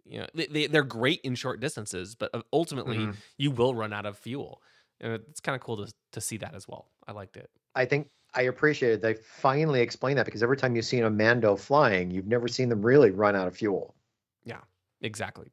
you 0.09 0.19
know, 0.19 0.27
they, 0.33 0.45
they 0.47 0.67
they're 0.67 0.83
great 0.83 1.21
in 1.21 1.35
short 1.35 1.59
distances, 1.59 2.15
but 2.15 2.29
uh, 2.33 2.41
ultimately 2.53 2.97
Mhm. 2.97 3.15
you 3.37 3.51
will 3.51 3.75
run 3.75 3.93
out 3.93 4.05
of 4.05 4.17
fuel. 4.17 4.61
And 5.01 5.13
it's 5.13 5.39
kind 5.39 5.55
of 5.55 5.61
cool 5.61 5.85
to 5.85 5.93
to 6.13 6.21
see 6.21 6.37
that 6.37 6.55
as 6.55 6.67
well. 6.67 6.89
I 7.07 7.11
liked 7.11 7.37
it. 7.37 7.49
I 7.75 7.85
think 7.85 8.09
I 8.33 8.43
appreciated 8.43 9.01
they 9.01 9.15
finally 9.15 9.81
explained 9.81 10.17
that 10.19 10.25
because 10.25 10.43
every 10.43 10.57
time 10.57 10.75
you've 10.75 10.85
seen 10.85 11.03
a 11.03 11.09
Mando 11.09 11.55
flying, 11.55 12.11
you've 12.11 12.27
never 12.27 12.47
seen 12.47 12.69
them 12.69 12.81
really 12.81 13.11
run 13.11 13.35
out 13.35 13.47
of 13.47 13.55
fuel. 13.55 13.95
Yeah, 14.43 14.61
exactly. 15.01 15.51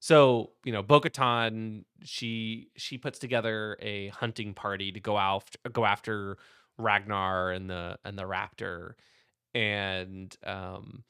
So, 0.00 0.52
you 0.64 0.72
know, 0.72 0.82
Bo-Katan, 0.82 1.84
she 2.02 2.70
she 2.76 2.98
puts 2.98 3.18
together 3.18 3.76
a 3.80 4.08
hunting 4.08 4.54
party 4.54 4.92
to 4.92 5.00
go 5.00 5.18
after 5.18 5.58
go 5.70 5.84
after 5.84 6.38
Ragnar 6.78 7.50
and 7.50 7.68
the 7.68 7.98
and 8.04 8.18
the 8.18 8.22
raptor. 8.24 8.92
And 9.54 10.34
um 10.44 11.04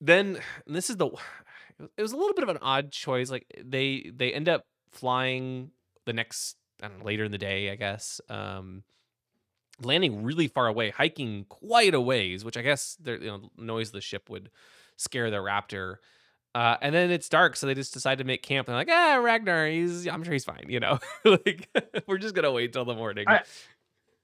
then 0.00 0.40
and 0.66 0.76
this 0.76 0.90
is 0.90 0.96
the 0.96 1.10
it 1.96 2.02
was 2.02 2.12
a 2.12 2.16
little 2.16 2.34
bit 2.34 2.42
of 2.42 2.48
an 2.48 2.58
odd 2.60 2.92
choice. 2.92 3.30
Like 3.30 3.46
they 3.62 4.10
they 4.14 4.32
end 4.32 4.48
up 4.48 4.66
flying 4.90 5.70
the 6.06 6.12
next 6.12 6.56
I 6.82 6.88
don't 6.88 6.98
know, 6.98 7.04
later 7.04 7.24
in 7.24 7.32
the 7.32 7.38
day, 7.38 7.70
I 7.70 7.76
guess. 7.76 8.20
Um 8.28 8.82
landing 9.80 10.22
really 10.22 10.48
far 10.48 10.66
away, 10.66 10.90
hiking 10.90 11.46
quite 11.48 11.94
a 11.94 12.00
ways, 12.00 12.44
which 12.44 12.56
I 12.56 12.62
guess 12.62 12.96
the 13.00 13.12
you 13.12 13.26
know, 13.26 13.50
noise 13.56 13.88
of 13.88 13.94
the 13.94 14.00
ship 14.00 14.28
would 14.30 14.50
scare 14.96 15.30
the 15.30 15.38
raptor. 15.38 15.96
Uh, 16.54 16.76
and 16.82 16.94
then 16.94 17.10
it's 17.10 17.30
dark, 17.30 17.56
so 17.56 17.66
they 17.66 17.72
just 17.74 17.94
decide 17.94 18.18
to 18.18 18.24
make 18.24 18.42
camp. 18.42 18.68
And 18.68 18.72
they're 18.74 18.80
like, 18.80 18.90
ah, 18.90 19.16
Ragnar, 19.16 19.66
he's 19.68 20.06
I'm 20.06 20.22
sure 20.22 20.34
he's 20.34 20.44
fine, 20.44 20.66
you 20.68 20.80
know. 20.80 20.98
like 21.24 21.68
we're 22.06 22.18
just 22.18 22.34
gonna 22.34 22.52
wait 22.52 22.72
till 22.74 22.84
the 22.84 22.94
morning. 22.94 23.24
I- 23.26 23.42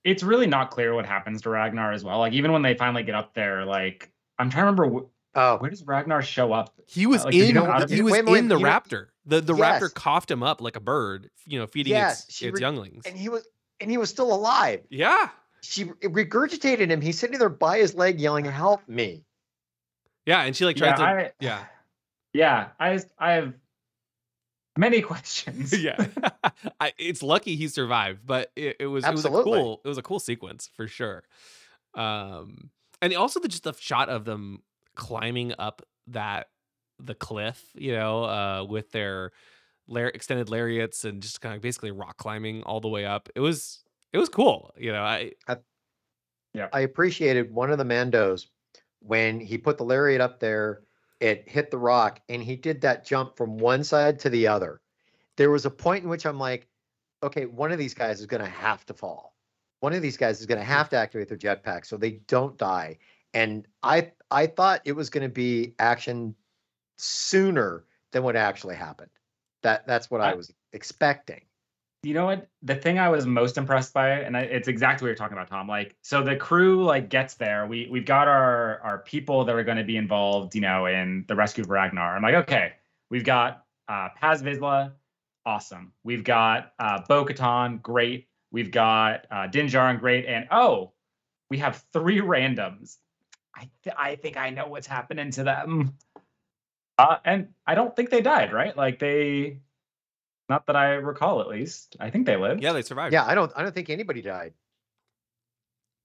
It's 0.05 0.23
really 0.23 0.47
not 0.47 0.71
clear 0.71 0.95
what 0.95 1.07
happens 1.07 1.43
to 1.43 1.51
Ragnar 1.51 1.93
as 1.93 2.05
well. 2.05 2.19
Like 2.19 2.35
even 2.35 2.53
when 2.53 2.63
they 2.63 2.75
finally 2.75 3.03
get 3.03 3.15
up 3.15 3.33
there, 3.35 3.65
like 3.65 4.13
I'm 4.39 4.51
trying 4.51 4.67
to 4.67 4.83
remember 4.83 5.01
wh- 5.01 5.09
Oh, 5.35 5.57
where 5.59 5.71
does 5.71 5.85
Ragnar 5.85 6.21
show 6.23 6.53
up? 6.53 6.75
he 6.87 7.07
was 7.07 7.25
like, 7.25 7.33
did 7.33 7.43
he 7.45 7.49
in 7.49 7.55
go 7.55 7.65
out 7.65 7.83
of 7.85 7.91
he 7.91 8.03
was 8.03 8.13
Wait, 8.13 8.27
wait, 8.27 8.39
in 8.41 8.49
the 8.49 8.57
you 8.59 8.65
know- 8.65 8.69
raptor. 8.71 9.07
The 9.29 9.41
the 9.41 9.55
Yes. 9.55 9.83
raptor 9.83 9.93
coughed 9.95 10.31
him 10.31 10.43
up 10.43 10.61
like 10.61 10.75
a 10.77 10.81
bird, 10.81 11.31
you 11.47 11.59
know, 11.59 11.67
feeding 11.67 11.93
Yes, 11.93 12.25
its 12.25 12.35
she 12.35 12.47
its 12.47 12.57
re- 12.57 12.61
younglings. 12.61 13.05
and 13.07 13.17
he 13.17 13.29
was 13.29 13.47
and 13.81 13.91
he 13.91 13.97
was 13.99 14.11
still 14.11 14.33
alive. 14.35 14.83
yeah. 14.91 15.29
She 15.63 15.85
regurgitated 15.85 16.89
him. 16.91 17.01
He's 17.01 17.19
sitting 17.19 17.39
there 17.39 17.49
by 17.49 17.79
his 17.79 17.95
leg 17.95 18.21
yelling, 18.21 18.45
"Help 18.47 18.89
me!" 18.89 19.25
Yeah, 20.25 20.43
and 20.43 20.55
she 20.57 20.65
like 20.65 20.77
Yeah, 20.79 20.95
tried 20.95 20.97
to 20.97 21.03
I, 21.27 21.33
yeah. 21.41 21.65
yeah. 22.33 22.69
I 22.81 23.01
I 23.19 23.33
have 23.33 23.55
many 24.77 25.01
questions. 25.11 25.77
yeah. 25.79 26.07
I, 26.81 26.93
it's 26.97 27.23
lucky 27.23 27.57
he 27.57 27.69
survived, 27.69 28.21
but 28.25 28.51
it, 28.57 28.77
it 28.81 28.87
was 28.87 29.05
it 29.05 29.11
was 29.13 29.25
a 29.25 29.31
cool 29.31 29.81
it 29.85 29.89
was 29.89 29.99
a 29.99 30.03
cool 30.03 30.21
sequence 30.21 30.71
for 30.75 30.87
sure. 30.87 31.25
Um, 31.95 32.71
and 33.03 33.13
also 33.15 33.41
the 33.41 33.49
just 33.49 33.65
the 33.65 33.75
shot 33.75 34.09
of 34.09 34.25
them 34.25 34.63
climbing 34.95 35.53
up 35.59 35.83
that 36.09 36.49
the 36.99 37.15
cliff, 37.15 37.65
you 37.75 37.93
know, 37.93 38.25
uh, 38.25 38.65
with 38.69 38.91
their 38.93 39.33
lar- 39.89 40.09
extended 40.09 40.49
lariats 40.49 41.05
and 41.05 41.23
just 41.23 41.41
kind 41.41 41.55
of 41.55 41.63
basically 41.63 41.91
rock 41.91 42.17
climbing 42.19 42.63
all 42.65 42.81
the 42.81 42.89
way 42.89 43.07
up. 43.07 43.29
It 43.35 43.41
was 43.41 43.85
it 44.13 44.19
was 44.19 44.29
cool, 44.29 44.73
you 44.77 44.93
know. 44.93 45.03
I 45.03 45.33
yeah, 46.55 46.69
I 46.73 46.81
appreciated 46.81 47.53
one 47.53 47.71
of 47.71 47.79
the 47.79 47.85
Mandos 47.85 48.47
when 49.01 49.41
he 49.41 49.59
put 49.59 49.79
the 49.79 49.85
lariat 49.85 50.21
up 50.21 50.41
there. 50.41 50.83
It 51.21 51.49
hit 51.49 51.71
the 51.71 51.79
rock, 51.79 52.21
and 52.29 52.43
he 52.43 52.57
did 52.57 52.81
that 52.83 53.05
jump 53.05 53.37
from 53.37 53.59
one 53.59 53.83
side 53.85 54.21
to 54.21 54.31
the 54.31 54.47
other. 54.47 54.81
There 55.37 55.51
was 55.51 55.67
a 55.67 55.71
point 55.71 56.05
in 56.05 56.11
which 56.11 56.27
I'm 56.27 56.39
like, 56.39 56.69
okay, 57.23 57.47
one 57.47 57.73
of 57.73 57.79
these 57.79 57.95
guys 57.95 58.21
is 58.21 58.27
going 58.27 58.43
to 58.43 58.49
have 58.51 58.85
to 58.87 58.95
fall. 58.95 59.35
One 59.81 59.93
of 59.93 60.03
these 60.03 60.17
guys 60.17 60.41
is 60.41 60.47
going 60.47 60.59
to 60.59 60.65
have 60.65 60.89
to 60.91 60.97
activate 60.97 61.29
their 61.29 61.39
jetpack 61.39 61.87
so 61.87 61.97
they 61.97 62.13
don't 62.29 62.57
die. 62.57 62.99
and 63.35 63.67
I 63.83 64.13
I 64.31 64.47
thought 64.47 64.83
it 64.85 64.93
was 64.93 65.11
going 65.11 65.23
to 65.25 65.29
be 65.33 65.75
action 65.79 66.35
sooner 66.99 67.85
than 68.13 68.23
what 68.23 68.37
actually 68.37 68.77
happened. 68.77 69.11
That 69.63 69.87
that's 69.87 70.11
what 70.11 70.21
I 70.21 70.33
I- 70.33 70.35
was 70.35 70.53
expecting. 70.73 71.43
You 72.05 72.15
know 72.15 72.27
what? 72.27 72.49
The 72.63 72.77
thing 72.77 73.01
I 73.01 73.09
was 73.09 73.27
most 73.27 73.59
impressed 73.59 73.93
by, 73.93 74.11
and 74.21 74.37
I, 74.37 74.43
it's 74.43 74.69
exactly 74.69 75.05
what 75.05 75.09
you're 75.09 75.17
talking 75.17 75.37
about, 75.37 75.49
Tom. 75.49 75.67
Like, 75.67 75.97
so 76.03 76.23
the 76.23 76.37
crew 76.37 76.85
like 76.85 77.09
gets 77.09 77.35
there. 77.35 77.67
We 77.67 77.89
we've 77.91 78.05
got 78.05 78.29
our 78.29 78.81
our 78.83 78.99
people 78.99 79.45
that 79.45 79.57
are 79.57 79.65
going 79.65 79.79
to 79.79 79.85
be 79.85 79.97
involved, 79.97 80.55
you 80.55 80.61
know, 80.61 80.87
in 80.87 81.25
the 81.27 81.35
rescue 81.35 81.65
of 81.65 81.71
Ragnar. 81.71 82.15
I'm 82.15 82.23
like, 82.23 82.37
okay, 82.37 82.75
we've 83.11 83.25
got 83.25 83.65
uh, 83.89 84.11
Paz 84.15 84.43
Vizsla, 84.43 84.93
awesome. 85.45 85.93
We've 86.05 86.23
got 86.23 86.73
uh, 86.79 87.01
Bo-Katan, 87.09 87.83
great. 87.83 88.29
We've 88.53 88.71
got 88.71 89.27
uh, 89.31 89.49
Din 89.49 89.67
Djarin, 89.67 89.99
great. 89.99 90.25
And 90.27 90.47
oh, 90.53 90.93
we 91.51 91.59
have 91.59 91.83
three 91.93 92.21
randoms. 92.21 92.99
I 93.57 93.69
th- 93.83 93.97
I 93.99 94.15
think 94.15 94.37
I 94.37 94.51
know 94.51 94.69
what's 94.69 94.87
happening 94.87 95.33
to 95.33 95.43
them. 95.43 95.95
Uh, 96.99 97.19
and 97.25 97.49
I 97.67 97.75
don't 97.77 97.95
think 97.95 98.11
they 98.11 98.21
died, 98.21 98.53
right? 98.53 98.77
Like 98.77 98.99
they, 98.99 99.61
not 100.49 100.67
that 100.67 100.77
I 100.77 100.95
recall, 100.95 101.41
at 101.41 101.47
least. 101.49 101.97
I 102.01 102.11
think 102.11 102.27
they 102.27 102.37
lived. 102.37 102.63
Yeah, 102.63 102.73
they 102.73 102.83
survived. 102.83 103.13
Yeah, 103.13 103.25
I 103.25 103.35
don't 103.37 103.53
I 103.55 103.63
don't 103.63 103.75
think 103.75 103.89
anybody 103.89 104.21
died. 104.21 104.53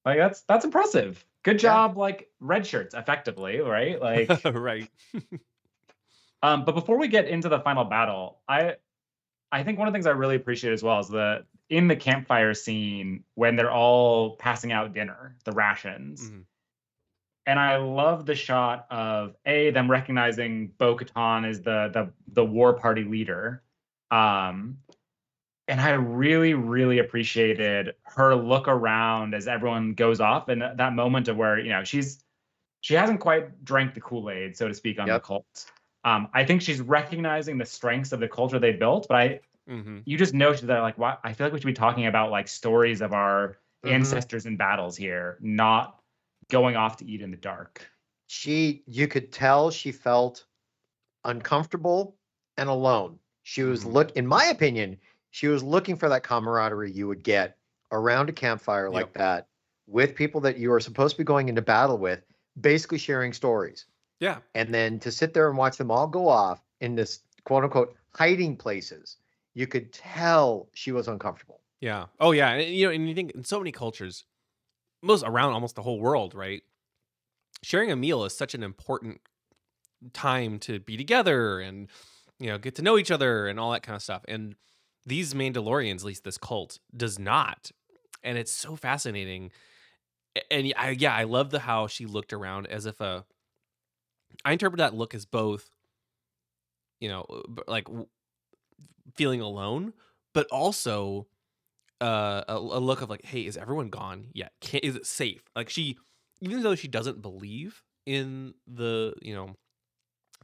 Like 0.06 0.18
that's 0.18 0.42
that's 0.42 0.66
impressive. 0.66 1.26
Good 1.44 1.62
Yeah. 1.62 1.70
job, 1.70 1.98
like 1.98 2.30
red 2.40 2.66
shirts, 2.68 2.94
effectively, 2.94 3.60
right? 3.60 4.00
Like, 4.02 4.30
right. 4.54 4.90
um, 6.44 6.66
but 6.66 6.74
before 6.76 6.98
we 6.98 7.08
get 7.08 7.28
into 7.28 7.50
the 7.50 7.60
final 7.60 7.86
battle, 7.86 8.40
I, 8.48 8.76
I 9.52 9.64
think 9.64 9.80
one 9.80 9.88
of 9.88 9.94
the 9.94 9.96
things 9.98 10.08
I 10.08 10.12
really 10.12 10.36
appreciate 10.36 10.74
as 10.74 10.84
well 10.84 11.00
is 11.00 11.08
the 11.10 11.46
in 11.70 11.88
the 11.88 11.96
campfire 11.96 12.54
scene 12.54 13.24
when 13.36 13.56
they're 13.56 13.72
all 13.72 14.36
passing 14.38 14.72
out 14.72 14.94
dinner, 14.94 15.38
the 15.46 15.52
rations, 15.54 16.30
Mhm. 16.30 16.44
And 17.46 17.60
I 17.60 17.78
love 17.78 18.26
the 18.26 18.36
shot 18.36 18.88
of 18.90 19.36
a 19.46 19.72
them 19.72 19.90
recognizing 19.90 20.68
Bo-Katan 20.78 21.48
as 21.48 21.62
the 21.62 21.90
the 21.94 22.12
the 22.34 22.46
war 22.46 22.74
party 22.74 23.04
leader, 23.04 23.64
um, 24.12 24.78
and 25.68 25.82
I 25.82 25.92
really 25.92 26.54
really 26.54 27.00
appreciated 27.00 27.96
her 28.04 28.36
look 28.36 28.68
around 28.68 29.34
as 29.34 29.48
everyone 29.48 29.94
goes 29.94 30.20
off 30.22 30.50
and 30.50 30.62
that 30.62 30.94
moment 30.94 31.28
of 31.28 31.38
where 31.38 31.60
you 31.60 31.70
know 31.70 31.84
she's 31.84 32.24
she 32.82 32.94
hasn't 32.96 33.20
quite 33.20 33.64
drank 33.64 33.94
the 33.94 34.02
Kool 34.02 34.30
Aid 34.30 34.58
so 34.58 34.68
to 34.68 34.74
speak 34.74 35.00
on 35.00 35.08
Yep. 35.08 35.22
the 35.22 35.26
cult. 35.28 35.72
Um, 36.06 36.28
I 36.34 36.44
think 36.44 36.62
she's 36.62 36.82
recognizing 36.82 37.58
the 37.58 37.66
strengths 37.66 38.12
of 38.12 38.20
the 38.20 38.28
culture 38.28 38.60
they 38.60 38.74
built, 38.74 39.08
but 39.08 39.18
I 39.18 39.40
hmm 39.68 40.00
you 40.06 40.18
just 40.18 40.34
know 40.34 40.54
that 40.54 40.80
like 40.80 40.98
why 40.98 41.18
I 41.24 41.34
feel 41.34 41.46
like 41.48 41.54
we 41.54 41.60
should 41.60 41.68
be 41.68 41.74
talking 41.74 42.08
about 42.08 42.32
like 42.32 42.48
stories 42.48 43.02
of 43.02 43.14
our 43.14 43.58
Mhm. 43.86 43.94
ancestors 43.94 44.46
and 44.46 44.58
battles 44.58 44.98
here, 44.98 45.38
not 45.42 46.03
going 46.50 46.76
off 46.76 46.98
to 46.98 47.06
eat 47.06 47.22
in 47.22 47.32
the 47.32 47.38
dark. 47.38 47.88
She 48.28 48.84
you 48.88 49.08
could 49.08 49.32
tell 49.32 49.70
she 49.72 49.92
felt 49.92 50.46
uncomfortable 51.26 52.16
and 52.58 52.70
alone. 52.70 53.20
She 53.44 53.64
was 53.64 53.84
Mhm. 53.84 53.94
look 53.94 54.12
in 54.12 54.28
my 54.28 54.46
opinion, 54.46 54.98
she 55.32 55.48
was 55.48 55.64
looking 55.64 55.96
for 55.96 56.10
that 56.10 56.24
camaraderie 56.24 56.92
you 56.92 57.08
would 57.08 57.24
get 57.24 57.58
around 57.92 58.30
a 58.30 58.34
campfire 58.34 58.90
like 58.90 59.08
Yep. 59.08 59.14
that 59.16 59.48
with 59.88 60.16
people 60.16 60.42
that 60.42 60.58
you 60.58 60.72
are 60.74 60.80
supposed 60.80 61.16
to 61.16 61.18
be 61.18 61.24
going 61.26 61.50
into 61.50 61.62
battle 61.62 61.98
with, 61.98 62.24
basically 62.60 62.98
sharing 62.98 63.34
stories. 63.34 63.86
Yeah. 64.20 64.40
and 64.56 64.74
then 64.74 65.00
to 65.00 65.12
sit 65.12 65.34
there 65.34 65.50
and 65.50 65.58
watch 65.58 65.76
them 65.76 65.92
all 65.92 66.08
go 66.08 66.30
off 66.30 66.64
in 66.80 66.96
this 66.96 67.20
quote 67.44 67.66
unquote 67.66 67.98
hiding 68.16 68.56
places, 68.56 69.18
you 69.54 69.68
could 69.68 69.92
tell 69.92 70.70
she 70.74 70.94
was 70.94 71.10
uncomfortable. 71.10 71.60
Yeah. 71.82 72.06
Oh 72.22 72.32
yeah. 72.32 72.52
And 72.52 72.74
you 72.74 72.86
know, 72.86 72.94
and 72.94 73.10
you 73.10 73.16
think 73.16 73.32
in 73.32 73.44
so 73.44 73.60
many 73.60 73.74
cultures, 73.74 74.24
most 75.04 75.24
around 75.26 75.54
almost 75.54 75.76
the 75.76 75.84
whole 75.84 76.00
world, 76.00 76.34
right? 76.34 76.64
Sharing 77.62 77.92
a 77.92 77.96
meal 77.96 78.24
is 78.24 78.36
such 78.36 78.56
an 78.56 78.64
important 78.64 79.22
time 80.14 80.60
to 80.60 80.80
be 80.80 80.98
together 80.98 81.62
and 81.62 81.88
you 82.40 82.50
know 82.50 82.58
get 82.58 82.76
to 82.76 82.82
know 82.82 82.98
each 82.98 83.12
other 83.12 83.48
and 83.48 83.60
all 83.60 83.72
that 83.72 83.84
kind 83.84 83.96
of 83.96 84.02
stuff. 84.02 84.24
And 84.28 84.56
these 85.06 85.34
Mandalorians, 85.34 85.98
at 85.98 86.04
least 86.04 86.24
this 86.24 86.38
cult, 86.38 86.80
does 86.96 87.20
not. 87.20 87.72
And 88.24 88.38
it's 88.38 88.52
so 88.52 88.76
fascinating. 88.76 89.52
And 90.50 90.74
I, 90.78 90.92
yeah, 90.92 91.14
I 91.14 91.26
love 91.26 91.52
the 91.52 91.60
how 91.60 91.88
she 91.88 92.06
looked 92.06 92.34
around 92.34 92.68
as 92.68 92.86
if 92.86 93.00
a. 93.02 93.26
I 94.46 94.54
interpret 94.54 94.80
that 94.80 94.96
look 94.96 95.14
as 95.14 95.26
both, 95.26 95.70
you 97.00 97.08
know, 97.08 97.44
like 97.68 97.88
feeling 99.16 99.42
alone, 99.42 99.94
but 100.34 100.48
also 100.48 101.28
uh, 102.04 102.44
a, 102.48 102.60
look 102.60 103.02
of 103.02 103.10
like, 103.10 103.24
hey, 103.26 103.42
is 103.42 103.56
everyone 103.56 103.90
gone 103.90 104.28
yet? 104.34 104.52
Can, 104.62 104.82
is 104.84 104.96
it 104.96 105.06
safe? 105.06 105.42
Like 105.56 105.70
she, 105.70 105.98
even 106.42 106.62
though 106.64 106.76
she 106.76 106.88
doesn't 106.88 107.22
believe 107.22 107.82
in 108.06 108.54
the, 108.68 109.14
you 109.22 109.34
know, 109.34 109.56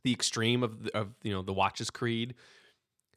the 0.03 0.13
extreme 0.13 0.63
of 0.63 0.83
the, 0.83 0.97
of 0.97 1.09
you 1.23 1.33
know 1.33 1.41
the 1.41 1.53
Watch's 1.53 1.89
creed, 1.89 2.35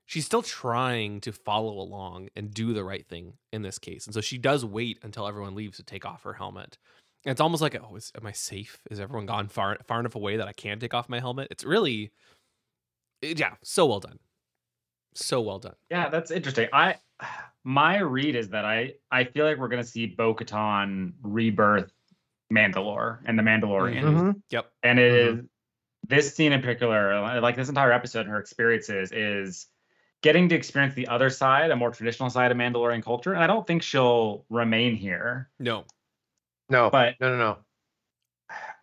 she's 0.07 0.26
still 0.26 0.43
trying 0.43 1.20
to 1.20 1.32
follow 1.32 1.78
along 1.78 2.28
and 2.34 2.53
do 2.53 2.72
the 2.72 2.84
right 2.84 3.07
thing 3.07 3.34
in 3.53 3.62
this 3.62 3.78
case. 3.78 4.07
And 4.07 4.14
so 4.14 4.20
she 4.20 4.38
does 4.38 4.64
wait 4.64 4.99
until 5.03 5.28
everyone 5.28 5.55
leaves 5.55 5.76
to 5.76 5.84
take 5.84 6.05
off 6.05 6.24
her 6.24 6.34
helmet. 6.34 6.78
And 7.24 7.30
it's 7.30 7.40
almost 7.40 7.62
like, 7.62 7.76
oh, 7.80 7.95
is, 7.95 8.11
am 8.20 8.26
I 8.26 8.32
safe? 8.32 8.80
Is 8.90 8.99
everyone 8.99 9.26
gone 9.26 9.47
far 9.47 9.78
far 9.86 10.01
enough 10.01 10.16
away 10.16 10.36
that 10.36 10.49
I 10.49 10.53
can 10.53 10.80
take 10.80 10.95
off 10.95 11.09
my 11.09 11.20
helmet? 11.20 11.49
It's 11.53 11.64
really, 11.64 12.11
yeah, 13.22 13.55
so 13.62 13.86
well 13.86 14.01
done, 14.01 14.18
so 15.14 15.40
well 15.40 15.58
done. 15.58 15.74
Yeah, 15.90 16.08
that's 16.08 16.30
interesting. 16.30 16.68
I 16.72 16.96
my 17.64 17.98
read 17.98 18.34
is 18.36 18.48
that 18.50 18.64
I 18.64 18.94
I 19.10 19.24
feel 19.24 19.44
like 19.46 19.58
we're 19.58 19.68
gonna 19.68 19.84
see 19.84 20.06
Bo-Katan 20.06 21.12
rebirth 21.22 21.92
Mandalore 22.52 23.18
and 23.24 23.38
the 23.38 23.42
Mandalorian. 23.42 24.02
Mhm. 24.02 24.42
Yep. 24.50 24.72
And 24.82 24.98
it 24.98 25.12
is 25.12 25.44
this 26.08 26.34
scene 26.34 26.52
in 26.52 26.60
particular, 26.60 27.40
like 27.40 27.56
this 27.56 27.68
entire 27.68 27.92
episode, 27.92 28.20
and 28.22 28.30
her 28.30 28.38
experiences 28.40 29.12
is 29.12 29.68
getting 30.20 30.48
to 30.48 30.54
experience 30.54 30.94
the 30.94 31.06
other 31.08 31.30
side, 31.30 31.70
a 31.70 31.76
more 31.76 31.90
traditional 31.90 32.28
side 32.30 32.50
of 32.50 32.56
Mandalorian 32.56 33.02
culture. 33.02 33.32
And 33.34 33.42
I 33.42 33.46
don't 33.46 33.66
think 33.66 33.82
she'll 33.82 34.44
remain 34.50 34.94
here. 34.96 35.50
No. 35.58 35.84
No, 36.68 36.90
But- 36.90 37.16
no, 37.20 37.30
no, 37.30 37.36
no. 37.38 37.58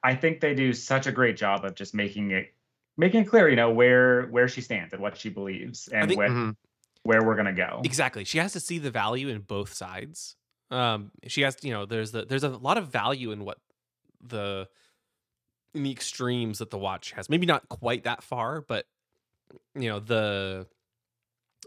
I 0.03 0.15
think 0.15 0.39
they 0.39 0.53
do 0.55 0.73
such 0.73 1.07
a 1.07 1.11
great 1.11 1.35
job 1.37 1.65
of 1.65 1.75
just 1.75 1.93
making 1.93 2.31
it 2.31 2.53
making 2.99 3.21
it 3.21 3.25
clear, 3.25 3.49
you 3.49 3.55
know, 3.55 3.71
where 3.71 4.27
where 4.27 4.47
she 4.47 4.61
stands 4.61 4.93
and 4.93 5.01
what 5.01 5.17
she 5.17 5.29
believes 5.29 5.87
and 5.87 6.07
think- 6.09 6.17
where, 6.19 6.29
Mhm. 6.29 6.55
where 7.03 7.23
we're 7.25 7.35
gonna 7.35 7.53
go. 7.53 7.81
Exactly. 7.83 8.23
She 8.25 8.37
has 8.37 8.53
to 8.53 8.59
see 8.59 8.77
the 8.77 8.91
value 8.91 9.29
in 9.29 9.41
both 9.41 9.73
sides. 9.73 10.35
Um, 10.71 11.11
she 11.27 11.41
has, 11.41 11.57
you 11.63 11.71
know, 11.73 11.85
there's 11.85 12.11
the 12.11 12.25
there's 12.25 12.43
a 12.43 12.49
lot 12.49 12.77
of 12.77 12.89
value 12.89 13.31
in 13.31 13.43
what 13.45 13.57
the 14.21 14.67
in 15.73 15.83
the 15.83 15.91
extremes 15.91 16.59
that 16.59 16.69
the 16.71 16.77
watch 16.77 17.11
has. 17.11 17.29
Maybe 17.29 17.45
not 17.45 17.69
quite 17.69 18.03
that 18.03 18.21
far, 18.23 18.61
but 18.61 18.85
you 19.75 19.89
know 19.89 19.99
the 19.99 20.67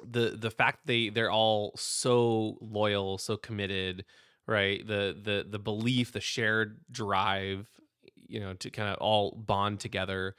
the 0.05 0.31
the 0.31 0.51
fact 0.51 0.87
they 0.87 1.09
they're 1.09 1.31
all 1.31 1.73
so 1.77 2.59
loyal, 2.61 3.19
so 3.19 3.37
committed, 3.37 4.05
right? 4.47 4.87
The 4.87 5.17
the 5.21 5.47
the 5.49 5.59
belief, 5.59 6.13
the 6.13 6.21
shared 6.21 6.81
drive, 6.91 7.69
you 8.17 8.39
know, 8.41 8.55
to 8.55 8.71
kind 8.71 8.89
of 8.91 8.99
all 8.99 9.33
bond 9.33 9.81
together. 9.81 10.35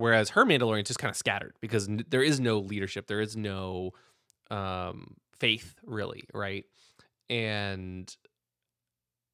Whereas 0.00 0.30
her 0.30 0.44
Mandalorian's 0.44 0.88
just 0.88 0.98
kind 0.98 1.10
of 1.10 1.16
scattered 1.16 1.54
because 1.60 1.88
n- 1.88 2.04
there 2.08 2.22
is 2.22 2.40
no 2.40 2.58
leadership, 2.58 3.06
there 3.06 3.20
is 3.20 3.36
no 3.36 3.92
um 4.50 5.16
faith 5.38 5.74
really 5.84 6.24
right? 6.34 6.64
And 7.28 8.14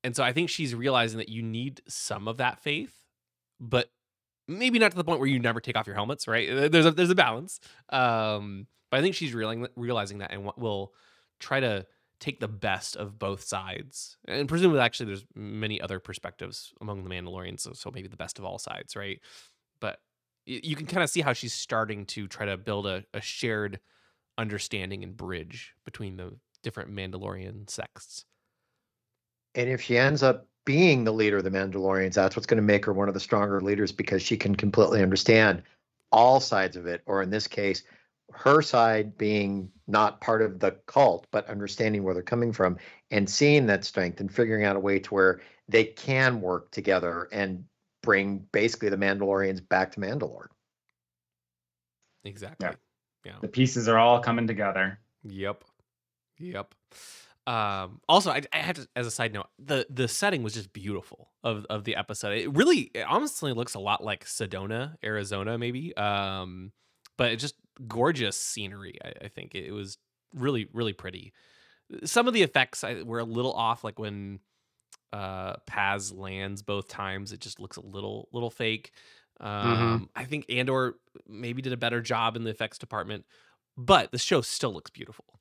and 0.05 0.15
so 0.15 0.23
i 0.23 0.33
think 0.33 0.49
she's 0.49 0.75
realizing 0.75 1.19
that 1.19 1.29
you 1.29 1.43
need 1.43 1.83
some 1.89 2.29
of 2.29 2.37
that 2.37 2.61
faith 2.61 2.95
but 3.59 3.91
maybe 4.47 4.79
not 4.79 4.93
to 4.93 4.97
the 4.97 5.03
point 5.05 5.19
where 5.19 5.29
you 5.29 5.39
never 5.39 5.61
take 5.61 5.77
off 5.77 5.87
your 5.87 5.97
helmets 5.97 6.29
right? 6.29 6.71
There's 6.71 6.87
a 6.87 6.93
there's 6.93 7.11
a 7.11 7.15
balance 7.15 7.61
um 7.91 8.67
but 8.91 8.99
i 8.99 9.03
think 9.03 9.15
she's 9.15 9.35
realizing 9.35 9.67
realizing 9.77 10.19
that 10.19 10.33
and 10.33 10.51
will 10.57 10.93
try 11.41 11.61
to 11.61 11.87
take 12.19 12.41
the 12.41 12.49
best 12.49 12.97
of 12.97 13.19
both 13.19 13.43
sides. 13.43 14.17
And 14.27 14.49
presumably 14.49 14.81
actually 14.81 15.07
there's 15.07 15.27
many 15.35 15.81
other 15.81 15.99
perspectives 15.99 16.73
among 16.81 17.05
the 17.05 17.11
mandalorians 17.11 17.61
so, 17.61 17.73
so 17.73 17.91
maybe 17.93 18.09
the 18.09 18.17
best 18.17 18.39
of 18.39 18.45
all 18.45 18.59
sides 18.59 18.95
right? 18.97 19.21
But 19.81 19.99
you 20.47 20.77
can 20.77 20.87
kind 20.87 21.03
of 21.03 21.11
see 21.11 21.21
how 21.21 21.33
she's 21.33 21.53
starting 21.53 22.07
to 22.07 22.29
try 22.29 22.47
to 22.47 22.57
build 22.57 22.87
a, 22.87 23.05
a 23.13 23.21
shared 23.21 23.81
understanding 24.39 25.03
and 25.03 25.17
bridge 25.17 25.75
between 25.85 26.17
the 26.17 26.37
different 26.63 26.91
Mandalorian 26.91 27.69
sects. 27.69 28.25
And 29.55 29.69
if 29.69 29.83
she 29.83 29.99
ends 29.99 30.23
up 30.23 30.47
being 30.65 31.05
the 31.05 31.13
leader 31.13 31.39
of 31.39 31.45
the 31.45 31.51
Mandalorians, 31.51 32.15
that's 32.15 32.37
what's 32.37 32.47
going 32.47 32.59
to 32.59 32.63
make 32.63 32.85
her 32.85 32.93
one 32.93 33.09
of 33.09 33.15
the 33.15 33.21
stronger 33.21 33.61
leaders 33.61 33.93
because 33.93 34.23
she 34.23 34.37
can 34.37 34.55
completely 34.55 35.03
understand 35.03 35.63
all 36.13 36.41
sides 36.41 36.77
of 36.77 36.87
it, 36.87 37.03
or 37.07 37.23
in 37.23 37.31
this 37.31 37.47
case, 37.47 37.83
her 38.33 38.61
side 38.63 39.17
being 39.17 39.71
not 39.87 40.21
part 40.21 40.43
of 40.43 40.61
the 40.61 40.73
cult, 40.87 41.27
but 41.31 41.49
understanding 41.49 42.03
where 42.03 42.15
they're 42.15 42.23
coming 42.23 42.53
from 42.53 42.77
and 43.11 43.29
seeing 43.29 43.67
that 43.67 43.85
strength 43.85 44.21
and 44.21 44.33
figuring 44.33 44.65
out 44.65 44.77
a 44.77 44.81
way 44.81 44.99
to 44.99 45.15
where 45.15 45.41
they 45.69 45.85
can 45.85 46.41
work 46.41 46.71
together 46.71 47.29
and 47.33 47.65
bring 48.07 48.47
basically 48.53 48.89
the 48.89 48.97
Mandalorians 48.97 49.69
back 49.69 49.93
to 49.93 50.01
Mandalore. 50.01 50.47
Exactly. 52.25 52.71
Yeah. 53.25 53.35
The 53.43 53.49
pieces 53.49 53.89
are 53.89 53.99
all 53.99 54.21
coming 54.21 54.47
together. 54.47 54.99
Yep. 55.25 55.65
Yep. 56.39 56.75
Um, 57.47 58.01
also, 58.09 58.31
I, 58.31 58.43
I 58.53 58.59
have 58.59 58.77
to, 58.77 58.89
as 58.97 59.07
a 59.07 59.11
side 59.11 59.33
note, 59.33 59.49
the 59.59 59.87
the 59.91 60.09
setting 60.09 60.43
was 60.43 60.55
just 60.55 60.73
beautiful 60.73 61.31
of 61.45 61.65
of 61.71 61.85
the 61.85 61.97
episode. 61.97 62.39
It 62.39 62.53
really, 62.57 62.91
it 62.95 63.07
honestly 63.09 63.53
looks 63.53 63.75
a 63.75 63.81
lot 63.81 64.03
like 64.03 64.25
Sedona, 64.25 64.97
Arizona, 65.05 65.59
maybe. 65.59 65.97
Um, 65.97 66.73
but 67.17 67.33
it 67.33 67.37
just 67.37 67.55
gorgeous 67.87 68.37
scenery. 68.41 68.99
I, 69.05 69.27
I 69.27 69.29
think 69.29 69.55
it 69.55 69.73
was 69.73 69.99
really 70.35 70.69
really 70.73 70.93
pretty. 70.93 71.33
Some 72.05 72.27
of 72.27 72.35
the 72.35 72.43
effects 72.43 72.83
I, 72.83 73.03
were 73.03 73.21
a 73.21 73.25
little 73.25 73.53
off, 73.53 73.85
like 73.85 73.99
when 73.99 74.41
uh 75.13 75.57
Paz 75.67 76.13
lands 76.13 76.63
both 76.63 76.89
times, 76.89 77.33
it 77.33 77.41
just 77.41 77.61
looks 77.61 77.77
a 77.77 77.83
little 77.87 78.29
little 78.33 78.51
fake. 78.51 78.93
Um, 79.41 80.09
I 80.17 80.25
think 80.25 80.47
Andor 80.51 80.97
maybe 81.27 81.61
did 81.63 81.73
a 81.73 81.77
better 81.77 82.01
job 82.01 82.37
in 82.37 82.45
the 82.45 82.51
effects 82.51 82.79
department, 82.79 83.27
but 83.77 84.11
the 84.13 84.19
show 84.19 84.41
still 84.41 84.73
looks 84.73 84.91
beautiful. 84.91 85.41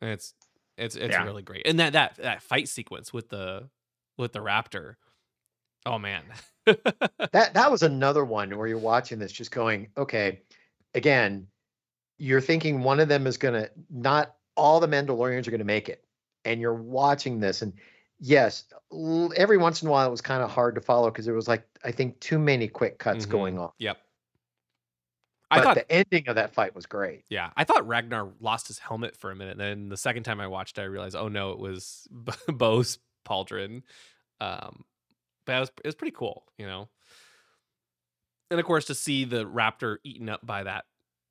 It's 0.00 0.34
it's 0.76 0.96
it's 0.96 1.12
Yeah. 1.12 1.24
really 1.24 1.42
great. 1.42 1.66
And 1.66 1.78
that 1.78 1.92
that 1.92 2.16
that 2.16 2.42
fight 2.42 2.68
sequence 2.68 3.12
with 3.12 3.28
the 3.28 3.70
with 4.16 4.32
the 4.32 4.40
raptor. 4.40 4.96
Oh 5.86 5.98
man. 5.98 6.24
That 7.32 7.54
that 7.54 7.70
was 7.70 7.82
another 7.82 8.24
one 8.24 8.56
where 8.58 8.66
you're 8.66 8.78
watching 8.78 9.18
this, 9.18 9.32
just 9.32 9.50
going, 9.50 9.90
okay, 9.96 10.42
again, 10.94 11.48
you're 12.18 12.40
thinking 12.42 12.82
one 12.82 13.00
of 13.00 13.08
them 13.08 13.26
is 13.26 13.38
gonna 13.38 13.70
not 13.90 14.36
all 14.56 14.80
the 14.80 14.88
Mandalorians 14.88 15.48
are 15.48 15.52
gonna 15.52 15.64
make 15.64 15.88
it, 15.88 16.04
and 16.44 16.60
you're 16.60 16.74
watching 16.74 17.40
this, 17.40 17.62
and 17.62 17.72
yes, 18.20 18.64
l- 18.92 19.32
every 19.36 19.58
once 19.58 19.82
in 19.82 19.88
a 19.88 19.90
while 19.90 20.06
it 20.06 20.10
was 20.10 20.20
kind 20.20 20.42
of 20.42 20.50
hard 20.50 20.74
to 20.74 20.80
follow 20.80 21.10
because 21.10 21.24
there 21.24 21.34
was 21.34 21.48
like 21.48 21.66
I 21.84 21.92
think 21.92 22.18
too 22.20 22.38
many 22.38 22.68
quick 22.68 22.98
cuts 22.98 23.26
Mhm. 23.26 23.30
going 23.30 23.58
on. 23.58 23.70
Yep. 23.78 23.98
But 25.50 25.58
I 25.58 25.62
thought 25.62 25.74
the 25.74 25.92
ending 25.92 26.28
of 26.28 26.36
that 26.36 26.54
fight 26.54 26.74
was 26.74 26.86
great. 26.86 27.24
Yeah, 27.28 27.50
I 27.56 27.64
thought 27.64 27.86
Ragnar 27.86 28.32
lost 28.40 28.68
his 28.68 28.78
helmet 28.78 29.16
for 29.16 29.30
a 29.30 29.36
minute. 29.36 29.58
Then 29.58 29.90
the 29.90 29.98
second 29.98 30.22
time 30.22 30.40
I 30.40 30.46
watched, 30.46 30.78
it, 30.78 30.82
I 30.82 30.84
realized, 30.84 31.14
oh 31.14 31.28
no, 31.28 31.50
it 31.52 31.58
was 31.58 32.08
Bo's 32.48 32.98
Pauldron. 33.26 33.82
Um, 34.40 34.84
but 35.44 35.56
it 35.56 35.60
was 35.60 35.70
it 35.84 35.88
was 35.88 35.94
pretty 35.94 36.16
cool, 36.16 36.44
you 36.56 36.66
know. 36.66 36.88
And 38.50 38.60
of 38.60 38.64
course, 38.66 38.86
to 38.86 38.94
see 38.94 39.24
the 39.24 39.44
raptor 39.44 39.98
eaten 40.04 40.28
up 40.28 40.44
by 40.46 40.62
that 40.64 40.84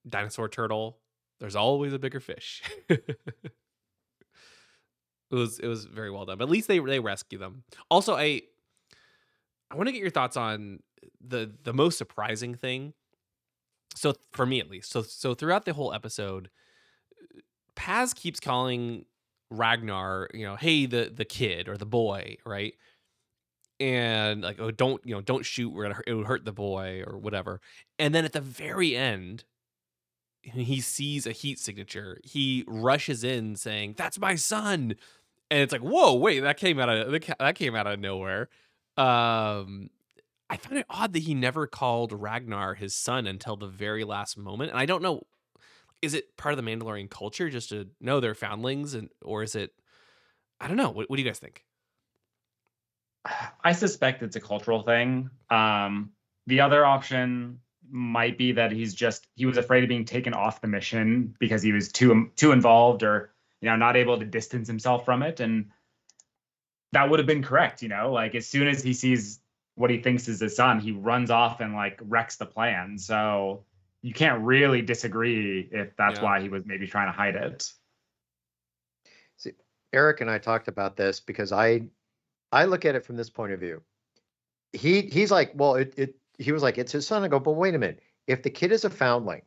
dinosaur 0.07 0.49
turtle, 0.49 0.99
there's 1.39 1.55
always 1.55 1.93
a 1.93 1.99
bigger 1.99 2.20
fish. 2.20 2.62
it 5.32 5.36
was 5.36 5.60
it 5.60 5.68
was 5.68 5.86
very 5.86 6.12
well 6.12 6.26
done. 6.26 6.38
But 6.38 6.46
at 6.46 6.50
least 6.50 6.68
they 6.68 6.80
they 6.80 7.00
rescue 7.00 7.40
them. 7.40 7.64
Also, 7.90 8.16
I 8.16 8.42
I 9.72 9.76
want 9.76 9.88
to 9.88 9.94
get 9.94 10.02
your 10.02 10.12
thoughts 10.12 10.38
on 10.38 10.80
the 11.20 11.52
the 11.64 11.74
most 11.74 11.98
surprising 11.98 12.56
thing 12.56 12.94
so 13.96 14.14
for 14.32 14.46
me 14.46 14.60
at 14.60 14.70
least 14.70 14.92
so 14.92 15.02
so 15.02 15.34
throughout 15.34 15.66
the 15.66 15.74
whole 15.74 15.94
episode 15.94 16.50
paz 17.76 18.14
keeps 18.14 18.40
calling 18.40 19.06
ragnar 19.50 20.30
you 20.34 20.46
know 20.46 20.56
hey 20.56 20.86
the 20.86 21.12
the 21.14 21.26
kid 21.26 21.68
or 21.68 21.78
the 21.78 21.86
boy 21.86 22.36
right 22.46 22.76
and 23.80 24.42
like 24.42 24.60
oh 24.60 24.72
don't 24.72 25.02
you 25.06 25.14
know 25.14 25.22
don't 25.22 25.46
shoot 25.46 25.70
we're 25.70 25.84
gonna 25.84 26.00
it 26.08 26.14
would 26.14 26.28
hurt 26.28 26.46
the 26.46 26.52
boy 26.52 27.04
or 27.06 27.18
whatever 27.18 27.60
and 28.00 28.16
then 28.16 28.24
at 28.24 28.34
the 28.34 28.42
very 28.42 28.96
end 28.96 29.44
he 30.44 30.82
sees 30.82 31.28
a 31.28 31.32
heat 31.32 31.60
signature 31.60 32.20
he 32.24 32.64
rushes 32.68 33.24
in 33.24 33.56
saying 33.56 33.94
that's 33.98 34.20
my 34.20 34.36
son 34.36 34.96
and 35.52 35.60
it's 35.60 35.72
like 35.72 35.82
whoa 35.82 36.16
wait 36.16 36.39
that 36.39 36.58
came 36.58 36.80
out 36.80 36.89
of 36.89 37.12
that 37.12 37.56
came 37.56 37.76
out 37.76 37.86
of 37.86 37.99
nowhere 37.99 38.49
um 38.97 39.89
I 40.52 40.58
find 40.58 40.78
it 40.78 40.86
odd 40.89 41.14
that 41.14 41.20
he 41.20 41.34
never 41.34 41.66
called 41.66 42.12
Ragnar 42.12 42.74
his 42.74 42.93
son 42.93 43.26
until 43.26 43.56
the 43.56 43.68
very 43.68 44.04
last 44.04 44.38
moment. 44.38 44.72
And 44.72 44.80
I 44.80 44.86
don't 44.86 45.02
know, 45.02 45.22
is 46.02 46.14
it 46.14 46.36
part 46.36 46.54
of 46.54 46.64
the 46.64 46.70
Mandalorian 46.70 47.10
culture 47.10 47.49
just 47.49 47.70
to 47.70 47.88
know 48.02 48.20
they're 48.20 48.36
foundlings, 48.36 48.93
and 48.93 49.08
or 49.22 49.43
is 49.43 49.56
it? 49.56 49.72
I 50.60 50.68
don't 50.68 50.76
know. 50.76 50.89
What, 50.89 51.10
what 51.10 51.16
do 51.16 51.22
you 51.22 51.30
guys 51.30 51.39
think? 51.39 51.64
I 53.64 53.72
suspect 53.72 54.24
it's 54.24 54.36
a 54.36 54.41
cultural 54.41 54.82
thing. 54.82 55.30
Um, 55.49 56.12
the 56.47 56.60
other 56.60 56.86
option 56.86 57.62
might 57.89 58.38
be 58.38 58.52
that 58.52 58.74
he's 58.74 58.93
just 58.93 59.28
he 59.36 59.45
was 59.45 59.56
afraid 59.56 59.84
of 59.84 59.88
being 59.88 60.04
taken 60.04 60.34
off 60.34 60.60
the 60.60 60.68
mission 60.68 61.34
because 61.39 61.62
he 61.62 61.72
was 61.72 61.93
too 61.93 62.30
too 62.36 62.52
involved 62.52 63.04
or 63.04 63.31
you 63.62 63.70
know 63.70 63.76
not 63.76 63.95
able 63.95 64.20
to 64.20 64.26
distance 64.26 64.68
himself 64.68 65.05
from 65.05 65.24
it, 65.24 65.39
and 65.39 65.70
that 66.91 67.09
would 67.09 67.20
have 67.20 67.28
been 67.28 67.43
correct. 67.43 67.82
You 67.82 67.89
know, 67.89 68.12
like 68.12 68.36
as 68.36 68.47
soon 68.47 68.68
as 68.68 68.84
he 68.84 68.93
sees 68.93 69.39
what 69.76 69.89
he 69.89 70.01
thinks 70.01 70.28
is 70.28 70.39
his 70.39 70.55
son, 70.55 70.80
he 70.80 70.91
runs 70.91 71.32
off 71.32 71.62
and 71.62 71.74
like 71.74 71.99
wrecks 72.03 72.36
the 72.36 72.45
plan. 72.45 72.97
So 72.97 73.66
you 74.01 74.14
can't 74.14 74.41
really 74.43 74.82
disagree 74.82 75.70
if 75.72 75.95
that's 75.95 76.20
Yeah. 76.20 76.24
why 76.24 76.41
he 76.41 76.49
was 76.49 76.66
maybe 76.66 76.88
trying 76.88 77.07
to 77.07 77.12
hide 77.18 77.36
it. 77.36 77.72
See, 79.38 79.53
Eric 79.93 80.22
and 80.22 80.30
I 80.30 80.38
talked 80.39 80.68
about 80.68 80.97
this 80.97 81.20
because 81.20 81.51
I 81.51 81.84
I 82.51 82.66
look 82.66 82.86
at 82.86 82.95
it 82.95 83.05
from 83.05 83.16
this 83.16 83.30
point 83.30 83.53
of 83.53 83.59
view. 83.59 83.82
He 84.74 85.01
he's 85.01 85.32
like, 85.32 85.51
well, 85.55 85.76
it, 85.76 85.93
it 85.97 86.16
he 86.38 86.51
was 86.51 86.64
like, 86.64 86.78
it's 86.78 86.91
his 86.91 87.05
son. 87.07 87.24
I 87.24 87.28
go, 87.28 87.39
but 87.39 87.51
wait 87.51 87.76
a 87.76 87.80
minute. 87.80 88.01
If 88.28 88.43
the 88.43 88.49
kid 88.49 88.72
is 88.72 88.86
a 88.86 88.89
foundling, 88.89 89.43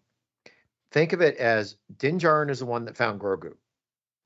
think 0.91 1.13
of 1.13 1.21
it 1.21 1.37
as 1.37 1.77
Din 1.99 2.19
Djarin 2.19 2.51
is 2.51 2.61
the 2.61 2.67
one 2.67 2.85
that 2.85 2.97
found 2.97 3.21
Grogu. 3.21 3.55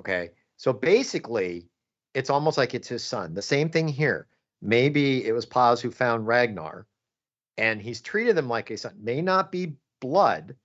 Okay. 0.01 0.31
So 0.57 0.73
basically, 0.73 1.69
it's 2.15 2.31
almost 2.31 2.59
like 2.59 2.75
it's 2.75 2.89
his 2.89 3.05
son. 3.05 3.35
The 3.35 3.43
same 3.43 3.71
thing 3.71 3.89
here. 3.89 4.27
Maybe 4.61 5.25
it 5.25 5.33
was 5.33 5.47
Paz 5.47 5.81
who 5.81 5.91
found 5.91 6.27
Ragnar, 6.27 6.87
and 7.57 7.81
he's 7.81 8.01
treated 8.01 8.37
them 8.37 8.49
like 8.49 8.71
a 8.71 8.77
son. 8.77 8.95
May 9.01 9.23
not 9.23 9.53
be 9.53 9.77
blood, 10.01 10.57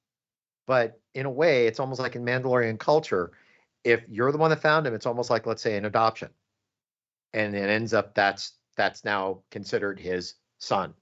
but 0.65 0.99
in 1.13 1.27
a 1.27 1.31
way, 1.31 1.67
it's 1.67 1.79
almost 1.79 2.01
like 2.01 2.15
in 2.15 2.25
Mandalorian 2.25 2.79
culture 2.79 3.33
if 3.83 4.03
you're 4.07 4.31
the 4.31 4.37
one 4.37 4.49
that 4.49 4.61
found 4.61 4.87
him, 4.87 4.93
it's 4.93 5.05
almost 5.05 5.29
like 5.29 5.45
let's 5.45 5.61
say 5.61 5.77
an 5.77 5.85
adoption, 5.85 6.29
and 7.33 7.55
it 7.55 7.69
ends 7.69 7.93
up 7.93 8.15
that's 8.15 8.53
that's 8.75 9.03
now 9.03 9.41
considered 9.51 9.99
his 9.99 10.35
son. 10.59 10.93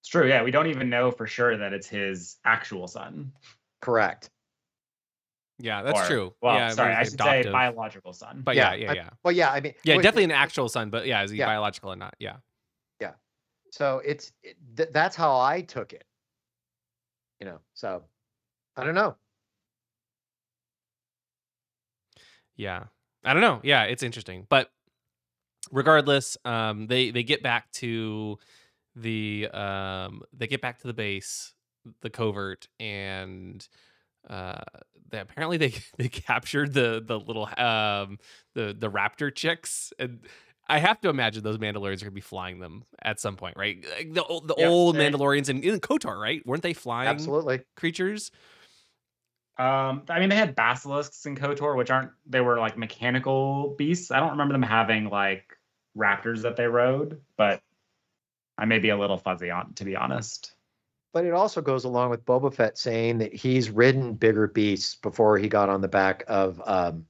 It's 0.00 0.08
true. 0.08 0.28
Yeah, 0.28 0.42
we 0.42 0.50
don't 0.50 0.68
even 0.68 0.90
know 0.90 1.10
for 1.10 1.26
sure 1.26 1.56
that 1.56 1.72
it's 1.72 1.88
his 1.88 2.36
actual 2.44 2.86
son. 2.88 3.32
Correct. 3.80 4.30
Yeah, 5.64 5.82
that's 5.82 5.98
Or- 6.00 6.06
true. 6.06 6.34
Well, 6.42 6.54
yeah, 6.56 6.68
sorry, 6.68 6.92
I 6.92 7.04
the 7.04 7.10
should 7.10 7.20
say 7.20 7.50
biological 7.50 8.12
son. 8.12 8.42
But 8.44 8.54
yeah, 8.54 8.74
Yeah, 8.74 8.92
yeah, 8.92 9.08
I- 9.10 9.16
Well, 9.22 9.32
yeah, 9.32 9.50
I 9.50 9.60
mean, 9.60 9.72
yeah. 9.82 9.96
wait, 9.96 10.02
Definitely 10.02 10.24
an 10.24 10.30
actual 10.32 10.68
son, 10.68 10.90
but 10.90 11.06
yeah, 11.06 11.22
is 11.22 11.30
he 11.30 11.38
Yeah. 11.38 11.46
biological 11.46 11.90
or 11.90 11.96
not? 11.96 12.14
Yeah. 12.18 12.36
Yeah. 13.00 13.14
So 13.70 14.02
it's 14.04 14.32
it, 14.42 14.58
th- 14.76 14.90
that's 14.92 15.16
how 15.16 15.40
I 15.40 15.62
took 15.62 15.94
it. 15.94 16.04
You 17.40 17.46
know, 17.46 17.60
so 17.72 18.04
I 18.76 18.84
don't 18.84 18.94
know. 18.94 19.16
Yeah. 22.56 22.84
I 23.24 23.32
don't 23.32 23.40
know. 23.42 23.60
Yeah, 23.62 23.84
it's 23.84 24.02
interesting. 24.02 24.46
But 24.50 24.70
regardless, 25.72 26.36
um 26.44 26.88
they 26.88 27.10
they 27.10 27.22
get 27.22 27.42
back 27.42 27.70
to 27.72 28.38
the 28.94 29.48
um 29.48 30.22
they 30.32 30.46
get 30.46 30.60
back 30.60 30.78
to 30.80 30.86
the 30.86 30.92
base, 30.94 31.54
the 32.02 32.10
covert 32.10 32.68
and 32.78 33.66
uh 34.28 34.62
they 35.10 35.18
apparently 35.20 35.56
they 35.56 35.74
they 35.98 36.08
captured 36.08 36.72
the 36.72 37.02
the 37.04 37.18
little 37.18 37.44
um 37.58 38.18
the 38.54 38.74
the 38.78 38.90
raptor 38.90 39.34
chicks 39.34 39.92
and 39.98 40.20
I 40.66 40.78
have 40.78 40.98
to 41.02 41.10
imagine 41.10 41.42
those 41.42 41.58
Mandalorians 41.58 41.96
are 42.00 42.06
gonna 42.06 42.12
be 42.12 42.22
flying 42.22 42.58
them 42.58 42.84
at 43.02 43.20
some 43.20 43.36
point, 43.36 43.56
right? 43.58 43.84
Like 43.98 44.14
the 44.14 44.24
ol- 44.24 44.40
the 44.40 44.54
Yeah, 44.56 44.68
old 44.68 44.96
they- 44.96 45.10
Mandalorians 45.10 45.50
in, 45.50 45.62
in 45.62 45.78
Kotor, 45.78 46.18
right? 46.18 46.44
Weren't 46.46 46.62
they 46.62 46.72
flying 46.72 47.08
Absolutely. 47.08 47.60
creatures? 47.76 48.30
Um, 49.56 50.02
I 50.08 50.18
mean, 50.18 50.30
they 50.30 50.36
had 50.36 50.56
basilisks 50.56 51.26
in 51.26 51.36
Kotor, 51.36 51.76
which 51.76 51.90
aren't 51.90 52.10
they 52.26 52.40
were 52.40 52.58
like 52.58 52.76
mechanical 52.76 53.74
beasts. 53.78 54.10
I 54.10 54.18
don't 54.20 54.30
remember 54.30 54.52
them 54.54 54.62
having 54.62 55.10
like 55.10 55.56
raptors 55.96 56.42
that 56.42 56.56
they 56.56 56.66
rode, 56.66 57.20
but 57.36 57.60
I 58.58 58.64
may 58.64 58.78
be 58.80 58.88
a 58.88 58.96
little 58.96 59.18
fuzzy 59.18 59.50
on, 59.50 59.74
to 59.74 59.84
be 59.84 59.94
honest. 59.96 60.54
But 61.14 61.24
it 61.24 61.32
also 61.32 61.62
goes 61.62 61.84
along 61.84 62.10
with 62.10 62.26
Boba 62.26 62.52
Fett 62.52 62.76
saying 62.76 63.18
that 63.18 63.32
he's 63.32 63.70
ridden 63.70 64.14
bigger 64.14 64.48
beasts 64.48 64.96
before 64.96 65.38
he 65.38 65.48
got 65.48 65.68
on 65.68 65.80
the 65.80 65.88
back 65.88 66.24
of 66.26 66.60
um 66.66 67.06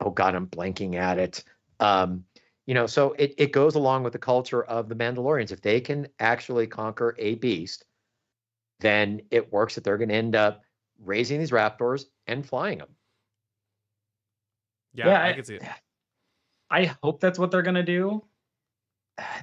oh 0.00 0.10
god, 0.10 0.34
I'm 0.34 0.46
blanking 0.46 0.94
at 0.96 1.18
it. 1.18 1.44
Um, 1.78 2.24
you 2.66 2.74
know, 2.74 2.86
so 2.86 3.12
it, 3.12 3.34
it 3.38 3.52
goes 3.52 3.74
along 3.74 4.02
with 4.02 4.14
the 4.14 4.18
culture 4.18 4.64
of 4.64 4.88
the 4.88 4.94
Mandalorians. 4.96 5.52
If 5.52 5.60
they 5.60 5.80
can 5.80 6.08
actually 6.18 6.66
conquer 6.66 7.14
a 7.18 7.34
beast, 7.36 7.84
then 8.80 9.20
it 9.30 9.52
works 9.52 9.74
that 9.74 9.84
they're 9.84 9.98
gonna 9.98 10.14
end 10.14 10.34
up 10.34 10.62
raising 11.04 11.38
these 11.38 11.50
raptors 11.50 12.06
and 12.26 12.44
flying 12.44 12.78
them. 12.78 12.88
Yeah, 14.94 15.08
Yeah, 15.08 15.20
I, 15.22 15.28
I- 15.28 15.32
can 15.34 15.44
see 15.44 15.54
it. 15.56 15.62
I 16.70 16.84
hope 17.02 17.20
that's 17.20 17.38
what 17.38 17.50
they're 17.50 17.62
gonna 17.62 17.82
do. 17.84 18.24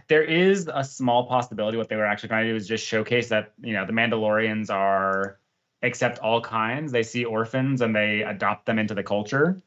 There 0.07 0.23
is 0.23 0.69
a 0.71 0.83
small 0.83 1.25
possibility 1.25 1.77
what 1.77 1.89
they 1.89 1.95
were 1.95 2.05
actually 2.05 2.29
trying 2.29 2.45
to 2.45 2.51
do 2.51 2.55
is 2.55 2.67
just 2.67 2.85
showcase 2.85 3.29
that 3.29 3.53
you 3.61 3.73
know 3.73 3.85
the 3.85 3.93
Mandalorians 3.93 4.69
are 4.69 5.39
accept 5.81 6.19
all 6.19 6.41
kinds. 6.41 6.91
They 6.91 7.03
see 7.03 7.25
orphans 7.25 7.81
and 7.81 7.95
they 7.95 8.21
adopt 8.21 8.65
them 8.65 8.79
into 8.79 8.93
the 8.93 9.03
culture. 9.03 9.61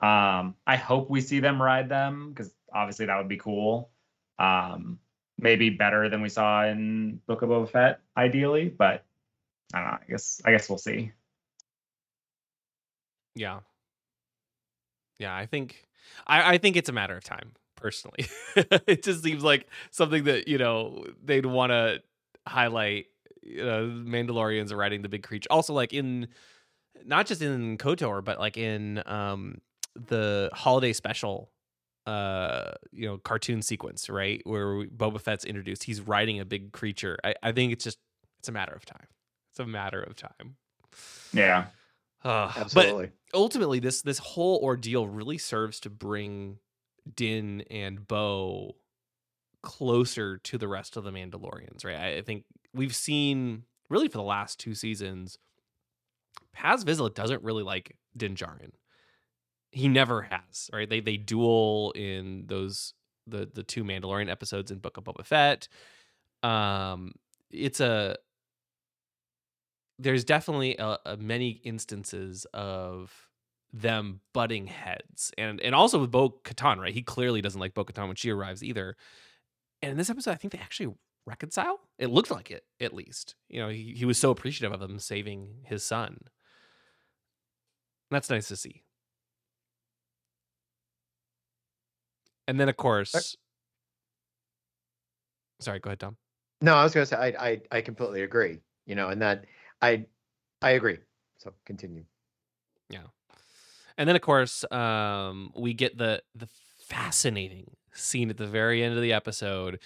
Um, 0.00 0.56
I 0.66 0.76
hope 0.76 1.08
we 1.10 1.20
see 1.20 1.40
them 1.40 1.62
ride 1.62 1.88
them 1.88 2.30
because 2.30 2.52
obviously 2.72 3.06
that 3.06 3.16
would 3.16 3.28
be 3.28 3.36
cool. 3.36 3.90
Um, 4.38 4.98
maybe 5.38 5.70
better 5.70 6.08
than 6.08 6.22
we 6.22 6.28
saw 6.28 6.64
in 6.64 7.20
Book 7.26 7.42
of 7.42 7.50
Boba 7.50 7.68
Fett, 7.68 8.00
ideally, 8.16 8.68
but 8.68 9.04
I 9.72 9.78
don't 9.78 9.88
know. 9.88 9.98
I 10.00 10.10
guess 10.10 10.40
I 10.44 10.50
guess 10.50 10.68
we'll 10.68 10.78
see. 10.78 11.12
Yeah. 13.34 13.60
Yeah, 15.18 15.34
I 15.34 15.46
think 15.46 15.86
I, 16.26 16.54
I 16.54 16.58
think 16.58 16.76
it's 16.76 16.88
a 16.88 16.92
matter 16.92 17.16
of 17.16 17.22
time, 17.22 17.52
personally. 17.82 18.26
it 18.86 19.02
just 19.02 19.22
seems 19.22 19.42
like 19.42 19.66
something 19.90 20.24
that, 20.24 20.48
you 20.48 20.56
know, 20.58 21.04
they'd 21.22 21.44
want 21.46 21.70
to 21.70 22.02
highlight 22.46 23.06
you 23.42 23.64
know, 23.64 23.86
Mandalorians 23.86 24.70
are 24.72 24.76
riding 24.76 25.02
the 25.02 25.08
big 25.08 25.24
creature. 25.24 25.48
Also, 25.50 25.72
like 25.74 25.92
in 25.92 26.28
not 27.04 27.26
just 27.26 27.42
in 27.42 27.76
KOTOR, 27.76 28.22
but 28.24 28.38
like 28.38 28.56
in 28.56 29.02
um 29.06 29.58
the 29.96 30.48
holiday 30.54 30.92
special 30.92 31.50
uh 32.06 32.72
you 32.92 33.06
know 33.06 33.18
cartoon 33.18 33.62
sequence 33.62 34.10
right 34.10 34.40
where 34.44 34.84
boba 34.86 35.20
fett's 35.20 35.44
introduced 35.44 35.84
he's 35.84 36.00
riding 36.00 36.40
a 36.40 36.44
big 36.44 36.72
creature 36.72 37.16
i, 37.22 37.32
I 37.44 37.52
think 37.52 37.72
it's 37.72 37.84
just 37.84 37.98
it's 38.40 38.48
a 38.48 38.52
matter 38.52 38.72
of 38.72 38.84
time 38.84 39.06
it's 39.52 39.60
a 39.60 39.66
matter 39.66 40.02
of 40.02 40.16
time 40.16 40.56
Yeah. 41.32 41.66
uh, 42.24 42.50
Absolutely. 42.56 43.12
but 43.32 43.38
ultimately 43.38 43.78
this 43.78 44.02
this 44.02 44.18
whole 44.18 44.58
ordeal 44.64 45.06
really 45.06 45.38
serves 45.38 45.78
to 45.80 45.90
bring 45.90 46.58
din 47.14 47.62
and 47.70 48.06
bo 48.06 48.76
closer 49.62 50.38
to 50.38 50.58
the 50.58 50.68
rest 50.68 50.96
of 50.96 51.04
the 51.04 51.10
mandalorians 51.10 51.84
right? 51.84 51.96
I, 51.96 52.16
I 52.18 52.22
think 52.22 52.44
we've 52.74 52.94
seen 52.94 53.64
really 53.88 54.08
for 54.08 54.18
the 54.18 54.22
last 54.24 54.58
two 54.58 54.74
seasons 54.74 55.38
paz 56.52 56.84
vizsla 56.84 57.14
doesn't 57.14 57.42
really 57.42 57.62
like 57.62 57.96
din 58.16 58.34
Djarin 58.34 58.72
he 59.70 59.88
never 59.88 60.22
has 60.22 60.70
right? 60.72 60.88
They 60.88 61.00
they 61.00 61.16
duel 61.16 61.92
in 61.92 62.44
those 62.46 62.94
the 63.26 63.48
the 63.52 63.62
two 63.62 63.84
mandalorian 63.84 64.30
episodes 64.30 64.70
in 64.70 64.78
book 64.78 64.96
of 64.96 65.04
boba 65.04 65.24
fett. 65.24 65.68
Um 66.42 67.12
it's 67.50 67.80
a 67.80 68.16
there's 69.98 70.24
definitely 70.24 70.76
a, 70.78 70.98
a 71.06 71.16
many 71.16 71.60
instances 71.64 72.46
of 72.52 73.12
them 73.72 74.20
butting 74.34 74.66
heads. 74.66 75.32
And 75.38 75.60
and 75.60 75.74
also 75.74 75.98
with 76.00 76.10
bo 76.10 76.30
katan 76.44 76.78
right? 76.78 76.92
He 76.92 77.02
clearly 77.02 77.40
doesn't 77.40 77.60
like 77.60 77.74
bo 77.74 77.84
katan 77.84 78.06
when 78.06 78.16
she 78.16 78.30
arrives 78.30 78.62
either. 78.62 78.96
And 79.80 79.92
in 79.92 79.96
this 79.96 80.10
episode 80.10 80.32
i 80.32 80.34
think 80.34 80.52
they 80.52 80.58
actually 80.58 80.94
reconcile. 81.26 81.80
It 81.98 82.10
looked 82.10 82.30
like 82.30 82.50
it 82.50 82.64
at 82.80 82.92
least. 82.92 83.34
You 83.48 83.60
know 83.60 83.68
he, 83.68 83.94
he 83.96 84.04
was 84.04 84.18
so 84.18 84.30
appreciative 84.30 84.72
of 84.72 84.80
them 84.80 84.98
saving 84.98 85.62
his 85.64 85.82
son. 85.84 86.18
That's 88.10 88.28
nice 88.28 88.48
to 88.48 88.56
see. 88.56 88.82
And 92.46 92.60
then 92.60 92.68
of 92.68 92.76
course 92.76 93.36
sorry 95.60 95.78
go 95.78 95.90
ahead 95.90 96.00
tom. 96.00 96.16
No, 96.60 96.74
I 96.74 96.84
was 96.84 96.92
going 96.92 97.06
to 97.06 97.08
say 97.08 97.16
I, 97.16 97.50
I 97.50 97.60
I 97.70 97.80
completely 97.80 98.22
agree. 98.22 98.58
You 98.84 98.96
know, 98.96 99.08
and 99.08 99.22
that 99.22 99.46
I 99.80 100.06
I 100.60 100.72
agree. 100.72 100.98
So 101.38 101.52
continue. 101.64 102.04
And 103.98 104.08
then 104.08 104.16
of 104.16 104.22
course, 104.22 104.64
um, 104.72 105.52
we 105.56 105.74
get 105.74 105.98
the 105.98 106.22
the 106.34 106.48
fascinating 106.86 107.70
scene 107.92 108.30
at 108.30 108.36
the 108.36 108.46
very 108.46 108.82
end 108.82 108.94
of 108.96 109.02
the 109.02 109.12
episode 109.12 109.78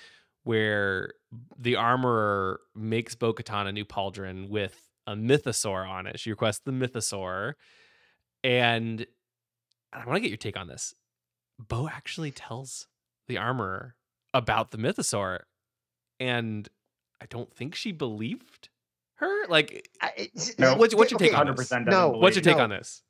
where 0.45 1.13
the 1.59 1.75
armorer 1.77 2.61
makes 2.75 3.15
Bo-Katan 3.17 3.67
a 3.67 3.73
new 3.73 3.85
pauldron 3.85 4.49
with 4.49 4.81
a 5.07 5.15
mythosaur 5.15 5.89
on 5.89 6.07
it. 6.07 6.21
She 6.21 6.31
requests 6.31 6.61
the 6.65 6.71
mythosaur, 6.73 7.55
and 8.45 9.07
I 9.93 10.05
want 10.07 10.17
to 10.17 10.21
get 10.21 10.31
your 10.31 10.37
take 10.37 10.57
on 10.57 10.69
this. 10.69 10.95
Bo 11.59 11.89
actually 11.89 12.31
tells 12.31 12.87
the 13.29 13.39
armorer 13.39 13.97
about 14.33 14.71
the 14.71 14.79
mythosaur, 14.79 15.41
and 16.21 16.69
I 17.21 17.27
don't 17.27 17.53
think 17.53 17.75
she 17.75 17.91
believed 17.93 18.69
her. 19.17 19.47
Like, 19.49 19.89
I, 20.01 20.29
No. 20.59 20.77
what's, 20.77 20.95
what's 20.95 21.11
your 21.11 21.17
okay, 21.19 21.31
take 21.31 21.39
on 21.39 21.47
100% 21.49 21.57
this? 21.57 21.73
No, 21.87 22.11
What's 22.11 22.37
your 22.37 22.43
take 22.43 22.59
No. 22.59 22.65
on 22.65 22.71
this? 22.71 23.03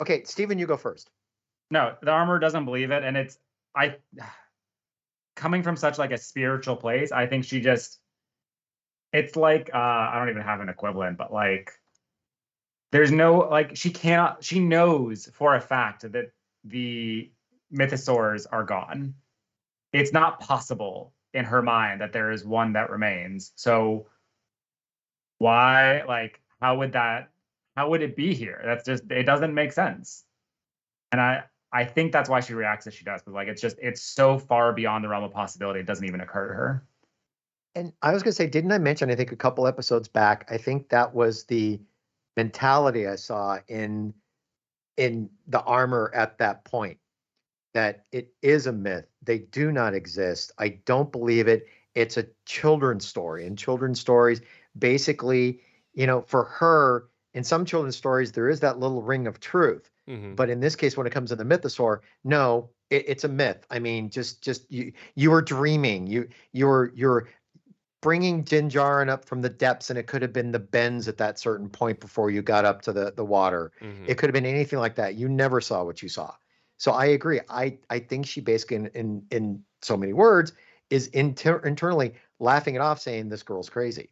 Okay, 0.00 0.24
Stephen, 0.24 0.58
you 0.58 0.66
go 0.66 0.76
first. 0.76 1.10
No, 1.70 1.96
the 2.02 2.10
armor 2.10 2.38
doesn't 2.38 2.64
believe 2.64 2.90
it, 2.90 3.02
and 3.02 3.16
it's 3.16 3.38
I 3.74 3.96
coming 5.36 5.62
from 5.62 5.76
such 5.76 5.98
like 5.98 6.12
a 6.12 6.18
spiritual 6.18 6.76
place. 6.76 7.12
I 7.12 7.26
think 7.26 7.44
she 7.44 7.60
just 7.60 7.98
it's 9.12 9.36
like 9.36 9.70
uh 9.72 9.78
I 9.78 10.18
don't 10.18 10.30
even 10.30 10.42
have 10.42 10.60
an 10.60 10.68
equivalent, 10.68 11.18
but 11.18 11.32
like 11.32 11.72
there's 12.92 13.10
no 13.10 13.38
like 13.38 13.76
she 13.76 13.90
cannot 13.90 14.44
she 14.44 14.60
knows 14.60 15.28
for 15.32 15.54
a 15.54 15.60
fact 15.60 16.10
that 16.12 16.30
the 16.64 17.30
mythosaurs 17.72 18.46
are 18.50 18.64
gone. 18.64 19.14
It's 19.92 20.12
not 20.12 20.40
possible 20.40 21.14
in 21.32 21.44
her 21.44 21.62
mind 21.62 22.00
that 22.00 22.12
there 22.12 22.30
is 22.30 22.44
one 22.44 22.74
that 22.74 22.90
remains. 22.90 23.52
So 23.56 24.06
why 25.38 26.02
like 26.02 26.40
how 26.60 26.78
would 26.78 26.92
that 26.92 27.30
how 27.76 27.90
would 27.90 28.02
it 28.02 28.16
be 28.16 28.34
here? 28.34 28.60
That's 28.64 28.84
just 28.84 29.04
it 29.10 29.24
doesn't 29.24 29.54
make 29.54 29.72
sense. 29.72 30.24
And 31.12 31.20
I 31.20 31.44
I 31.72 31.84
think 31.84 32.12
that's 32.12 32.28
why 32.28 32.40
she 32.40 32.54
reacts 32.54 32.86
as 32.86 32.94
she 32.94 33.04
does, 33.04 33.22
but 33.22 33.34
like 33.34 33.48
it's 33.48 33.60
just 33.60 33.76
it's 33.80 34.02
so 34.02 34.38
far 34.38 34.72
beyond 34.72 35.04
the 35.04 35.08
realm 35.08 35.24
of 35.24 35.32
possibility, 35.32 35.80
it 35.80 35.86
doesn't 35.86 36.06
even 36.06 36.20
occur 36.20 36.48
to 36.48 36.54
her. 36.54 36.86
And 37.74 37.92
I 38.00 38.12
was 38.12 38.22
to 38.22 38.32
say, 38.32 38.46
didn't 38.46 38.72
I 38.72 38.78
mention? 38.78 39.10
I 39.10 39.14
think 39.14 39.32
a 39.32 39.36
couple 39.36 39.66
episodes 39.66 40.08
back. 40.08 40.48
I 40.50 40.56
think 40.56 40.88
that 40.88 41.14
was 41.14 41.44
the 41.44 41.78
mentality 42.34 43.06
I 43.06 43.16
saw 43.16 43.58
in 43.68 44.14
in 44.96 45.28
the 45.46 45.60
armor 45.60 46.10
at 46.14 46.38
that 46.38 46.64
point. 46.64 46.98
That 47.74 48.06
it 48.10 48.32
is 48.40 48.66
a 48.66 48.72
myth. 48.72 49.04
They 49.22 49.40
do 49.40 49.70
not 49.70 49.92
exist. 49.92 50.52
I 50.58 50.68
don't 50.86 51.12
believe 51.12 51.46
it. 51.46 51.66
It's 51.94 52.16
a 52.16 52.26
children's 52.46 53.06
story, 53.06 53.46
and 53.46 53.58
children's 53.58 54.00
stories 54.00 54.40
basically, 54.78 55.60
you 55.92 56.06
know, 56.06 56.22
for 56.22 56.44
her, 56.44 57.08
in 57.36 57.44
some 57.44 57.64
children's 57.64 57.96
stories, 57.96 58.32
there 58.32 58.48
is 58.48 58.60
that 58.60 58.78
little 58.80 59.02
ring 59.02 59.26
of 59.26 59.38
truth. 59.40 59.90
Mhm. 60.08 60.34
But 60.36 60.50
in 60.50 60.60
this 60.60 60.74
case, 60.76 60.96
when 60.96 61.06
it 61.06 61.12
comes 61.12 61.30
to 61.30 61.36
the 61.36 61.44
mythosaur, 61.44 62.00
no, 62.24 62.70
it, 62.90 63.04
it's 63.08 63.24
a 63.24 63.28
myth. 63.28 63.66
I 63.70 63.78
mean, 63.78 64.10
just 64.10 64.42
just 64.42 64.70
you 64.72 64.92
you 65.14 65.30
were 65.30 65.42
dreaming. 65.42 66.06
You 66.06 66.28
you're 66.52 66.90
you're 66.94 67.28
bringing 68.00 68.42
Din 68.42 68.68
Djarin 68.70 69.08
up 69.08 69.24
from 69.24 69.42
the 69.42 69.48
depths, 69.48 69.90
and 69.90 69.98
it 69.98 70.06
could 70.06 70.22
have 70.22 70.32
been 70.32 70.52
the 70.52 70.58
bends 70.58 71.08
at 71.08 71.18
that 71.18 71.38
certain 71.38 71.68
point 71.68 72.00
before 72.00 72.30
you 72.30 72.42
got 72.42 72.64
up 72.64 72.82
to 72.82 72.92
the 72.92 73.12
the 73.12 73.24
water. 73.24 73.72
Mhm. 73.80 74.08
It 74.08 74.16
could 74.18 74.28
have 74.28 74.34
been 74.34 74.46
anything 74.46 74.78
like 74.78 74.94
that. 74.96 75.14
You 75.16 75.28
never 75.28 75.60
saw 75.60 75.84
what 75.84 76.02
you 76.02 76.08
saw. 76.08 76.34
So 76.78 76.92
I 76.92 77.06
agree. 77.06 77.40
I 77.48 77.78
I 77.90 77.98
think 77.98 78.26
she 78.26 78.40
basically, 78.40 78.76
in 78.76 78.86
in, 78.94 79.26
in 79.30 79.64
so 79.82 79.96
many 79.96 80.12
words, 80.12 80.52
is 80.90 81.08
inter- 81.08 81.58
internally 81.60 82.14
laughing 82.38 82.74
it 82.76 82.80
off, 82.80 83.00
saying 83.00 83.28
this 83.28 83.42
girl's 83.42 83.68
crazy. 83.70 84.10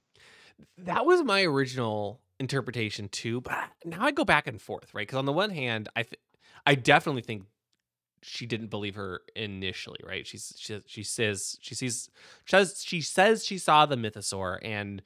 that 0.79 1.05
was 1.07 1.23
my 1.23 1.43
original 1.45 2.21
interpretation 2.41 3.09
too 3.09 3.41
but 3.41 3.71
now 3.85 4.03
i 4.03 4.11
go 4.11 4.25
back 4.25 4.47
and 4.47 4.61
forth 4.61 4.93
right? 4.95 5.07
Because 5.07 5.19
on 5.19 5.25
the 5.25 5.33
one 5.33 5.51
hand 5.51 5.89
i 5.95 6.03
th- 6.03 6.21
i 6.67 6.75
definitely 6.75 7.23
think 7.23 7.45
she 8.25 8.47
didn't 8.47 8.69
believe 8.69 8.95
her 8.95 9.21
initially 9.37 10.01
right? 10.05 10.27
She's 10.27 10.55
she, 10.57 10.81
she 10.87 11.03
says 11.03 11.59
she 11.61 11.75
sees 11.75 12.09
she 12.45 12.57
says 12.57 12.83
she 12.83 13.01
says 13.03 13.45
she 13.45 13.59
saw 13.59 13.85
the 13.87 13.97
mythosaur 13.97 14.59
and 14.63 15.03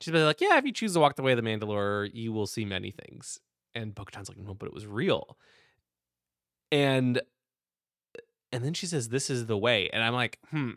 she's 0.00 0.12
been 0.12 0.24
like 0.24 0.40
yeah 0.40 0.56
if 0.56 0.64
you 0.64 0.72
choose 0.72 0.92
to 0.94 1.00
walk 1.00 1.16
the 1.16 1.22
way 1.22 1.32
of 1.32 1.42
the 1.42 1.48
mandalore 1.48 2.08
you 2.14 2.32
will 2.32 2.46
see 2.46 2.64
many 2.64 2.92
things. 2.92 3.40
And 3.74 3.94
bo-katan's 3.94 4.28
like 4.28 4.38
no 4.38 4.54
but 4.54 4.66
it 4.66 4.74
was 4.74 4.86
real. 4.86 5.36
And 6.70 7.20
and 8.52 8.64
then 8.64 8.74
she 8.74 8.86
says 8.86 9.08
this 9.08 9.28
is 9.28 9.46
the 9.46 9.58
way. 9.58 9.90
And 9.92 10.02
i'm 10.02 10.14
like 10.14 10.38
hmm. 10.50 10.72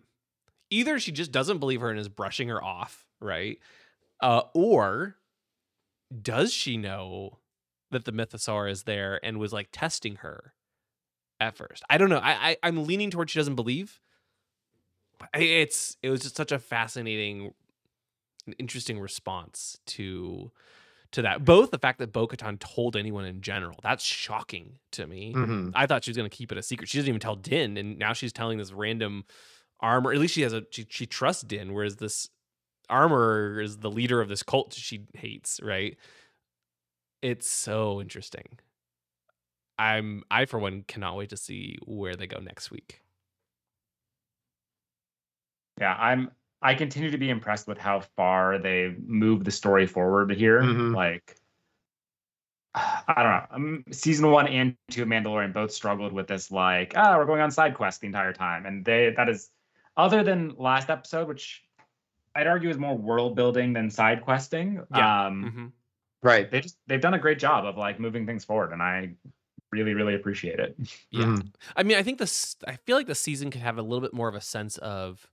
Either 0.72 1.00
she 1.00 1.12
just 1.12 1.32
doesn't 1.32 1.60
believe 1.60 1.82
her 1.82 1.91
and 1.91 2.00
is 2.00 2.10
brushing 2.10 2.48
her 2.48 2.64
off 2.64 3.06
right? 3.22 3.60
Uh, 4.22 4.41
or 4.54 5.18
does 6.22 6.53
she 6.53 6.78
know 6.78 7.39
that 7.91 8.06
the 8.06 8.12
mythosaur 8.12 8.70
is 8.70 8.84
there 8.84 9.20
and 9.24 9.38
was 9.39 9.53
like 9.53 9.70
testing 9.72 10.18
her 10.18 10.53
at 11.39 11.56
first? 11.56 11.84
I 11.89 11.97
don't 11.97 12.10
know. 12.10 12.20
I, 12.20 12.49
I 12.51 12.58
I'm 12.64 12.86
leaning 12.86 13.12
towards 13.12 13.32
she 13.32 13.39
doesn't 13.39 13.56
believe. 13.56 13.99
It's 15.34 15.97
it 16.03 16.10
was 16.10 16.22
just 16.22 16.36
such 16.36 16.51
a 16.51 16.60
fascinating, 16.60 17.53
interesting 18.60 18.99
response 18.99 19.80
to 19.88 20.51
to 21.12 21.22
that. 21.22 21.45
Both 21.45 21.72
the 21.72 21.80
fact 21.80 21.99
that 21.99 22.12
Bo-Katan 22.12 22.60
told 22.60 22.95
anyone 22.95 23.26
in 23.26 23.41
general 23.41 23.80
that's 23.82 24.03
shocking 24.03 24.80
to 24.91 25.08
me. 25.08 25.34
Mhm. 25.34 25.72
I 25.74 25.86
thought 25.88 26.03
she 26.03 26.12
was 26.12 26.18
going 26.18 26.30
to 26.30 26.36
keep 26.36 26.51
it 26.51 26.58
a 26.58 26.64
secret. 26.64 26.89
She 26.89 26.97
doesn't 26.97 27.08
even 27.10 27.22
tell 27.22 27.36
Din, 27.36 27.78
and 27.78 27.97
now 27.97 28.14
she's 28.14 28.34
telling 28.34 28.58
this 28.58 28.74
random 28.74 29.24
armor. 29.80 30.12
At 30.12 30.20
least 30.20 30.34
she 30.34 30.41
has 30.41 30.53
a 30.53 30.64
she, 30.70 30.86
she 30.89 31.06
trusts 31.06 31.43
Din, 31.43 31.74
whereas 31.74 31.95
this 31.95 32.30
armorer 32.89 33.61
is 33.61 33.77
the 33.77 33.91
leader 33.91 34.21
of 34.21 34.29
this 34.29 34.43
cult 34.43 34.73
she 34.73 35.05
hates. 35.13 35.59
Right? 35.63 35.97
It's 37.21 37.49
so 37.49 38.01
interesting. 38.01 38.59
I'm 39.77 40.23
I 40.31 40.45
for 40.45 40.59
one 40.59 40.83
cannot 40.88 41.17
wait 41.17 41.29
to 41.29 41.38
see 41.38 41.77
where 41.86 42.15
they 42.15 42.27
go 42.27 42.39
next 42.39 42.71
week. 42.71 43.01
Yeah, 45.79 45.95
I'm 45.95 46.31
I 46.61 46.73
continue 46.75 47.11
to 47.11 47.17
be 47.17 47.29
impressed 47.29 47.67
with 47.67 47.77
how 47.77 47.99
far 48.15 48.57
they 48.57 48.95
move 49.05 49.43
the 49.43 49.51
story 49.51 49.86
forward 49.86 50.31
here. 50.31 50.61
Mhm. 50.61 50.95
Like 50.95 51.38
I 52.75 53.13
don't 53.17 53.31
know. 53.31 53.45
Um, 53.51 53.83
season 53.91 54.31
one 54.31 54.47
and 54.47 54.75
two 54.91 55.03
of 55.03 55.07
Mandalorian 55.07 55.53
both 55.53 55.71
struggled 55.71 56.11
with 56.13 56.27
this, 56.27 56.51
like, 56.51 56.93
ah, 56.95 57.17
we're 57.17 57.25
going 57.25 57.41
on 57.41 57.51
side 57.51 57.73
quest 57.75 58.01
the 58.01 58.07
entire 58.07 58.33
time, 58.33 58.65
and 58.65 58.83
they 58.86 59.11
that 59.15 59.29
is, 59.29 59.49
other 59.97 60.23
than 60.23 60.55
last 60.57 60.89
episode, 60.89 61.27
which 61.27 61.63
I'd 62.36 62.47
argue 62.47 62.69
is 62.69 62.77
more 62.77 62.97
world 62.97 63.36
building 63.36 63.73
than 63.73 63.89
side 63.89 64.21
questing. 64.23 64.83
Yeah. 64.89 65.09
Um, 65.27 65.43
Mhm. 65.43 65.73
Right. 66.23 66.51
they 66.51 66.61
just 66.61 66.77
they've 66.88 67.01
done 67.01 67.13
a 67.15 67.19
great 67.19 67.39
job 67.39 67.65
of 67.65 67.77
like 67.77 67.99
moving 67.99 68.25
things 68.25 68.45
forward, 68.45 68.73
and 68.73 68.81
I 68.83 69.15
really 69.71 69.93
really 69.95 70.15
appreciate 70.15 70.59
it. 70.59 70.77
Yeah. 71.11 71.33
Mhm. 71.38 71.53
I 71.75 71.83
mean, 71.83 71.97
I 71.97 72.03
think 72.03 72.19
this. 72.19 72.55
I 72.67 72.75
feel 72.77 72.97
like 72.97 73.07
the 73.07 73.15
season 73.15 73.49
could 73.51 73.61
have 73.61 73.77
a 73.77 73.81
little 73.81 74.01
bit 74.01 74.13
more 74.13 74.27
of 74.27 74.36
a 74.36 74.41
sense 74.41 74.77
of 74.79 75.31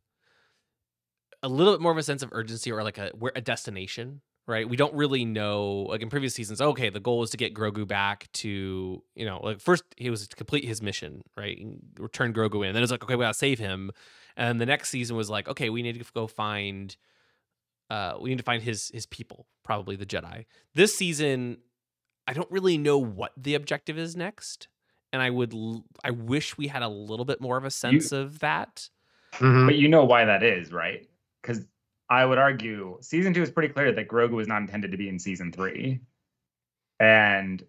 a 1.43 1.49
little 1.49 1.73
bit 1.73 1.81
more 1.81 1.93
of 1.93 1.99
a 1.99 2.03
sense 2.03 2.23
of 2.23 2.31
urgency 2.33 2.71
or 2.71 2.83
like 2.83 2.99
a 2.99 3.11
where 3.19 3.33
a 3.35 3.41
destination, 3.41 4.23
right? 4.47 4.69
We 4.69 4.77
don't 4.77 4.95
really 4.95 5.25
know. 5.25 5.87
Like 5.89 6.03
in 6.03 6.09
previous 6.11 6.35
seasons, 6.35 6.61
okay, 6.61 6.89
the 6.89 7.01
goal 7.01 7.23
is 7.23 7.31
to 7.31 7.37
get 7.37 7.55
Grogu 7.55 7.87
back 7.87 8.31
to 8.35 9.03
you 9.15 9.25
know, 9.25 9.41
like 9.43 9.61
first 9.61 9.83
he 9.97 10.11
was 10.11 10.29
to 10.29 10.37
complete 10.37 10.65
his 10.65 10.81
mission, 10.83 11.23
right? 11.37 11.59
and 11.59 11.81
Return 11.99 12.33
Grogu 12.33 12.63
in. 12.63 12.69
And 12.69 12.77
then 12.77 12.83
it's 12.83 12.93
like, 12.93 13.03
okay, 13.03 13.17
we 13.17 13.25
gotta 13.25 13.35
save 13.35 13.59
him. 13.59 13.91
And 14.37 14.61
the 14.61 14.67
next 14.67 14.91
season 14.91 15.17
was 15.17 15.29
like, 15.31 15.49
okay, 15.49 15.71
we 15.71 15.83
need 15.83 15.99
to 16.03 16.13
go 16.13 16.27
find. 16.27 16.97
Uh, 17.91 18.15
we 18.21 18.31
need 18.31 18.39
to 18.39 18.45
find 18.45 18.63
his 18.63 18.91
his 18.95 19.07
people, 19.07 19.47
probably 19.63 19.97
the 19.97 20.07
Jedi. 20.07 20.47
This 20.75 20.95
season, 20.97 21.59
I 22.27 22.33
don't 22.33 22.51
really 22.51 22.79
know 22.79 22.97
what 22.99 23.33
the 23.37 23.55
objective 23.55 23.99
is 23.99 24.17
next 24.17 24.69
and 25.13 25.21
I 25.21 25.29
would 25.31 25.53
l- 25.53 25.85
I 26.03 26.11
wish 26.11 26.57
we 26.57 26.69
had 26.69 26.83
a 26.83 26.89
little 26.89 27.27
bit 27.27 27.41
more 27.41 27.57
of 27.59 27.65
a 27.65 27.71
sense 27.71 28.13
of 28.13 28.39
that. 28.39 28.89
Mhm. 29.33 29.67
But 29.67 29.77
you 29.77 29.89
know 29.89 30.05
why 30.05 30.25
that 30.25 30.43
is, 30.43 30.73
right? 30.73 31.07
Because 31.43 31.67
I 32.09 32.25
would 32.25 32.39
argue 32.39 32.97
season 33.03 33.35
two 33.35 33.43
is 33.43 33.51
pretty 33.51 33.73
clear 33.73 33.93
that 33.93 34.09
Grogu 34.09 34.31
was 34.33 34.49
not 34.49 34.63
intended 34.63 34.91
to 34.93 34.97
be 34.97 35.09
in 35.09 35.19
season 35.19 35.53
three. 35.53 36.01
And 36.99 37.63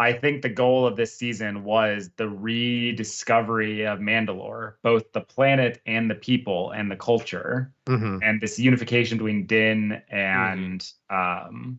I 0.00 0.14
think 0.14 0.40
the 0.40 0.48
goal 0.48 0.86
of 0.86 0.96
this 0.96 1.14
season 1.14 1.62
was 1.62 2.10
the 2.16 2.26
rediscovery 2.26 3.86
of 3.86 3.98
Mandalore, 3.98 4.76
both 4.82 5.12
the 5.12 5.20
planet 5.20 5.82
and 5.84 6.10
the 6.10 6.14
people 6.14 6.70
and 6.70 6.90
the 6.90 6.96
culture, 6.96 7.70
Mhm. 7.86 8.20
and 8.22 8.40
this 8.40 8.58
unification 8.58 9.18
between 9.18 9.46
Din 9.46 10.02
and 10.08 10.90
um, 11.10 11.78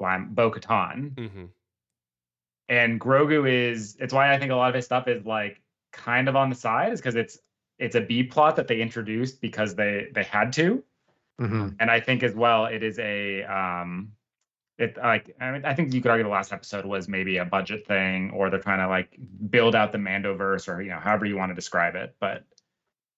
Bo 0.00 0.50
Katan. 0.50 1.14
Mm-hmm. 1.14 1.44
and 2.68 3.00
Grogu 3.00 3.48
is 3.48 3.96
it's 4.00 4.12
why 4.12 4.32
I 4.32 4.38
think 4.38 4.50
a 4.50 4.56
lot 4.56 4.70
of 4.70 4.74
his 4.74 4.86
stuff 4.86 5.06
is 5.06 5.24
like 5.24 5.62
kind 5.92 6.28
of 6.28 6.34
on 6.34 6.48
the 6.48 6.56
side 6.56 6.92
is 6.92 7.00
because 7.00 7.14
it's 7.14 7.38
it's 7.78 7.94
a 7.94 8.00
B 8.00 8.22
plot 8.24 8.56
that 8.56 8.68
they 8.68 8.80
introduced 8.80 9.40
because 9.40 9.74
they 9.74 10.08
they 10.14 10.24
had 10.24 10.52
to 10.54 10.82
Mhm. 11.40 11.76
and 11.78 11.90
I 11.90 12.00
think 12.00 12.22
as 12.22 12.34
well 12.34 12.66
it 12.66 12.82
is 12.82 12.98
a 12.98 13.42
um 13.44 14.12
it 14.78 14.96
like 14.96 15.34
I 15.40 15.52
mean 15.52 15.64
I 15.64 15.74
think 15.74 15.94
you 15.94 16.00
could 16.00 16.10
argue 16.10 16.24
the 16.24 16.30
last 16.30 16.52
episode 16.52 16.84
was 16.84 17.08
maybe 17.08 17.36
a 17.36 17.44
budget 17.44 17.86
thing 17.86 18.30
or 18.30 18.50
they're 18.50 18.60
trying 18.60 18.80
to 18.80 18.88
like 18.88 19.16
build 19.50 19.74
out 19.74 19.92
the 19.92 19.98
Mandoverse 19.98 20.68
or 20.68 20.82
you 20.82 20.90
know 20.90 20.98
however 20.98 21.26
you 21.26 21.36
want 21.36 21.50
to 21.50 21.54
describe 21.54 21.94
it 21.94 22.16
but 22.20 22.44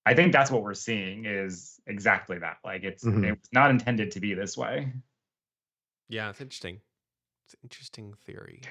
I 0.05 0.15
think 0.15 0.33
that's 0.33 0.51
what 0.51 0.63
we're 0.63 0.75
seeing 0.75 1.25
is 1.25 1.81
exactly 1.87 2.39
that 2.39 2.59
like 2.65 2.85
it's 2.85 3.05
Mhm. 3.05 3.25
it 3.25 3.31
was 3.31 3.49
not 3.53 3.71
intended 3.71 4.11
to 4.13 4.21
be 4.21 4.35
this 4.35 4.57
way 4.57 4.93
Yeah, 6.09 6.31
it's 6.31 6.41
interesting. 6.41 6.81
It's 7.47 7.55
an 7.55 7.61
interesting 7.65 8.15
theory. 8.27 8.63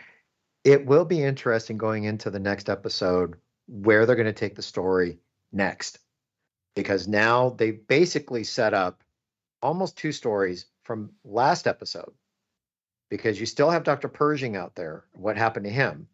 It 0.63 0.85
will 0.85 1.05
be 1.05 1.21
interesting 1.23 1.77
going 1.77 2.05
into 2.05 2.29
the 2.29 2.39
next 2.39 2.69
episode 2.69 3.35
where 3.67 4.05
they're 4.05 4.15
going 4.15 4.25
to 4.25 4.33
take 4.33 4.55
the 4.55 4.61
story 4.61 5.19
next. 5.51 5.99
Because 6.75 7.07
now 7.07 7.49
they 7.51 7.71
basically 7.71 8.43
set 8.43 8.73
up 8.73 9.03
almost 9.61 9.97
two 9.97 10.11
stories 10.11 10.65
from 10.83 11.11
last 11.23 11.67
episode. 11.67 12.13
Because 13.15 13.39
you 13.39 13.45
still 13.45 13.69
have 13.69 13.85
Dr. 13.85 14.09
Pershing 14.09 14.57
out 14.57 14.75
there, 14.75 15.05
what 15.13 15.37
happened 15.37 15.63
to 15.63 15.71
him? 15.71 16.05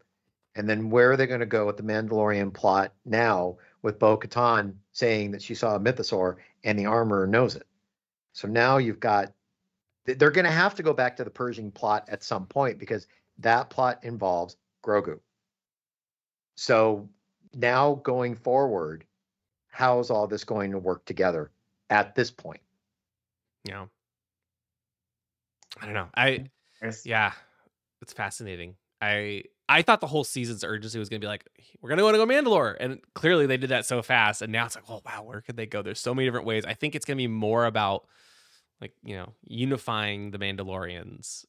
And 0.53 0.69
then 0.69 0.91
where 0.91 1.11
are 1.11 1.17
they 1.17 1.25
going 1.25 1.39
to 1.39 1.47
go 1.47 1.65
with 1.65 1.75
the 1.75 1.81
Mandalorian 1.81 2.53
plot 2.53 2.93
now 3.05 3.57
with 3.81 3.97
Bo 3.97 4.17
Katan 4.17 4.75
saying 4.91 5.31
that 5.31 5.41
she 5.41 5.55
saw 5.55 5.75
a 5.75 5.79
mythosaur 5.79 6.35
and 6.63 6.77
the 6.77 6.85
armorer 6.85 7.25
knows 7.25 7.55
it? 7.55 7.65
So 8.33 8.47
now 8.47 8.77
you've 8.77 8.99
got, 8.99 9.33
they're 10.05 10.29
going 10.29 10.45
to 10.45 10.51
have 10.51 10.75
to 10.75 10.83
go 10.83 10.93
back 10.93 11.17
to 11.17 11.23
the 11.23 11.31
Pershing 11.31 11.71
plot 11.71 12.07
at 12.07 12.23
some 12.23 12.45
point 12.45 12.77
because 12.77 13.07
that 13.39 13.71
plot 13.71 14.03
involves 14.03 14.57
Grogu. 14.85 15.19
So 16.55 17.09
now 17.55 17.95
going 18.03 18.35
forward, 18.35 19.05
how 19.69 19.97
is 19.97 20.11
all 20.11 20.27
this 20.27 20.43
going 20.43 20.69
to 20.69 20.77
work 20.77 21.03
together 21.05 21.49
at 21.89 22.13
this 22.13 22.29
point? 22.29 22.61
Yeah. 23.63 23.85
I 25.81 25.85
don't 25.85 25.95
know. 25.95 26.09
I 26.15 26.45
Yeah, 27.05 27.33
it's 28.01 28.13
fascinating. 28.13 28.75
I 29.01 29.43
I 29.69 29.81
thought 29.81 30.01
the 30.01 30.07
whole 30.07 30.23
season's 30.23 30.63
urgency 30.63 30.99
was 30.99 31.09
gonna 31.09 31.19
be 31.19 31.27
like, 31.27 31.47
we're 31.81 31.89
gonna 31.89 32.03
want 32.03 32.15
to 32.15 32.17
go 32.17 32.25
Mandalore, 32.25 32.75
and 32.79 32.99
clearly 33.15 33.45
they 33.45 33.57
did 33.57 33.69
that 33.69 33.85
so 33.85 34.01
fast, 34.01 34.41
and 34.41 34.51
now 34.51 34.65
it's 34.65 34.75
like, 34.75 34.85
oh 34.89 35.01
wow, 35.05 35.23
where 35.23 35.41
could 35.41 35.57
they 35.57 35.65
go? 35.65 35.81
There's 35.81 35.99
so 35.99 36.13
many 36.13 36.27
different 36.27 36.45
ways. 36.45 36.65
I 36.65 36.73
think 36.73 36.95
it's 36.95 37.05
gonna 37.05 37.17
be 37.17 37.27
more 37.27 37.65
about 37.65 38.05
like 38.79 38.93
you 39.03 39.15
know 39.15 39.33
unifying 39.45 40.31
the 40.31 40.39
Mandalorians. 40.39 41.45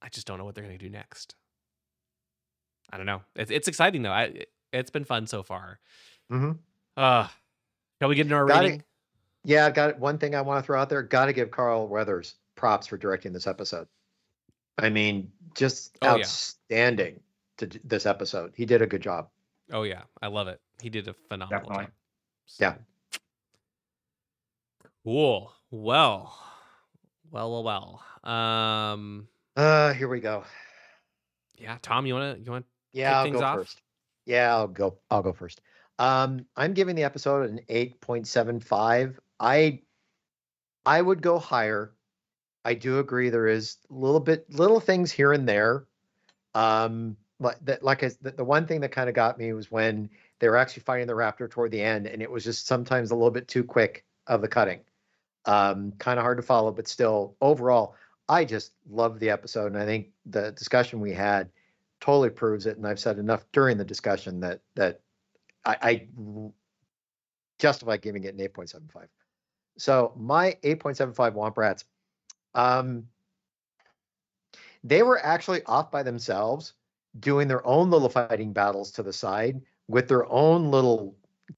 I 0.00 0.08
just 0.08 0.26
don't 0.26 0.38
know 0.38 0.44
what 0.44 0.54
they're 0.54 0.64
gonna 0.64 0.78
do 0.78 0.88
next. 0.88 1.34
I 2.92 2.96
don't 2.96 3.06
know. 3.06 3.22
It's 3.36 3.50
it's 3.50 3.68
exciting 3.68 4.02
though. 4.02 4.12
I 4.12 4.22
it, 4.24 4.48
it's 4.72 4.90
been 4.90 5.04
fun 5.04 5.26
so 5.26 5.42
far. 5.42 5.78
Mm-hmm. 6.32 6.52
Uh 6.96 7.28
shall 8.00 8.08
we 8.08 8.14
get 8.14 8.22
into 8.26 8.36
our 8.36 8.46
Got 8.46 8.64
it. 8.64 8.68
rating? 8.68 8.84
Yeah, 9.44 9.70
got 9.70 9.90
it. 9.90 9.98
One 9.98 10.18
thing 10.18 10.34
I 10.34 10.40
want 10.40 10.62
to 10.62 10.66
throw 10.66 10.80
out 10.80 10.88
there: 10.88 11.02
got 11.02 11.26
to 11.26 11.32
give 11.32 11.50
Carl 11.50 11.88
Weathers 11.88 12.34
props 12.54 12.86
for 12.86 12.96
directing 12.96 13.32
this 13.32 13.46
episode. 13.46 13.86
I 14.78 14.88
mean, 14.90 15.32
just 15.54 15.98
Oh, 16.02 16.06
yeah. 16.16 16.22
outstanding 16.22 17.20
to 17.58 17.66
this 17.84 18.06
episode. 18.06 18.52
He 18.56 18.64
did 18.64 18.80
a 18.82 18.86
good 18.86 19.02
job. 19.02 19.28
Oh 19.72 19.82
yeah, 19.82 20.02
I 20.22 20.28
love 20.28 20.48
it. 20.48 20.60
He 20.80 20.88
did 20.88 21.08
a 21.08 21.14
phenomenal 21.28 21.60
Definitely. 21.68 21.84
job. 21.86 21.92
Yeah. 22.58 22.74
Cool. 25.04 25.52
Well, 25.70 26.38
well, 27.30 27.50
well, 27.62 27.62
well. 28.24 28.30
Um, 28.32 29.28
Uh, 29.56 29.92
here 29.94 30.08
we 30.08 30.20
go. 30.20 30.44
yeah. 31.56 31.78
Tom, 31.82 32.06
you 32.06 32.14
wanna 32.14 32.36
you 32.42 32.50
want? 32.50 32.66
Yeah, 32.92 33.10
kick 33.10 33.16
I'll 33.16 33.24
things 33.24 33.38
go 33.38 33.44
off? 33.44 33.54
first. 33.56 33.82
Yeah, 34.26 34.54
I'll 34.54 34.68
go. 34.68 34.98
I'll 35.10 35.22
go 35.22 35.32
first. 35.32 35.60
Um, 35.98 36.46
I'm 36.56 36.74
giving 36.74 36.94
the 36.94 37.02
episode 37.04 37.50
an 37.50 37.60
8.75. 37.68 39.18
I 39.40 39.80
I 40.86 41.02
would 41.02 41.22
go 41.22 41.38
higher. 41.38 41.92
I 42.64 42.74
do 42.74 42.98
agree 42.98 43.30
there 43.30 43.46
is 43.46 43.76
little 43.88 44.20
bit 44.20 44.52
little 44.52 44.80
things 44.80 45.10
here 45.10 45.32
and 45.32 45.48
there. 45.48 45.86
Um, 46.54 47.16
but 47.40 47.64
that 47.66 47.82
like 47.82 48.02
I, 48.02 48.10
the, 48.20 48.32
the 48.32 48.44
one 48.44 48.66
thing 48.66 48.80
that 48.80 48.92
kind 48.92 49.08
of 49.08 49.14
got 49.14 49.38
me 49.38 49.52
was 49.52 49.70
when 49.70 50.10
they 50.38 50.48
were 50.48 50.56
actually 50.56 50.82
fighting 50.82 51.06
the 51.06 51.12
raptor 51.14 51.48
toward 51.50 51.70
the 51.70 51.82
end, 51.82 52.06
and 52.06 52.22
it 52.22 52.30
was 52.30 52.44
just 52.44 52.66
sometimes 52.66 53.10
a 53.10 53.14
little 53.14 53.30
bit 53.30 53.48
too 53.48 53.64
quick 53.64 54.04
of 54.26 54.40
the 54.40 54.48
cutting. 54.48 54.80
Um, 55.44 55.92
kind 55.98 56.18
of 56.18 56.24
hard 56.24 56.38
to 56.38 56.42
follow, 56.42 56.72
but 56.72 56.88
still, 56.88 57.36
overall, 57.40 57.94
I 58.28 58.44
just 58.44 58.72
love 58.90 59.18
the 59.18 59.30
episode, 59.30 59.72
and 59.72 59.80
I 59.80 59.86
think 59.86 60.08
the 60.26 60.52
discussion 60.52 61.00
we 61.00 61.12
had 61.14 61.48
totally 62.00 62.30
proves 62.30 62.66
it. 62.66 62.76
And 62.76 62.86
I've 62.86 63.00
said 63.00 63.18
enough 63.18 63.44
during 63.52 63.78
the 63.78 63.84
discussion 63.84 64.40
that 64.40 64.60
that 64.74 65.00
I, 65.64 65.76
I 65.82 66.08
justify 67.58 67.96
giving 67.96 68.24
it 68.24 68.34
an 68.34 68.40
8.75. 68.40 69.06
So 69.76 70.12
my 70.16 70.56
8.75 70.62 71.34
Womp 71.34 71.56
Rats, 71.56 71.84
um, 72.54 73.06
they 74.84 75.02
were 75.02 75.24
actually 75.24 75.62
off 75.64 75.90
by 75.90 76.02
themselves 76.02 76.74
doing 77.20 77.48
their 77.48 77.66
own 77.66 77.90
little 77.90 78.08
fighting 78.08 78.52
battles 78.52 78.90
to 78.92 79.02
the 79.02 79.12
side 79.12 79.60
with 79.88 80.08
their 80.08 80.30
own 80.30 80.70
little 80.70 81.14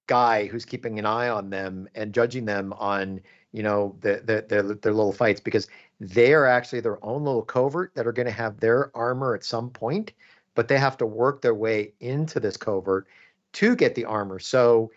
guy 0.06 0.46
who's 0.46 0.64
keeping 0.64 0.98
an 0.98 1.06
eye 1.06 1.28
on 1.28 1.50
them 1.50 1.88
and 1.94 2.14
judging 2.14 2.44
them 2.44 2.72
on 2.74 3.20
you 3.52 3.62
know 3.62 3.96
the, 4.00 4.22
the, 4.24 4.44
their 4.48 4.62
their 4.62 4.92
little 4.92 5.12
fights 5.12 5.40
because 5.40 5.66
they 5.98 6.32
are 6.32 6.46
actually 6.46 6.80
their 6.80 7.04
own 7.04 7.24
little 7.24 7.42
covert 7.42 7.92
that 7.94 8.06
are 8.06 8.12
going 8.12 8.26
to 8.26 8.32
have 8.32 8.60
their 8.60 8.96
armor 8.96 9.34
at 9.34 9.44
some 9.44 9.68
point 9.70 10.12
but 10.54 10.68
they 10.68 10.78
have 10.78 10.96
to 10.98 11.06
work 11.06 11.42
their 11.42 11.54
way 11.54 11.92
into 12.00 12.40
this 12.40 12.56
covert 12.56 13.06
to 13.52 13.74
get 13.74 13.94
the 13.94 14.04
armor. 14.04 14.38
So 14.38 14.90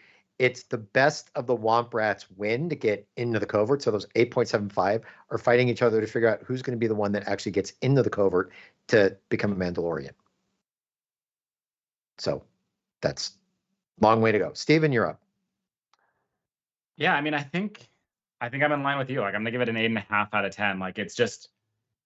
it's 0.44 0.64
the 0.64 0.78
best 0.78 1.32
of 1.36 1.48
the 1.48 1.56
womp 1.56 1.94
rats 1.94 2.26
win 2.36 2.68
to 2.70 2.76
get 2.76 3.08
into 3.16 3.40
the 3.40 3.46
covert 3.46 3.82
so 3.82 3.92
those 3.92 4.06
8.75 4.08 5.02
are 5.30 5.38
fighting 5.38 5.70
each 5.70 5.82
other 5.82 6.02
to 6.02 6.08
figure 6.08 6.28
out 6.28 6.42
who's 6.46 6.62
going 6.62 6.78
to 6.78 6.80
be 6.80 6.88
the 6.88 6.96
one 6.96 7.14
that 7.14 7.28
actually 7.28 7.54
gets 7.54 7.74
into 7.82 8.04
the 8.04 8.10
covert 8.10 8.52
to 8.88 9.16
become 9.30 9.54
a 9.54 9.56
mandalorian 9.56 10.12
so 12.18 12.44
that's 13.02 13.38
long 14.02 14.22
way 14.22 14.32
to 14.32 14.40
go 14.40 14.52
stephen 14.54 14.92
you're 14.92 15.08
up 15.08 15.24
Yeah, 16.98 17.16
I 17.16 17.22
mean, 17.22 17.34
I 17.34 17.42
think 17.42 17.88
I 18.42 18.50
think 18.50 18.64
I'm 18.64 18.72
in 18.72 18.84
line 18.84 18.98
with 18.98 19.10
you. 19.10 19.22
Like 19.22 19.36
I'm 19.36 19.42
gonna 19.42 19.52
give 19.52 19.62
it 19.62 19.70
an 19.70 19.78
eight 19.78 19.86
and 19.86 19.98
a 19.98 20.06
half 20.10 20.34
out 20.34 20.46
of 20.46 20.56
ten. 20.56 20.80
Like 20.80 21.00
it's 21.00 21.16
just 21.16 21.50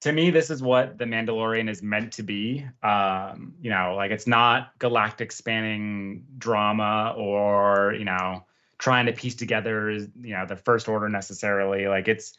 to 0.01 0.11
me, 0.11 0.29
this 0.29 0.49
is 0.49 0.61
what 0.61 0.97
the 0.97 1.05
Mandalorian 1.05 1.69
is 1.69 1.81
meant 1.81 2.13
to 2.13 2.23
be. 2.23 2.65
Um, 2.83 3.55
you 3.61 3.69
know, 3.69 3.95
like 3.95 4.11
it's 4.11 4.27
not 4.27 4.77
galactic 4.79 5.31
spanning 5.31 6.25
drama 6.37 7.15
or, 7.17 7.93
you 7.97 8.05
know, 8.05 8.45
trying 8.77 9.07
to 9.07 9.13
piece 9.13 9.35
together, 9.35 9.91
you 9.91 10.09
know, 10.21 10.45
the 10.45 10.55
first 10.55 10.87
order 10.87 11.09
necessarily. 11.09 11.87
Like 11.87 12.07
it's 12.07 12.33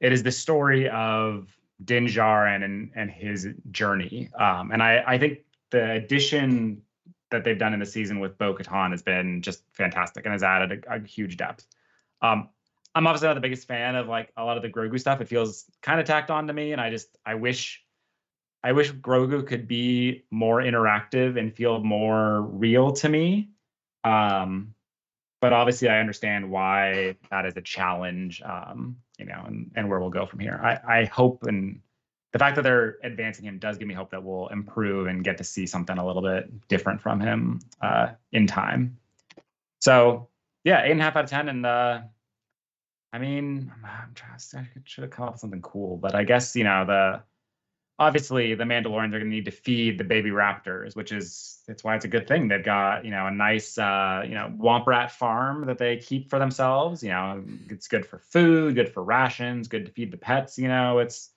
it 0.00 0.12
is 0.12 0.22
the 0.22 0.32
story 0.32 0.88
of 0.88 1.48
Din 1.82 2.06
Djarin 2.06 2.62
and 2.62 2.90
and 2.94 3.10
his 3.10 3.48
journey. 3.70 4.28
Um, 4.38 4.70
and 4.70 4.82
I 4.82 5.02
I 5.06 5.18
think 5.18 5.40
the 5.70 5.92
addition 5.92 6.82
that 7.30 7.44
they've 7.44 7.58
done 7.58 7.72
in 7.72 7.80
the 7.80 7.86
season 7.86 8.20
with 8.20 8.36
Bo 8.36 8.54
Katan 8.54 8.90
has 8.90 9.02
been 9.02 9.42
just 9.42 9.62
fantastic 9.72 10.24
and 10.24 10.32
has 10.32 10.42
added 10.42 10.84
a, 10.86 10.96
a 10.96 11.00
huge 11.00 11.36
depth. 11.36 11.66
Um, 12.20 12.48
I'm 12.94 13.06
obviously 13.06 13.28
not 13.28 13.34
the 13.34 13.40
biggest 13.40 13.68
fan 13.68 13.94
of 13.96 14.08
like 14.08 14.32
a 14.36 14.44
lot 14.44 14.56
of 14.56 14.62
the 14.62 14.68
Grogu 14.68 14.98
stuff. 14.98 15.20
It 15.20 15.28
feels 15.28 15.64
kind 15.82 16.00
of 16.00 16.06
tacked 16.06 16.30
on 16.30 16.46
to 16.46 16.52
me, 16.52 16.72
and 16.72 16.80
I 16.80 16.90
just 16.90 17.16
I 17.24 17.34
wish 17.34 17.82
I 18.62 18.72
wish 18.72 18.92
Grogu 18.92 19.46
could 19.46 19.68
be 19.68 20.24
more 20.30 20.60
interactive 20.60 21.38
and 21.38 21.54
feel 21.54 21.82
more 21.82 22.42
real 22.42 22.92
to 22.92 23.08
me. 23.08 23.50
Um, 24.04 24.74
but 25.40 25.52
obviously, 25.52 25.88
I 25.88 26.00
understand 26.00 26.50
why 26.50 27.16
that 27.30 27.46
is 27.46 27.56
a 27.56 27.62
challenge. 27.62 28.42
Um, 28.42 28.96
you 29.18 29.26
know, 29.26 29.42
and, 29.46 29.70
and 29.74 29.88
where 29.88 29.98
we'll 30.00 30.10
go 30.10 30.26
from 30.26 30.38
here. 30.38 30.60
I, 30.62 31.00
I 31.00 31.04
hope 31.06 31.44
and 31.44 31.80
the 32.32 32.38
fact 32.38 32.56
that 32.56 32.62
they're 32.62 32.98
advancing 33.02 33.44
him 33.44 33.58
does 33.58 33.78
give 33.78 33.88
me 33.88 33.94
hope 33.94 34.10
that 34.10 34.22
we'll 34.22 34.48
improve 34.48 35.06
and 35.06 35.24
get 35.24 35.38
to 35.38 35.44
see 35.44 35.66
something 35.66 35.98
a 35.98 36.06
little 36.06 36.22
bit 36.22 36.68
different 36.68 37.00
from 37.00 37.20
him 37.20 37.60
uh, 37.80 38.08
in 38.32 38.46
time. 38.46 38.98
So 39.80 40.28
yeah, 40.64 40.84
eight 40.84 40.92
and 40.92 41.00
a 41.00 41.04
half 41.04 41.16
out 41.16 41.24
of 41.24 41.30
ten, 41.30 41.48
and 41.48 41.66
uh, 41.66 42.00
I 43.12 43.18
mean, 43.18 43.72
I'm 43.84 44.14
trying 44.14 44.38
to, 44.38 44.58
I 44.58 44.68
should 44.84 45.02
have 45.02 45.10
come 45.10 45.26
up 45.26 45.32
with 45.32 45.40
something 45.40 45.62
cool, 45.62 45.96
but 45.96 46.14
I 46.14 46.24
guess 46.24 46.54
you 46.54 46.64
know 46.64 46.84
the 46.84 47.22
obviously 47.98 48.54
the 48.54 48.64
Mandalorians 48.64 49.08
are 49.08 49.18
going 49.18 49.24
to 49.24 49.28
need 49.28 49.46
to 49.46 49.50
feed 49.50 49.98
the 49.98 50.04
baby 50.04 50.30
raptors, 50.30 50.94
which 50.94 51.10
is 51.10 51.60
it's 51.68 51.82
why 51.82 51.96
it's 51.96 52.04
a 52.04 52.08
good 52.08 52.28
thing. 52.28 52.48
They've 52.48 52.64
got 52.64 53.04
you 53.04 53.10
know 53.10 53.26
a 53.26 53.30
nice 53.30 53.78
uh, 53.78 54.22
you 54.24 54.34
know 54.34 54.52
womp 54.58 54.86
rat 54.86 55.10
farm 55.10 55.66
that 55.66 55.78
they 55.78 55.96
keep 55.96 56.28
for 56.28 56.38
themselves. 56.38 57.02
You 57.02 57.10
know, 57.10 57.42
it's 57.70 57.88
good 57.88 58.06
for 58.06 58.18
food, 58.18 58.74
good 58.74 58.92
for 58.92 59.02
rations, 59.02 59.68
good 59.68 59.86
to 59.86 59.92
feed 59.92 60.10
the 60.10 60.18
pets. 60.18 60.58
You 60.58 60.68
know, 60.68 60.98
it's 60.98 61.30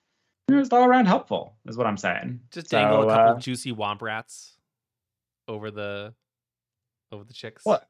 you 0.48 0.56
know, 0.56 0.62
it's 0.62 0.72
all 0.72 0.84
around 0.84 1.06
helpful, 1.06 1.56
is 1.68 1.78
what 1.78 1.88
I'm 1.88 1.98
saying. 1.98 2.42
Just 2.52 2.70
dangle 2.70 3.02
a 3.04 3.12
couple 3.12 3.36
uh, 3.36 3.40
juicy 3.40 3.72
womp 3.72 4.02
rats 4.02 4.58
over 5.48 5.72
the 5.72 6.14
over 7.12 7.24
the 7.24 7.34
chicks. 7.34 7.66
What? 7.66 7.88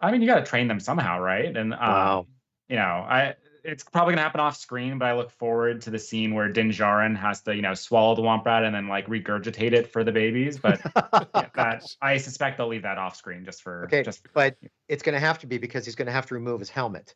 I 0.00 0.10
mean, 0.12 0.22
you 0.22 0.26
got 0.26 0.40
to 0.40 0.46
train 0.46 0.68
them 0.68 0.80
somehow, 0.80 1.20
right? 1.20 1.54
And 1.54 1.74
um, 1.74 1.80
Wow. 1.80 2.26
You 2.68 2.76
know, 2.76 2.82
I 3.08 3.34
it's 3.64 3.84
probably 3.84 4.12
gonna 4.12 4.22
happen 4.22 4.40
off 4.40 4.56
screen, 4.56 4.98
but 4.98 5.06
I 5.06 5.14
look 5.14 5.30
forward 5.30 5.82
to 5.82 5.90
the 5.90 5.98
scene 5.98 6.34
where 6.34 6.48
Din 6.48 6.70
Djarin 6.70 7.16
has 7.16 7.42
to, 7.42 7.54
you 7.54 7.62
know, 7.62 7.74
swallow 7.74 8.14
the 8.14 8.22
womp 8.22 8.44
rat 8.44 8.64
and 8.64 8.74
then 8.74 8.88
like 8.88 9.06
regurgitate 9.06 9.72
it 9.72 9.90
for 9.92 10.04
the 10.04 10.12
babies. 10.12 10.58
But 10.58 10.80
oh, 11.12 11.26
yeah, 11.34 11.48
that 11.54 11.84
I 12.00 12.16
suspect 12.18 12.58
they'll 12.58 12.68
leave 12.68 12.82
that 12.82 12.98
off 12.98 13.16
screen 13.16 13.44
just 13.44 13.62
for 13.62 13.84
okay, 13.86 14.02
just 14.02 14.22
for, 14.22 14.30
but 14.32 14.56
it's 14.88 15.02
going 15.02 15.14
to 15.14 15.20
have 15.20 15.38
to 15.40 15.46
be 15.46 15.58
because 15.58 15.84
he's 15.84 15.94
going 15.94 16.06
to 16.06 16.12
have 16.12 16.26
to 16.26 16.34
remove 16.34 16.60
his 16.60 16.70
helmet 16.70 17.14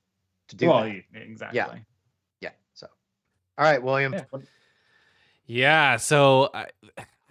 to 0.48 0.56
do 0.56 0.66
well, 0.66 0.82
that. 0.82 0.88
y- 0.88 1.04
exactly. 1.14 1.58
Yeah. 1.58 1.78
Yeah. 2.40 2.50
So, 2.74 2.88
all 3.58 3.64
right, 3.64 3.82
William. 3.82 4.12
Yeah. 4.12 4.24
Yeah, 5.44 5.96
so 5.96 6.50
I, 6.54 6.68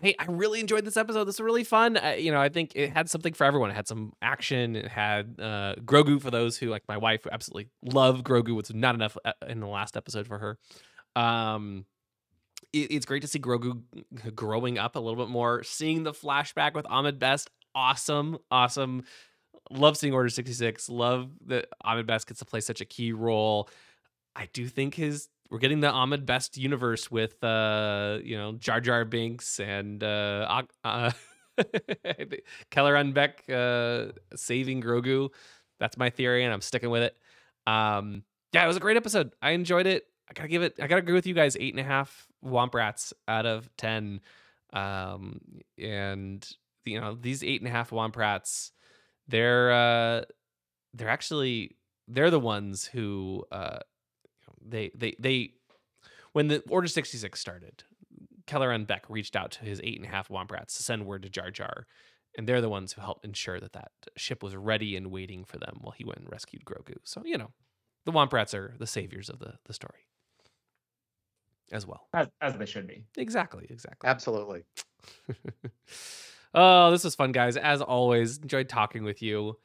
hey, 0.02 0.16
I 0.18 0.26
really 0.28 0.60
enjoyed 0.60 0.84
this 0.84 0.98
episode. 0.98 1.26
This 1.26 1.40
was 1.40 1.46
really 1.46 1.64
fun. 1.64 2.00
You 2.18 2.32
know, 2.32 2.42
I 2.42 2.50
think 2.50 2.72
it 2.76 2.92
had 2.92 3.10
something 3.10 3.34
for 3.34 3.44
everyone. 3.44 3.70
It 3.70 3.76
had 3.76 3.88
some 3.88 4.14
action. 4.22 4.76
It 4.76 4.88
had 4.88 5.36
uh, 5.40 5.76
Grogu 5.86 6.22
for 6.22 6.32
those 6.32 6.58
who, 6.58 6.68
like 6.68 6.84
my 6.88 6.98
wife, 6.98 7.24
who 7.24 7.30
absolutely 7.32 7.70
love 7.84 8.24
Grogu. 8.24 8.60
It's 8.60 8.74
not 8.74 8.96
enough 8.96 9.18
uh, 9.24 9.34
in 9.48 9.60
the 9.60 9.68
last 9.68 9.96
episode 9.96 10.28
for 10.28 10.40
her. 10.40 10.58
Um, 11.16 11.86
it, 12.74 12.92
it's 12.92 13.06
great 13.06 13.22
to 13.22 13.28
see 13.28 13.40
Grogu 13.40 13.82
growing 14.34 14.78
up 14.78 14.96
a 14.96 15.00
little 15.00 15.24
bit 15.24 15.32
more. 15.32 15.64
Seeing 15.64 16.04
the 16.04 16.14
flashback 16.14 16.74
with 16.74 16.86
Ahmed 16.90 17.20
Best, 17.20 17.50
awesome, 17.76 18.38
awesome. 18.50 19.04
Love 19.70 19.98
seeing 19.98 20.14
Order 20.14 20.30
sixty 20.30 20.54
six. 20.54 20.90
Love 20.90 21.30
that 21.46 21.68
Ahmed 21.84 22.08
Best 22.08 22.28
gets 22.28 22.40
to 22.40 22.46
play 22.46 22.60
such 22.60 22.82
a 22.82 22.86
key 22.86 23.14
role. 23.14 23.70
I 24.36 24.48
do 24.54 24.68
think 24.68 24.96
his 24.96 25.30
we're 25.52 25.60
getting 25.60 25.82
the 25.82 25.92
Ahmed 25.92 26.26
Best 26.26 26.58
universe 26.58 27.12
with 27.12 27.44
uh 27.44 28.20
you 28.24 28.38
know 28.38 28.54
Jar 28.54 28.80
Jar 28.80 29.06
Binks 29.06 29.60
and 29.60 30.04
uh, 30.04 30.64
uh 30.84 31.12
Kelleran 32.72 33.14
Beck 33.14 33.44
uh 33.50 34.14
saving 34.36 34.82
Grogu. 34.82 35.30
That's 35.80 35.98
my 35.98 36.10
theory, 36.10 36.46
and 36.46 36.54
I'm 36.54 36.62
sticking 36.62 36.90
with 36.90 37.04
it. 37.04 37.18
Um, 37.68 38.24
yeah, 38.54 38.64
it 38.64 38.68
was 38.68 38.78
a 38.78 38.82
great 38.82 38.98
episode. 38.98 39.34
I 39.42 39.52
enjoyed 39.52 39.88
it. 39.88 40.06
I 40.30 40.34
gotta 40.34 40.48
give 40.48 40.62
it. 40.62 40.76
I 40.82 40.88
gotta 40.88 41.00
agree 41.00 41.14
with 41.14 41.28
you 41.28 41.34
guys. 41.34 41.58
Eight 41.60 41.74
and 41.74 41.80
a 41.80 41.84
half 41.84 42.28
Womp 42.44 42.74
Rats 42.74 43.14
out 43.28 43.46
of 43.46 43.70
ten. 43.78 44.22
Um, 44.74 45.42
and 45.78 46.48
you 46.86 47.02
know 47.02 47.18
these 47.20 47.44
eight 47.44 47.60
and 47.60 47.68
a 47.68 47.72
half 47.72 47.90
Womp 47.90 48.16
Rats, 48.16 48.72
they're 49.28 49.72
uh, 49.72 50.22
they're 50.94 51.10
actually 51.10 51.76
they're 52.08 52.30
the 52.30 52.40
ones 52.40 52.86
who 52.86 53.44
uh, 53.52 53.80
they 54.66 54.92
they 54.96 55.16
they 55.20 55.54
when 56.34 56.48
the 56.48 56.64
Order 56.70 56.88
sixty 56.88 57.18
six 57.18 57.40
started, 57.40 57.84
Kelleran 58.48 58.86
Beck 58.86 59.06
reached 59.10 59.36
out 59.36 59.52
to 59.52 59.66
his 59.66 59.82
eight 59.84 59.98
and 59.98 60.06
a 60.06 60.12
half 60.12 60.30
Womp 60.30 60.52
Rats 60.52 60.76
to 60.78 60.84
send 60.84 61.06
word 61.06 61.24
to 61.24 61.30
Jar 61.30 61.52
Jar, 61.52 61.88
and 62.38 62.48
they're 62.48 62.62
the 62.62 62.70
ones 62.70 62.94
who 62.94 63.02
helped 63.02 63.26
ensure 63.26 63.60
that 63.60 63.74
that 63.74 63.92
ship 64.18 64.44
was 64.44 64.56
ready 64.56 64.96
and 64.96 65.12
waiting 65.12 65.44
for 65.44 65.58
them 65.58 65.78
while 65.82 65.92
he 65.92 66.06
went 66.06 66.20
and 66.20 66.32
rescued 66.32 66.66
Grogu. 66.66 66.98
So 67.04 67.24
you 67.26 67.38
know, 67.38 67.52
the 68.06 68.12
Womp 68.12 68.34
Rats 68.34 68.54
are 68.54 68.76
the 68.80 68.88
saviors 68.88 69.30
of 69.30 69.40
the 69.40 69.56
the 69.66 69.74
story, 69.74 70.08
as 71.72 71.86
well. 71.86 72.08
As, 72.14 72.28
as 72.42 72.58
they 72.58 72.66
should 72.66 72.88
be. 72.88 73.06
Exactly, 73.18 73.68
exactly. 73.70 74.10
Absolutely. 74.10 74.64
oh, 76.54 76.92
this 76.92 77.04
was 77.04 77.16
fun, 77.16 77.32
guys. 77.32 77.58
As 77.58 77.82
always, 77.82 78.38
enjoyed 78.38 78.70
talking 78.70 79.04
with 79.04 79.22
you. 79.22 79.58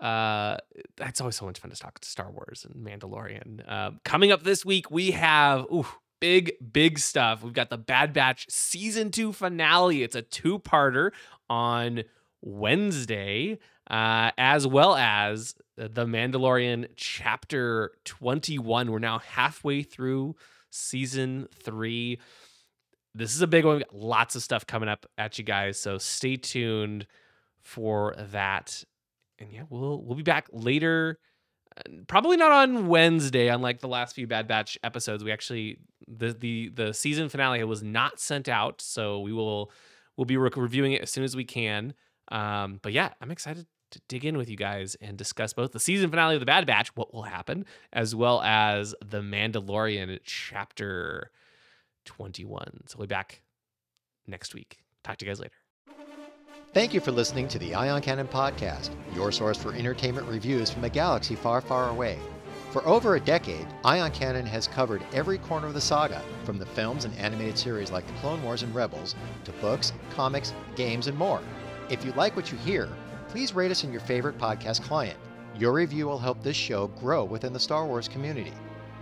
Uh, 0.00 0.56
that's 0.96 1.20
always 1.20 1.36
so 1.36 1.46
much 1.46 1.58
fun 1.58 1.70
to 1.70 1.76
talk 1.76 1.98
to 2.00 2.08
Star 2.08 2.30
Wars 2.30 2.66
and 2.68 2.84
Mandalorian. 2.84 3.62
Uh, 3.66 3.92
coming 4.04 4.32
up 4.32 4.42
this 4.42 4.64
week, 4.64 4.90
we 4.90 5.12
have 5.12 5.66
ooh, 5.72 5.86
big, 6.20 6.52
big 6.72 6.98
stuff. 6.98 7.42
We've 7.42 7.52
got 7.52 7.70
the 7.70 7.78
Bad 7.78 8.12
Batch 8.12 8.46
season 8.50 9.10
two 9.10 9.32
finale. 9.32 10.02
It's 10.02 10.16
a 10.16 10.22
two-parter 10.22 11.12
on 11.48 12.04
Wednesday, 12.42 13.58
uh, 13.88 14.30
as 14.36 14.66
well 14.66 14.96
as 14.96 15.54
the 15.76 16.06
Mandalorian 16.06 16.88
chapter 16.96 17.92
21. 18.04 18.90
We're 18.90 18.98
now 18.98 19.20
halfway 19.20 19.82
through 19.82 20.36
season 20.70 21.48
three 21.54 22.18
this 23.14 23.34
is 23.34 23.40
a 23.42 23.46
big 23.46 23.64
one. 23.64 23.76
We 23.76 23.80
got 23.84 23.94
lots 23.94 24.34
of 24.34 24.42
stuff 24.42 24.66
coming 24.66 24.88
up 24.88 25.06
at 25.16 25.38
you 25.38 25.44
guys, 25.44 25.78
so 25.78 25.98
stay 25.98 26.36
tuned 26.36 27.06
for 27.62 28.14
that. 28.32 28.84
And 29.44 29.52
yeah, 29.52 29.62
we'll 29.68 30.02
we'll 30.02 30.16
be 30.16 30.22
back 30.22 30.48
later. 30.52 31.18
uh, 31.76 31.82
Probably 32.06 32.36
not 32.36 32.50
on 32.50 32.88
Wednesday, 32.88 33.48
unlike 33.48 33.80
the 33.80 33.88
last 33.88 34.14
few 34.14 34.26
Bad 34.26 34.48
Batch 34.48 34.78
episodes. 34.82 35.22
We 35.22 35.30
actually 35.32 35.78
the 36.08 36.32
the 36.32 36.70
the 36.70 36.94
season 36.94 37.28
finale 37.28 37.62
was 37.64 37.82
not 37.82 38.18
sent 38.18 38.48
out, 38.48 38.80
so 38.80 39.20
we 39.20 39.32
will 39.32 39.70
we'll 40.16 40.24
be 40.24 40.36
re- 40.36 40.50
reviewing 40.56 40.92
it 40.92 41.02
as 41.02 41.10
soon 41.10 41.24
as 41.24 41.36
we 41.36 41.44
can. 41.44 41.92
Um, 42.32 42.80
but 42.82 42.92
yeah, 42.92 43.10
I'm 43.20 43.30
excited 43.30 43.66
to 43.90 44.00
dig 44.08 44.24
in 44.24 44.36
with 44.38 44.48
you 44.48 44.56
guys 44.56 44.96
and 45.00 45.16
discuss 45.18 45.52
both 45.52 45.72
the 45.72 45.78
season 45.78 46.08
finale 46.10 46.34
of 46.34 46.40
the 46.40 46.46
Bad 46.46 46.66
Batch, 46.66 46.96
what 46.96 47.12
will 47.12 47.22
happen, 47.24 47.66
as 47.92 48.14
well 48.14 48.40
as 48.42 48.94
the 49.04 49.20
Mandalorian 49.20 50.18
chapter 50.24 51.30
21. 52.06 52.84
So 52.86 52.96
we'll 52.98 53.06
be 53.06 53.14
back 53.14 53.42
next 54.26 54.54
week. 54.54 54.78
Talk 55.04 55.18
to 55.18 55.26
you 55.26 55.30
guys 55.30 55.38
later. 55.38 55.52
Thank 56.74 56.92
you 56.92 56.98
for 56.98 57.12
listening 57.12 57.46
to 57.50 57.58
the 57.60 57.72
Ion 57.72 58.02
Cannon 58.02 58.26
Podcast, 58.26 58.90
your 59.14 59.30
source 59.30 59.56
for 59.56 59.72
entertainment 59.74 60.26
reviews 60.26 60.70
from 60.70 60.82
a 60.82 60.90
galaxy 60.90 61.36
far, 61.36 61.60
far 61.60 61.88
away. 61.88 62.18
For 62.72 62.84
over 62.84 63.14
a 63.14 63.20
decade, 63.20 63.68
Ion 63.84 64.10
Cannon 64.10 64.44
has 64.46 64.66
covered 64.66 65.00
every 65.12 65.38
corner 65.38 65.68
of 65.68 65.74
the 65.74 65.80
saga, 65.80 66.20
from 66.42 66.58
the 66.58 66.66
films 66.66 67.04
and 67.04 67.16
animated 67.16 67.56
series 67.56 67.92
like 67.92 68.04
The 68.08 68.12
Clone 68.14 68.42
Wars 68.42 68.64
and 68.64 68.74
Rebels, 68.74 69.14
to 69.44 69.52
books, 69.52 69.92
comics, 70.16 70.52
games, 70.74 71.06
and 71.06 71.16
more. 71.16 71.40
If 71.90 72.04
you 72.04 72.10
like 72.14 72.34
what 72.34 72.50
you 72.50 72.58
hear, 72.58 72.88
please 73.28 73.54
rate 73.54 73.70
us 73.70 73.84
in 73.84 73.92
your 73.92 74.00
favorite 74.00 74.36
podcast 74.36 74.82
client. 74.82 75.16
Your 75.56 75.74
review 75.74 76.06
will 76.06 76.18
help 76.18 76.42
this 76.42 76.56
show 76.56 76.88
grow 76.88 77.22
within 77.22 77.52
the 77.52 77.60
Star 77.60 77.86
Wars 77.86 78.08
community. 78.08 78.52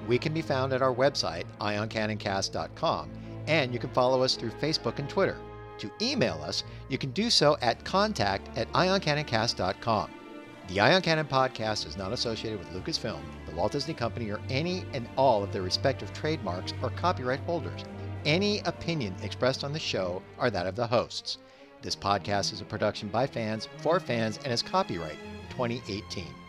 We 0.07 0.19
can 0.19 0.35
be 0.35 0.43
found 0.43 0.75
at 0.75 0.83
our 0.83 0.95
website, 0.95 1.45
ioncannoncast.com, 1.59 3.11
and 3.47 3.73
you 3.73 3.79
can 3.79 3.89
follow 3.95 4.23
us 4.23 4.37
through 4.37 4.51
Facebook 4.51 4.99
and 4.99 5.09
Twitter. 5.09 5.39
To 5.79 5.91
email 6.01 6.41
us, 6.43 6.65
you 6.89 6.99
can 6.99 7.11
do 7.11 7.31
so 7.31 7.57
at 7.61 7.85
contact 7.85 8.57
at 8.57 8.71
ioncannoncast.com. 8.73 10.11
The 10.69 10.81
Ion 10.81 11.03
Cannon 11.03 11.27
podcast 11.27 11.87
is 11.87 11.97
not 11.97 12.13
associated 12.13 12.59
with 12.59 12.71
Lucasfilm, 12.71 13.21
the 13.47 13.55
Walt 13.55 13.73
Disney 13.73 13.95
Company, 13.95 14.31
or 14.31 14.41
any 14.49 14.85
and 14.93 15.09
all 15.17 15.43
of 15.43 15.53
their 15.53 15.63
respective 15.63 16.13
trademarks 16.13 16.73
or 16.83 16.91
copyright 16.91 17.41
holders. 17.41 17.85
Any 18.25 18.61
opinion 18.61 19.15
expressed 19.23 19.65
on 19.65 19.73
the 19.73 19.81
show 19.81 20.23
are 20.39 20.51
that 20.51 20.67
of 20.67 20.77
the 20.77 20.87
hosts. 20.87 21.39
This 21.83 21.97
podcast 21.97 22.53
is 22.53 22.61
a 22.61 22.65
production 22.65 23.09
by 23.09 23.27
fans 23.27 23.69
for 23.79 23.99
fans 23.99 24.39
and 24.45 24.53
is 24.53 24.63
copyright 24.63 25.19
2018. 25.51 26.42